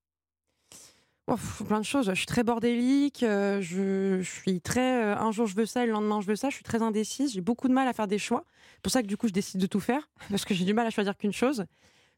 Oh, 1.32 1.36
plein 1.66 1.80
de 1.80 1.86
choses. 1.86 2.10
Je 2.10 2.16
suis 2.16 2.26
très 2.26 2.44
bordélique. 2.44 3.22
euh, 3.24 3.62
je, 3.62 4.20
je 4.22 4.30
suis 4.30 4.62
très. 4.62 5.04
euh, 5.04 5.18
un 5.18 5.32
jour 5.32 5.46
je 5.46 5.56
veux 5.56 5.66
ça, 5.68 5.84
et 5.84 5.86
le 5.86 5.92
lendemain 5.92 6.22
je 6.22 6.28
veux 6.28 6.36
ça. 6.36 6.50
Je 6.50 6.56
suis 6.56 6.64
très 6.64 6.82
indécise. 6.82 7.34
J'ai 7.34 7.42
beaucoup 7.42 7.68
de 7.68 7.74
mal 7.74 7.88
à 7.88 7.94
faire 7.94 8.08
des 8.08 8.18
choix. 8.18 8.46
C'est 8.74 8.82
pour 8.82 8.92
ça 8.92 9.02
que 9.04 9.08
du 9.08 9.16
coup 9.18 9.28
je 9.28 9.34
décide 9.34 9.62
de 9.62 9.68
tout 9.68 9.80
faire 9.80 10.10
parce 10.30 10.44
que 10.46 10.54
j'ai 10.54 10.66
du 10.66 10.74
mal 10.74 10.88
à 10.88 10.90
choisir 10.90 11.16
qu'une 11.18 11.34
chose. 11.34 11.66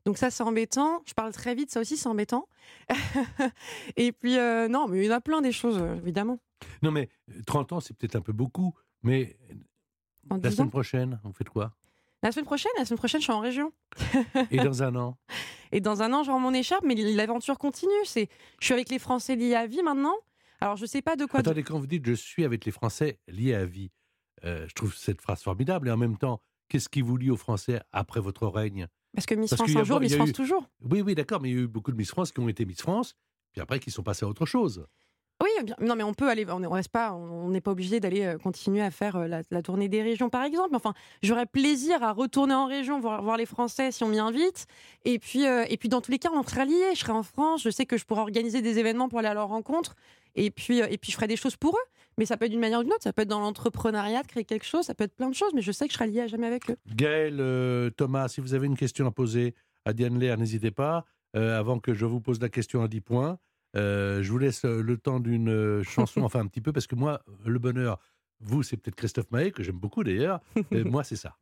Donc 0.06 0.18
ça 0.18 0.30
c'est 0.32 0.44
embêtant. 0.44 1.02
Je 1.06 1.14
parle 1.14 1.34
très 1.34 1.56
vite, 1.56 1.72
ça 1.72 1.82
aussi 1.82 1.98
c'est 1.98 2.08
embêtant. 2.08 2.48
et 3.98 4.12
puis 4.12 4.38
euh, 4.38 4.68
non, 4.68 4.88
mais 4.88 5.00
il 5.00 5.06
y 5.06 5.10
en 5.14 5.16
a 5.16 5.22
plein 5.22 5.42
des 5.42 5.52
choses 5.52 5.78
évidemment. 5.98 6.40
Non, 6.82 6.92
mais 6.92 7.10
euh, 7.30 7.42
30 7.46 7.74
ans, 7.74 7.80
c'est 7.80 7.96
peut-être 7.96 8.16
un 8.16 8.22
peu 8.22 8.34
beaucoup, 8.34 8.74
mais 9.04 9.38
En 10.30 10.36
la 10.36 10.50
10 10.50 10.56
semaine 10.56 10.70
prochaine, 10.70 11.20
vous 11.24 11.34
faites 11.34 11.50
quoi? 11.50 11.74
La 12.24 12.32
semaine 12.32 12.46
prochaine, 12.46 12.72
la 12.78 12.86
semaine 12.86 12.98
prochaine 13.00 13.20
je 13.22 13.26
suis 13.26 13.34
en 13.34 13.40
région. 13.40 13.72
Et 14.52 14.58
dans 14.58 14.82
un 14.84 14.96
an 14.96 15.18
Et 15.72 15.82
dans 15.82 16.02
un 16.04 16.14
an, 16.14 16.24
je 16.24 16.32
rends 16.32 16.40
mon 16.40 16.54
écharpe, 16.54 16.84
mais 16.86 16.96
l'aventure 16.96 17.58
continue. 17.58 17.92
C'est, 18.06 18.30
je 18.60 18.66
suis 18.66 18.74
avec 18.74 18.90
les 18.90 19.00
Français 19.00 19.36
liés 19.36 19.56
à 19.56 19.66
vie 19.66 19.82
maintenant. 19.82 20.16
Alors, 20.60 20.76
je 20.76 20.86
sais 20.86 21.02
pas 21.02 21.16
de 21.16 21.26
quoi. 21.26 21.40
Attendez, 21.40 21.64
quand 21.64 21.80
vous 21.80 21.88
dites 21.88 22.06
je 22.06 22.14
suis 22.14 22.46
avec 22.46 22.66
les 22.66 22.72
Français 22.72 23.20
liés 23.28 23.56
à 23.56 23.66
vie, 23.66 23.92
euh, 24.44 24.68
je 24.68 24.74
trouve 24.74 24.96
cette 24.96 25.22
phrase 25.22 25.42
formidable. 25.42 25.88
Et 25.88 25.92
en 25.92 25.98
même 25.98 26.18
temps, 26.18 26.42
qu'est-ce 26.70 26.90
qui 26.90 27.02
vous 27.02 27.18
lie 27.18 27.32
aux 27.32 27.38
Français 27.38 27.82
après 27.92 28.20
votre 28.20 28.46
règne? 28.48 28.88
Parce 29.16 29.26
que 29.26 29.34
Miss 29.36 29.50
Parce 29.50 29.64
France 29.64 29.76
un 29.76 29.84
jour, 29.84 30.00
Miss 30.00 30.16
France 30.16 30.30
eu- 30.30 30.34
toujours. 30.34 30.70
Oui, 30.82 31.02
oui, 31.02 31.16
d'accord, 31.16 31.42
mais 31.42 31.50
il 31.50 31.56
y 31.56 31.60
a 31.60 31.62
eu 31.64 31.68
beaucoup 31.68 31.92
de 31.92 31.98
Miss 31.98 32.12
France 32.12 32.32
qui 32.32 32.40
ont 32.40 32.48
été 32.48 32.66
Miss 32.66 32.82
France, 32.82 33.16
puis 33.52 33.62
après 33.62 33.80
qui 33.80 33.90
sont 33.92 34.04
passés 34.04 34.26
à 34.26 34.30
autre 34.30 34.46
chose. 34.46 34.86
Oui, 35.42 35.50
bien. 35.64 35.76
Non, 35.82 35.96
mais 35.96 36.04
on 36.04 36.14
peut 36.14 36.30
aller. 36.30 36.46
On 36.50 36.60
ne 36.60 36.68
reste 36.68 36.90
pas. 36.90 37.14
On 37.14 37.50
n'est 37.50 37.62
pas 37.62 37.72
obligé 37.72 38.00
d'aller 38.00 38.24
euh, 38.24 38.38
continuer 38.38 38.82
à 38.82 38.92
faire 38.92 39.16
euh, 39.16 39.28
la, 39.28 39.62
tournée 39.62 39.90
des 39.90 40.02
régions, 40.02 40.30
par 40.30 40.44
exemple. 40.44 40.76
Enfin, 40.76 40.94
j'aurais 41.24 41.46
plaisir 41.46 42.04
à 42.04 42.12
retourner 42.12 42.54
en 42.54 42.68
région, 42.68 43.00
voir, 43.00 43.24
voir 43.24 43.38
les 43.38 43.46
Français 43.46 43.92
si 43.92 44.04
on 44.04 44.08
m'y 44.08 44.20
invite. 44.20 44.68
Et 45.04 45.20
puis, 45.20 45.48
euh, 45.48 45.66
et 45.70 45.78
puis, 45.78 45.90
dans 45.90 46.02
tous 46.02 46.12
les 46.12 46.20
cas, 46.20 46.30
on 46.34 46.44
sera 46.44 46.66
liés. 46.66 46.92
Je 46.94 47.00
serai 47.00 47.14
en 47.14 47.24
France. 47.24 47.64
Je 47.64 47.70
sais 47.70 47.86
que 47.86 47.98
je 47.98 48.06
pourrai 48.06 48.22
organiser 48.22 48.62
des 48.62 48.78
événements 48.78 49.10
pour 49.10 49.20
aller 49.20 49.30
à 49.30 49.34
leur 49.34 49.48
rencontre. 49.48 49.96
Et 50.36 50.52
puis, 50.52 50.80
et 50.80 50.98
puis, 50.98 51.12
je 51.12 51.16
ferai 51.16 51.28
des 51.28 51.36
choses 51.36 51.58
pour 51.58 51.76
eux. 51.76 51.90
Mais 52.18 52.26
ça 52.26 52.38
peut 52.38 52.46
être 52.46 52.52
d'une 52.52 52.60
manière 52.60 52.80
ou 52.80 52.84
d'une 52.84 52.94
autre. 52.94 53.04
Ça 53.04 53.14
peut 53.14 53.24
être 53.24 53.28
dans 53.28 53.40
l'entrepreneuriat, 53.40 54.24
créer 54.24 54.46
quelque 54.46 54.66
chose. 54.66 54.86
Ça 54.86 54.94
peut 54.94 55.06
être 55.06 55.16
plein 55.16 55.30
de 55.30 55.36
choses. 55.36 55.52
Mais 55.56 55.62
je 55.62 55.72
sais 55.72 55.88
que 55.88 55.94
je 55.94 55.98
serai 55.98 56.08
liée 56.08 56.22
à 56.22 56.28
jamais 56.28 56.48
avec 56.48 56.70
eux. 56.70 56.78
Gaël, 56.94 57.92
Thomas, 57.98 58.28
si 58.28 58.42
vous 58.42 58.54
avez 58.54 58.68
une 58.68 58.78
question 58.78 59.08
à 59.08 59.12
poser 59.12 59.56
à 59.86 59.94
Diane 59.94 60.20
Lair, 60.20 60.38
n'hésitez 60.38 60.72
pas. 60.72 61.06
Avant 61.34 61.80
que 61.80 61.94
je 61.94 62.06
vous 62.06 62.20
pose 62.20 62.42
la 62.42 62.50
question 62.50 62.84
à 62.84 62.88
10 62.90 63.02
points, 63.02 63.40
euh, 63.76 64.22
je 64.22 64.32
vous 64.32 64.38
laisse 64.38 64.66
euh, 64.66 64.82
le 64.82 64.98
temps 64.98 65.20
d'une 65.20 65.50
euh, 65.50 65.84
chanson, 65.84 66.22
enfin 66.24 66.40
un 66.40 66.48
petit 66.48 66.62
peu, 66.62 66.72
parce 66.72 66.88
que 66.88 66.96
moi, 66.96 67.22
le 67.46 67.60
bonheur, 67.60 68.00
vous, 68.40 68.64
c'est 68.64 68.78
peut-être 68.78 68.96
Christophe 68.96 69.32
Maé, 69.32 69.52
que 69.52 69.64
j'aime 69.64 69.78
beaucoup 69.78 70.04
d'ailleurs. 70.04 70.40
Moi, 70.72 71.04
c'est 71.04 71.16
ça. 71.16 71.38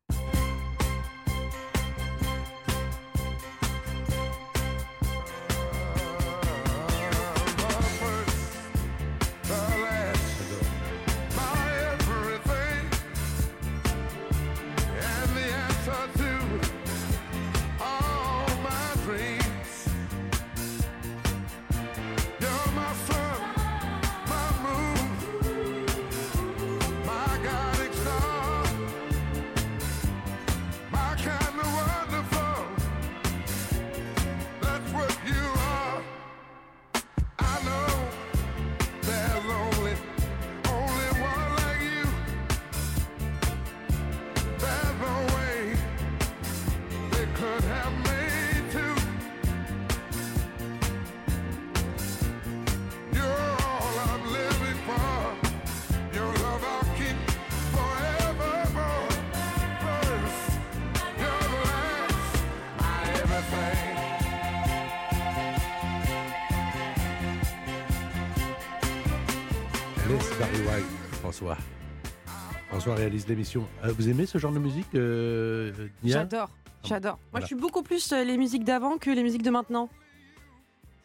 Réalise 72.99 73.27
l'émission. 73.27 73.67
Euh, 73.83 73.91
vous 73.97 74.09
aimez 74.09 74.25
ce 74.25 74.37
genre 74.37 74.51
de 74.51 74.59
musique, 74.59 74.93
euh, 74.95 75.71
Nia? 76.03 76.13
J'adore. 76.19 76.49
J'adore. 76.83 77.13
Moi, 77.15 77.21
Voilà. 77.31 77.43
je 77.45 77.47
suis 77.47 77.55
beaucoup 77.55 77.83
plus 77.83 78.11
euh, 78.13 78.23
les 78.23 78.37
musiques 78.37 78.63
d'avant 78.63 78.97
que 78.97 79.09
les 79.09 79.23
musiques 79.23 79.41
de 79.43 79.49
maintenant. 79.49 79.89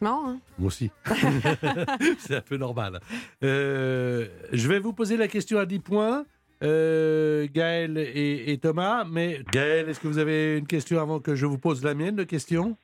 Marrant, 0.01 0.29
hein? 0.29 0.39
Moi 0.59 0.67
aussi. 0.67 0.91
c'est 2.19 2.35
un 2.35 2.41
peu 2.41 2.57
normal. 2.57 2.99
Euh, 3.43 4.27
je 4.51 4.67
vais 4.67 4.79
vous 4.79 4.93
poser 4.93 5.17
la 5.17 5.27
question 5.27 5.57
à 5.57 5.65
10 5.65 5.79
points. 5.79 6.25
Euh, 6.63 7.47
Gaël 7.51 7.97
et, 7.97 8.51
et 8.51 8.57
Thomas. 8.57 9.03
Mais 9.09 9.39
Gaël, 9.51 9.89
est-ce 9.89 9.99
que 9.99 10.07
vous 10.07 10.17
avez 10.17 10.57
une 10.57 10.67
question 10.67 11.01
avant 11.01 11.19
que 11.19 11.35
je 11.35 11.45
vous 11.45 11.57
pose 11.57 11.83
la 11.83 11.93
mienne 11.93 12.15
de 12.15 12.23
question? 12.23 12.77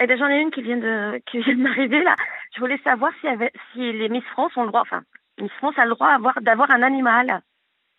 Eh 0.00 0.06
bien, 0.06 0.16
j'en 0.16 0.28
ai 0.28 0.40
une 0.40 0.50
qui 0.50 0.62
vient 0.62 0.78
de 0.78 1.18
qui 1.30 1.38
vient 1.42 1.54
de 1.54 1.62
m'arriver 1.62 2.02
là. 2.02 2.16
Je 2.54 2.60
voulais 2.60 2.78
savoir 2.82 3.12
si, 3.20 3.28
avait- 3.28 3.52
si 3.72 3.92
les 3.92 4.08
Miss 4.08 4.24
France 4.32 4.52
ont 4.56 4.62
le 4.62 4.68
droit, 4.68 4.80
enfin, 4.82 5.02
Miss 5.40 5.52
France 5.58 5.74
a 5.78 5.84
le 5.84 5.90
droit 5.90 6.08
d'avoir 6.10 6.34
d'avoir 6.42 6.70
un 6.70 6.82
animal 6.82 7.40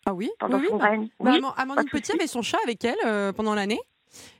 Ah 0.06 0.14
oui 0.14 0.30
pendant 0.38 0.58
oui, 0.58 0.66
son 0.68 0.74
oui, 0.74 0.80
bah- 0.80 0.88
règne. 0.90 1.08
Bah, 1.20 1.32
Oui, 1.34 1.40
Amandine 1.56 1.88
Petit 1.90 2.12
avait 2.12 2.26
son 2.26 2.42
chat 2.42 2.58
avec 2.64 2.84
elle 2.84 2.96
euh, 3.06 3.32
pendant 3.32 3.54
l'année. 3.54 3.80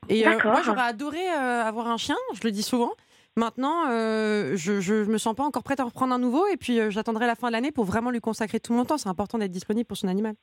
Et 0.09 0.27
euh, 0.27 0.31
D'accord. 0.31 0.53
moi, 0.53 0.62
j'aurais 0.62 0.83
adoré 0.83 1.27
euh, 1.31 1.62
avoir 1.65 1.89
un 1.89 1.97
chien, 1.97 2.17
je 2.35 2.41
le 2.45 2.51
dis 2.53 2.62
souvent. 2.62 2.93
Maintenant, 3.37 3.89
euh, 3.91 4.53
je, 4.57 4.81
je 4.81 4.95
me 5.05 5.19
sens 5.19 5.35
pas 5.35 5.43
encore 5.43 5.65
prête 5.65 5.81
à 5.81 5.85
reprendre 5.85 6.15
un 6.15 6.19
nouveau 6.21 6.47
et 6.47 6.57
puis 6.57 6.79
euh, 6.79 6.91
j'attendrai 6.91 7.27
la 7.27 7.35
fin 7.35 7.49
de 7.49 7.53
l'année 7.53 7.73
pour 7.73 7.85
vraiment 7.85 8.11
lui 8.11 8.21
consacrer 8.21 8.61
tout 8.61 8.73
mon 8.73 8.85
temps. 8.85 8.99
C'est 8.99 9.09
important 9.09 9.39
d'être 9.39 9.51
disponible 9.51 9.87
pour 9.87 9.97
son 9.97 10.07
animal. 10.07 10.35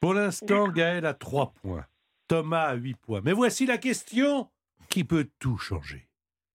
Pour 0.00 0.14
l'instant, 0.14 0.68
Gaël 0.68 1.04
a 1.04 1.12
3 1.12 1.52
points. 1.60 1.84
Thomas 2.28 2.68
a 2.68 2.74
8 2.74 2.94
points. 2.96 3.20
Mais 3.22 3.32
voici 3.32 3.66
la 3.66 3.76
question 3.78 4.48
qui 4.88 5.04
peut 5.04 5.28
tout 5.38 5.58
changer. 5.58 6.08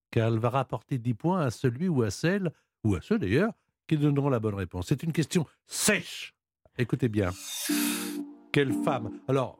Car 0.09 0.29
elle 0.33 0.39
va 0.39 0.49
rapporter 0.49 0.97
10 0.97 1.13
points 1.13 1.41
à 1.41 1.51
celui 1.51 1.87
ou 1.89 2.01
à 2.03 2.09
celle, 2.09 2.51
ou 2.83 2.95
à 2.95 3.01
ceux 3.01 3.19
d'ailleurs, 3.19 3.51
qui 3.87 3.97
donneront 3.97 4.29
la 4.29 4.39
bonne 4.39 4.55
réponse. 4.55 4.87
C'est 4.87 5.03
une 5.03 5.11
question 5.11 5.45
sèche. 5.67 6.32
Écoutez 6.77 7.07
bien. 7.07 7.29
Quelle 8.51 8.73
femme 8.73 9.11
Alors, 9.27 9.59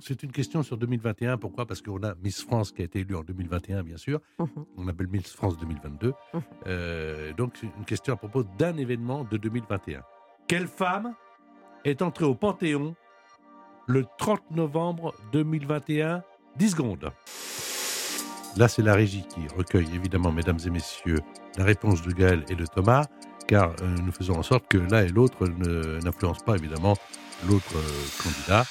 c'est 0.00 0.22
une 0.24 0.32
question 0.32 0.62
sur 0.62 0.76
2021. 0.76 1.38
Pourquoi? 1.38 1.66
Parce 1.66 1.80
qu'on 1.82 2.02
a 2.02 2.14
Miss 2.16 2.42
France 2.42 2.72
qui 2.72 2.82
a 2.82 2.84
été 2.84 3.00
élue 3.00 3.14
en 3.14 3.22
2021, 3.22 3.84
bien 3.84 3.96
sûr. 3.96 4.20
Mhm. 4.40 4.48
On 4.76 4.88
appelle 4.88 5.06
Miss 5.06 5.32
France 5.32 5.56
2022. 5.58 6.08
Mhm. 6.34 6.42
Euh, 6.66 7.32
donc, 7.34 7.52
c'est 7.60 7.68
une 7.78 7.84
question 7.84 8.14
à 8.14 8.16
propos 8.16 8.42
d'un 8.58 8.76
événement 8.76 9.24
de 9.24 9.36
2021. 9.36 10.02
Quelle 10.48 10.66
femme 10.66 11.14
est 11.84 12.02
entrée 12.02 12.24
au 12.24 12.34
Panthéon 12.34 12.96
le 13.86 14.04
30 14.18 14.50
novembre 14.50 15.14
2021 15.32 16.22
10 16.56 16.70
secondes. 16.70 17.12
Là, 18.56 18.68
c'est 18.68 18.82
la 18.82 18.94
régie 18.94 19.24
qui 19.28 19.40
recueille, 19.56 19.88
évidemment, 19.94 20.30
mesdames 20.32 20.58
et 20.66 20.70
messieurs, 20.70 21.20
la 21.56 21.64
réponse 21.64 22.02
de 22.02 22.12
Gaël 22.12 22.44
et 22.48 22.54
de 22.54 22.66
Thomas, 22.66 23.06
car 23.46 23.74
euh, 23.82 23.96
nous 24.04 24.12
faisons 24.12 24.34
en 24.34 24.42
sorte 24.42 24.64
que 24.68 24.78
l'un 24.78 25.04
et 25.04 25.08
l'autre 25.08 25.46
n'influencent 26.04 26.44
pas, 26.44 26.56
évidemment, 26.56 26.96
l'autre 27.48 27.76
euh, 27.76 28.22
candidat. 28.22 28.64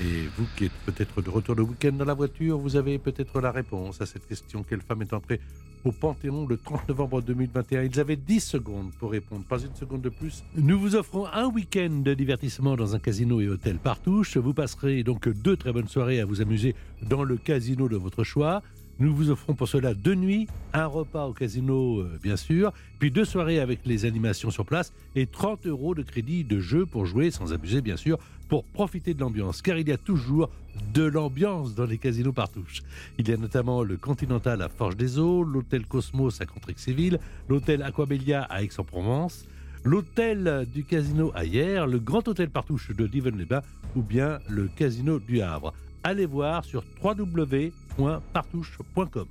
Et 0.00 0.28
vous 0.36 0.46
qui 0.56 0.66
êtes 0.66 0.72
peut-être 0.84 1.22
de 1.22 1.30
retour 1.30 1.54
le 1.54 1.62
week-end 1.62 1.92
dans 1.92 2.04
la 2.04 2.14
voiture, 2.14 2.58
vous 2.58 2.76
avez 2.76 2.98
peut-être 2.98 3.40
la 3.40 3.50
réponse 3.50 4.00
à 4.00 4.06
cette 4.06 4.26
question. 4.26 4.62
Quelle 4.62 4.82
femme 4.82 5.02
est 5.02 5.12
entrée 5.12 5.40
au 5.84 5.92
Panthéon 5.92 6.46
le 6.46 6.58
30 6.58 6.88
novembre 6.88 7.22
2021 7.22 7.84
Ils 7.84 7.98
avaient 7.98 8.16
10 8.16 8.40
secondes 8.40 8.90
pour 8.98 9.10
répondre, 9.10 9.44
pas 9.44 9.60
une 9.60 9.74
seconde 9.74 10.02
de 10.02 10.10
plus. 10.10 10.44
Nous 10.56 10.78
vous 10.78 10.94
offrons 10.94 11.26
un 11.26 11.46
week-end 11.46 12.02
de 12.04 12.14
divertissement 12.14 12.76
dans 12.76 12.94
un 12.94 12.98
casino 12.98 13.40
et 13.40 13.48
hôtel 13.48 13.78
Partouche. 13.78 14.36
Vous 14.36 14.52
passerez 14.52 15.02
donc 15.02 15.28
deux 15.28 15.56
très 15.56 15.72
bonnes 15.72 15.88
soirées 15.88 16.20
à 16.20 16.26
vous 16.26 16.42
amuser 16.42 16.74
dans 17.02 17.24
le 17.24 17.36
casino 17.36 17.88
de 17.88 17.96
votre 17.96 18.24
choix. 18.24 18.62
Nous 19.00 19.14
vous 19.14 19.30
offrons 19.30 19.54
pour 19.54 19.68
cela 19.68 19.94
deux 19.94 20.16
nuits, 20.16 20.48
un 20.72 20.86
repas 20.86 21.26
au 21.26 21.32
casino, 21.32 22.00
euh, 22.00 22.18
bien 22.20 22.36
sûr, 22.36 22.72
puis 22.98 23.12
deux 23.12 23.24
soirées 23.24 23.60
avec 23.60 23.78
les 23.86 24.04
animations 24.04 24.50
sur 24.50 24.66
place 24.66 24.92
et 25.14 25.26
30 25.26 25.66
euros 25.66 25.94
de 25.94 26.02
crédit 26.02 26.42
de 26.42 26.58
jeu 26.58 26.84
pour 26.84 27.06
jouer, 27.06 27.30
sans 27.30 27.52
abuser, 27.52 27.80
bien 27.80 27.96
sûr, 27.96 28.18
pour 28.48 28.64
profiter 28.64 29.14
de 29.14 29.20
l'ambiance. 29.20 29.62
Car 29.62 29.78
il 29.78 29.88
y 29.88 29.92
a 29.92 29.96
toujours 29.96 30.50
de 30.92 31.04
l'ambiance 31.04 31.76
dans 31.76 31.84
les 31.86 31.96
casinos 31.98 32.32
partouches. 32.32 32.82
Il 33.18 33.28
y 33.28 33.32
a 33.32 33.36
notamment 33.36 33.84
le 33.84 33.96
Continental 33.96 34.62
à 34.62 34.68
Forge 34.68 34.96
des 34.96 35.16
Eaux, 35.16 35.44
l'hôtel 35.44 35.86
Cosmos 35.86 36.40
à 36.40 36.46
Contrexéville, 36.46 37.20
l'hôtel 37.48 37.84
Aquabelia 37.84 38.42
à 38.50 38.64
Aix-en-Provence, 38.64 39.46
l'hôtel 39.84 40.66
du 40.74 40.82
casino 40.82 41.30
à 41.36 41.44
Hier, 41.44 41.86
le 41.86 42.00
grand 42.00 42.26
hôtel 42.26 42.50
Partouche 42.50 42.90
de 42.90 43.06
Diven-les-Bains 43.06 43.62
ou 43.94 44.02
bien 44.02 44.40
le 44.48 44.66
casino 44.66 45.20
du 45.20 45.40
Havre. 45.40 45.72
Allez 46.04 46.26
voir 46.26 46.64
sur 46.64 46.84
www.partouche.com. 47.02 49.26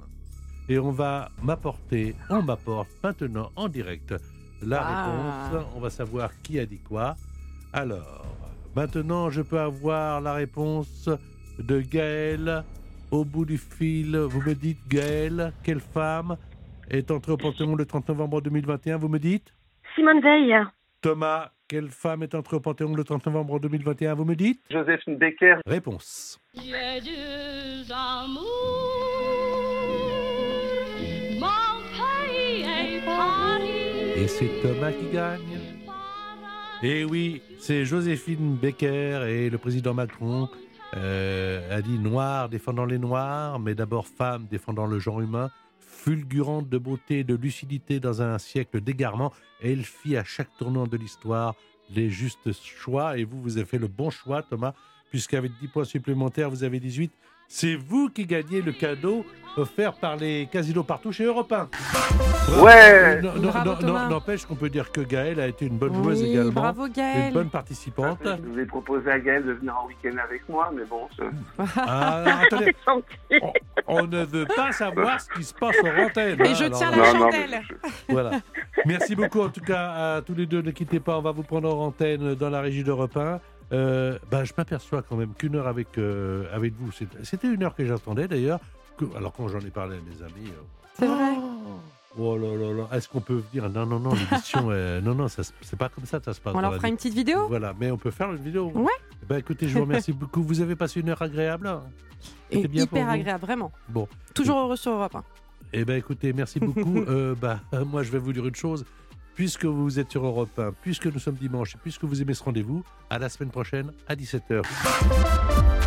Et 0.69 0.79
on 0.79 0.91
va 0.91 1.29
m'apporter, 1.41 2.13
on 2.29 2.41
m'apporte 2.41 2.89
maintenant 3.03 3.51
en 3.55 3.69
direct 3.69 4.13
la 4.61 4.81
Ah. 4.81 5.49
réponse. 5.51 5.65
On 5.75 5.79
va 5.79 5.89
savoir 5.89 6.31
qui 6.41 6.59
a 6.59 6.65
dit 6.65 6.79
quoi. 6.79 7.15
Alors, 7.71 8.25
maintenant, 8.75 9.29
je 9.29 9.41
peux 9.41 9.59
avoir 9.59 10.19
la 10.21 10.33
réponse 10.33 11.09
de 11.59 11.79
Gaël 11.81 12.63
au 13.11 13.23
bout 13.23 13.45
du 13.45 13.57
fil. 13.57 14.17
Vous 14.17 14.41
me 14.41 14.53
dites, 14.55 14.79
Gaël, 14.89 15.53
quelle 15.63 15.79
femme 15.79 16.35
est 16.89 17.11
entrée 17.11 17.31
au 17.31 17.37
Panthéon 17.37 17.75
le 17.75 17.85
30 17.85 18.09
novembre 18.09 18.41
2021 18.41 18.97
Vous 18.97 19.07
me 19.09 19.19
dites? 19.19 19.53
Simone 19.95 20.19
Veil. 20.21 20.53
Thomas, 21.01 21.51
quelle 21.67 21.89
femme 21.89 22.23
est 22.23 22.33
entrée 22.35 22.57
au 22.57 22.59
Panthéon 22.59 22.93
le 22.95 23.03
30 23.03 23.25
novembre 23.27 23.59
2021 23.59 24.13
Vous 24.15 24.25
me 24.25 24.35
dites? 24.35 24.59
Joséphine 24.69 25.17
Becker. 25.17 25.55
Réponse. 25.65 26.39
Et 34.15 34.27
c'est 34.27 34.49
Thomas 34.61 34.91
qui 34.91 35.09
gagne. 35.11 35.59
Et 36.83 37.05
oui, 37.05 37.41
c'est 37.59 37.85
Joséphine 37.85 38.55
Becker 38.55 39.25
et 39.27 39.49
le 39.49 39.57
président 39.57 39.93
Macron 39.93 40.49
euh, 40.95 41.75
a 41.75 41.81
dit 41.81 41.97
noir 41.97 42.49
défendant 42.49 42.85
les 42.85 42.99
noirs, 42.99 43.59
mais 43.59 43.75
d'abord 43.75 44.07
femme 44.07 44.47
défendant 44.49 44.85
le 44.85 44.99
genre 44.99 45.21
humain, 45.21 45.49
fulgurante 45.79 46.69
de 46.69 46.77
beauté 46.77 47.19
et 47.19 47.23
de 47.23 47.35
lucidité 47.35 47.99
dans 47.99 48.21
un 48.21 48.37
siècle 48.37 48.81
d'égarement. 48.81 49.33
Elle 49.61 49.83
fit 49.83 50.15
à 50.17 50.23
chaque 50.23 50.55
tournant 50.57 50.87
de 50.87 50.97
l'histoire 50.97 51.55
les 51.89 52.09
justes 52.09 52.51
choix. 52.53 53.17
Et 53.17 53.23
vous, 53.23 53.41
vous 53.41 53.57
avez 53.57 53.65
fait 53.65 53.77
le 53.77 53.87
bon 53.87 54.09
choix, 54.09 54.43
Thomas, 54.43 54.73
puisqu'avec 55.09 55.51
10 55.61 55.67
points 55.67 55.83
supplémentaires, 55.85 56.49
vous 56.49 56.63
avez 56.63 56.79
18. 56.79 57.11
C'est 57.49 57.75
vous 57.75 58.09
qui 58.09 58.25
gagnez 58.25 58.61
le 58.61 58.73
cadeau 58.73 59.25
offert 59.55 59.93
par 59.93 60.17
les 60.17 60.47
casinos 60.51 60.83
partout 60.83 61.11
chez 61.13 61.23
Europe 61.23 61.51
1. 61.51 61.69
Ouais. 62.61 63.21
N'empêche 64.09 64.45
qu'on 64.45 64.55
peut 64.55 64.69
dire 64.69 64.91
que 64.91 64.99
Gaëlle 65.01 65.39
a 65.39 65.47
été 65.47 65.65
une 65.65 65.77
bonne 65.77 65.93
joueuse 65.93 66.21
Oui, 66.21 66.29
également. 66.31 66.51
bravo 66.51 66.85
Une 66.87 66.91
Gaël. 66.93 67.33
bonne 67.33 67.49
participante. 67.49 68.19
Je 68.23 68.49
vous 68.51 68.59
ai 68.59 68.65
proposé 68.65 69.09
à 69.09 69.19
Gaël 69.19 69.45
de 69.45 69.53
venir 69.53 69.75
en 69.81 69.87
week-end 69.87 70.17
avec 70.23 70.47
moi, 70.49 70.71
mais 70.75 70.83
bon, 70.85 71.07
Ah, 71.77 72.41
attendez, 72.43 72.75
on, 72.87 73.01
on 73.87 74.07
ne 74.07 74.25
veut 74.25 74.45
pas 74.55 74.71
savoir 74.73 75.19
ce 75.21 75.29
qui 75.29 75.43
se 75.43 75.53
passe 75.53 75.75
en 75.83 76.03
antenne. 76.05 76.39
Et 76.41 76.49
hein, 76.49 76.53
je 76.53 76.63
alors 76.65 76.77
tiens 76.77 76.91
la 76.91 76.97
Non, 76.97 77.13
non, 77.13 77.19
chandelle. 77.31 77.61
Voilà. 78.09 78.31
Merci 78.85 79.15
beaucoup 79.15 79.41
en 79.41 79.49
tout 79.49 79.61
cas 79.61 80.15
à 80.17 80.21
tous 80.21 80.35
les 80.35 80.45
deux. 80.45 80.61
Ne 80.61 80.71
quittez 80.71 80.99
pas, 80.99 81.17
on 81.17 81.21
va 81.21 81.31
vous 81.31 81.43
prendre 81.43 81.73
en 81.73 81.85
antenne 81.87 82.35
dans 82.35 82.49
la 82.49 82.61
régie 82.61 82.83
d'Europe 82.83 83.15
1. 83.17 83.39
Euh, 83.73 84.17
bah, 84.31 84.43
je 84.43 84.53
m'aperçois 84.57 85.01
quand 85.01 85.15
même 85.17 85.33
qu'une 85.33 85.55
heure 85.55 85.67
avec, 85.67 85.97
euh, 85.97 86.45
avec 86.53 86.73
vous, 86.79 86.91
c'était 87.23 87.47
une 87.47 87.63
heure 87.63 87.75
que 87.75 87.85
j'attendais 87.85 88.27
d'ailleurs. 88.27 88.59
Alors 89.15 89.33
quand 89.33 89.47
j'en 89.49 89.59
ai 89.59 89.69
parlé 89.69 89.97
à 89.97 89.99
mes 89.99 90.23
amis, 90.25 90.49
euh, 90.49 90.61
C'est 90.97 91.05
vrai. 91.07 91.33
oh 92.17 92.37
là 92.37 92.47
là 92.55 92.73
là, 92.73 92.87
est-ce 92.97 93.07
qu'on 93.09 93.19
peut 93.21 93.43
dire 93.53 93.69
non 93.69 93.85
non 93.85 93.99
non 93.99 94.13
l'émission, 94.13 94.67
euh, 94.71 95.01
non 95.01 95.13
non 95.13 95.27
c'est 95.27 95.77
pas 95.77 95.89
comme 95.89 96.05
ça, 96.05 96.19
ça 96.23 96.33
se 96.33 96.41
passe. 96.41 96.55
On 96.55 96.61
leur 96.61 96.75
fera 96.75 96.87
une 96.87 96.95
petite 96.95 97.13
vidéo? 97.13 97.47
Voilà, 97.47 97.73
mais 97.79 97.91
on 97.91 97.97
peut 97.97 98.09
faire 98.11 98.31
une 98.31 98.41
vidéo. 98.41 98.71
Ouais. 98.73 98.91
Ben 99.29 99.37
écoutez, 99.37 99.67
je 99.67 99.75
vous 99.75 99.81
remercie 99.85 100.13
beaucoup. 100.13 100.41
Vous 100.41 100.61
avez 100.61 100.75
passé 100.75 101.01
une 101.01 101.09
heure 101.09 101.21
agréable. 101.21 101.67
hein 101.67 101.83
Et 102.49 102.67
bien 102.67 102.83
hyper 102.85 103.07
agréable, 103.09 103.41
vraiment. 103.45 103.71
Bon. 103.89 104.07
Toujours 104.33 104.57
heureux 104.59 104.77
sur 104.77 104.93
Europe 104.93 105.15
1. 105.15 105.23
Eh 105.73 105.83
ben 105.85 105.97
écoutez, 105.97 106.31
merci 106.33 106.59
beaucoup. 106.59 107.01
Euh, 107.07 107.35
bah, 107.35 107.59
moi, 107.85 108.01
je 108.03 108.09
vais 108.11 108.17
vous 108.19 108.31
dire 108.33 108.45
une 108.47 108.55
chose. 108.55 108.85
Puisque 109.37 109.65
vous 109.65 109.99
êtes 109.99 110.09
sur 110.09 110.25
Europe 110.25 110.57
1, 110.57 110.71
puisque 110.81 111.05
nous 111.05 111.19
sommes 111.19 111.35
dimanche, 111.35 111.75
puisque 111.83 112.03
vous 112.05 112.23
aimez 112.23 112.33
ce 112.33 112.43
rendez-vous, 112.43 112.83
à 113.11 113.19
la 113.19 113.29
semaine 113.29 113.51
prochaine 113.51 113.91
à 114.07 114.15
17h. 114.15 114.63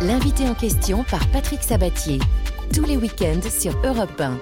L'invité 0.03 0.47
en 0.47 0.53
question 0.53 1.03
par 1.03 1.27
Patrick 1.31 1.61
Sabatier. 1.61 2.19
Tous 2.73 2.85
les 2.85 2.95
week-ends 2.95 3.41
sur 3.49 3.73
Europe 3.85 4.21
1. 4.21 4.37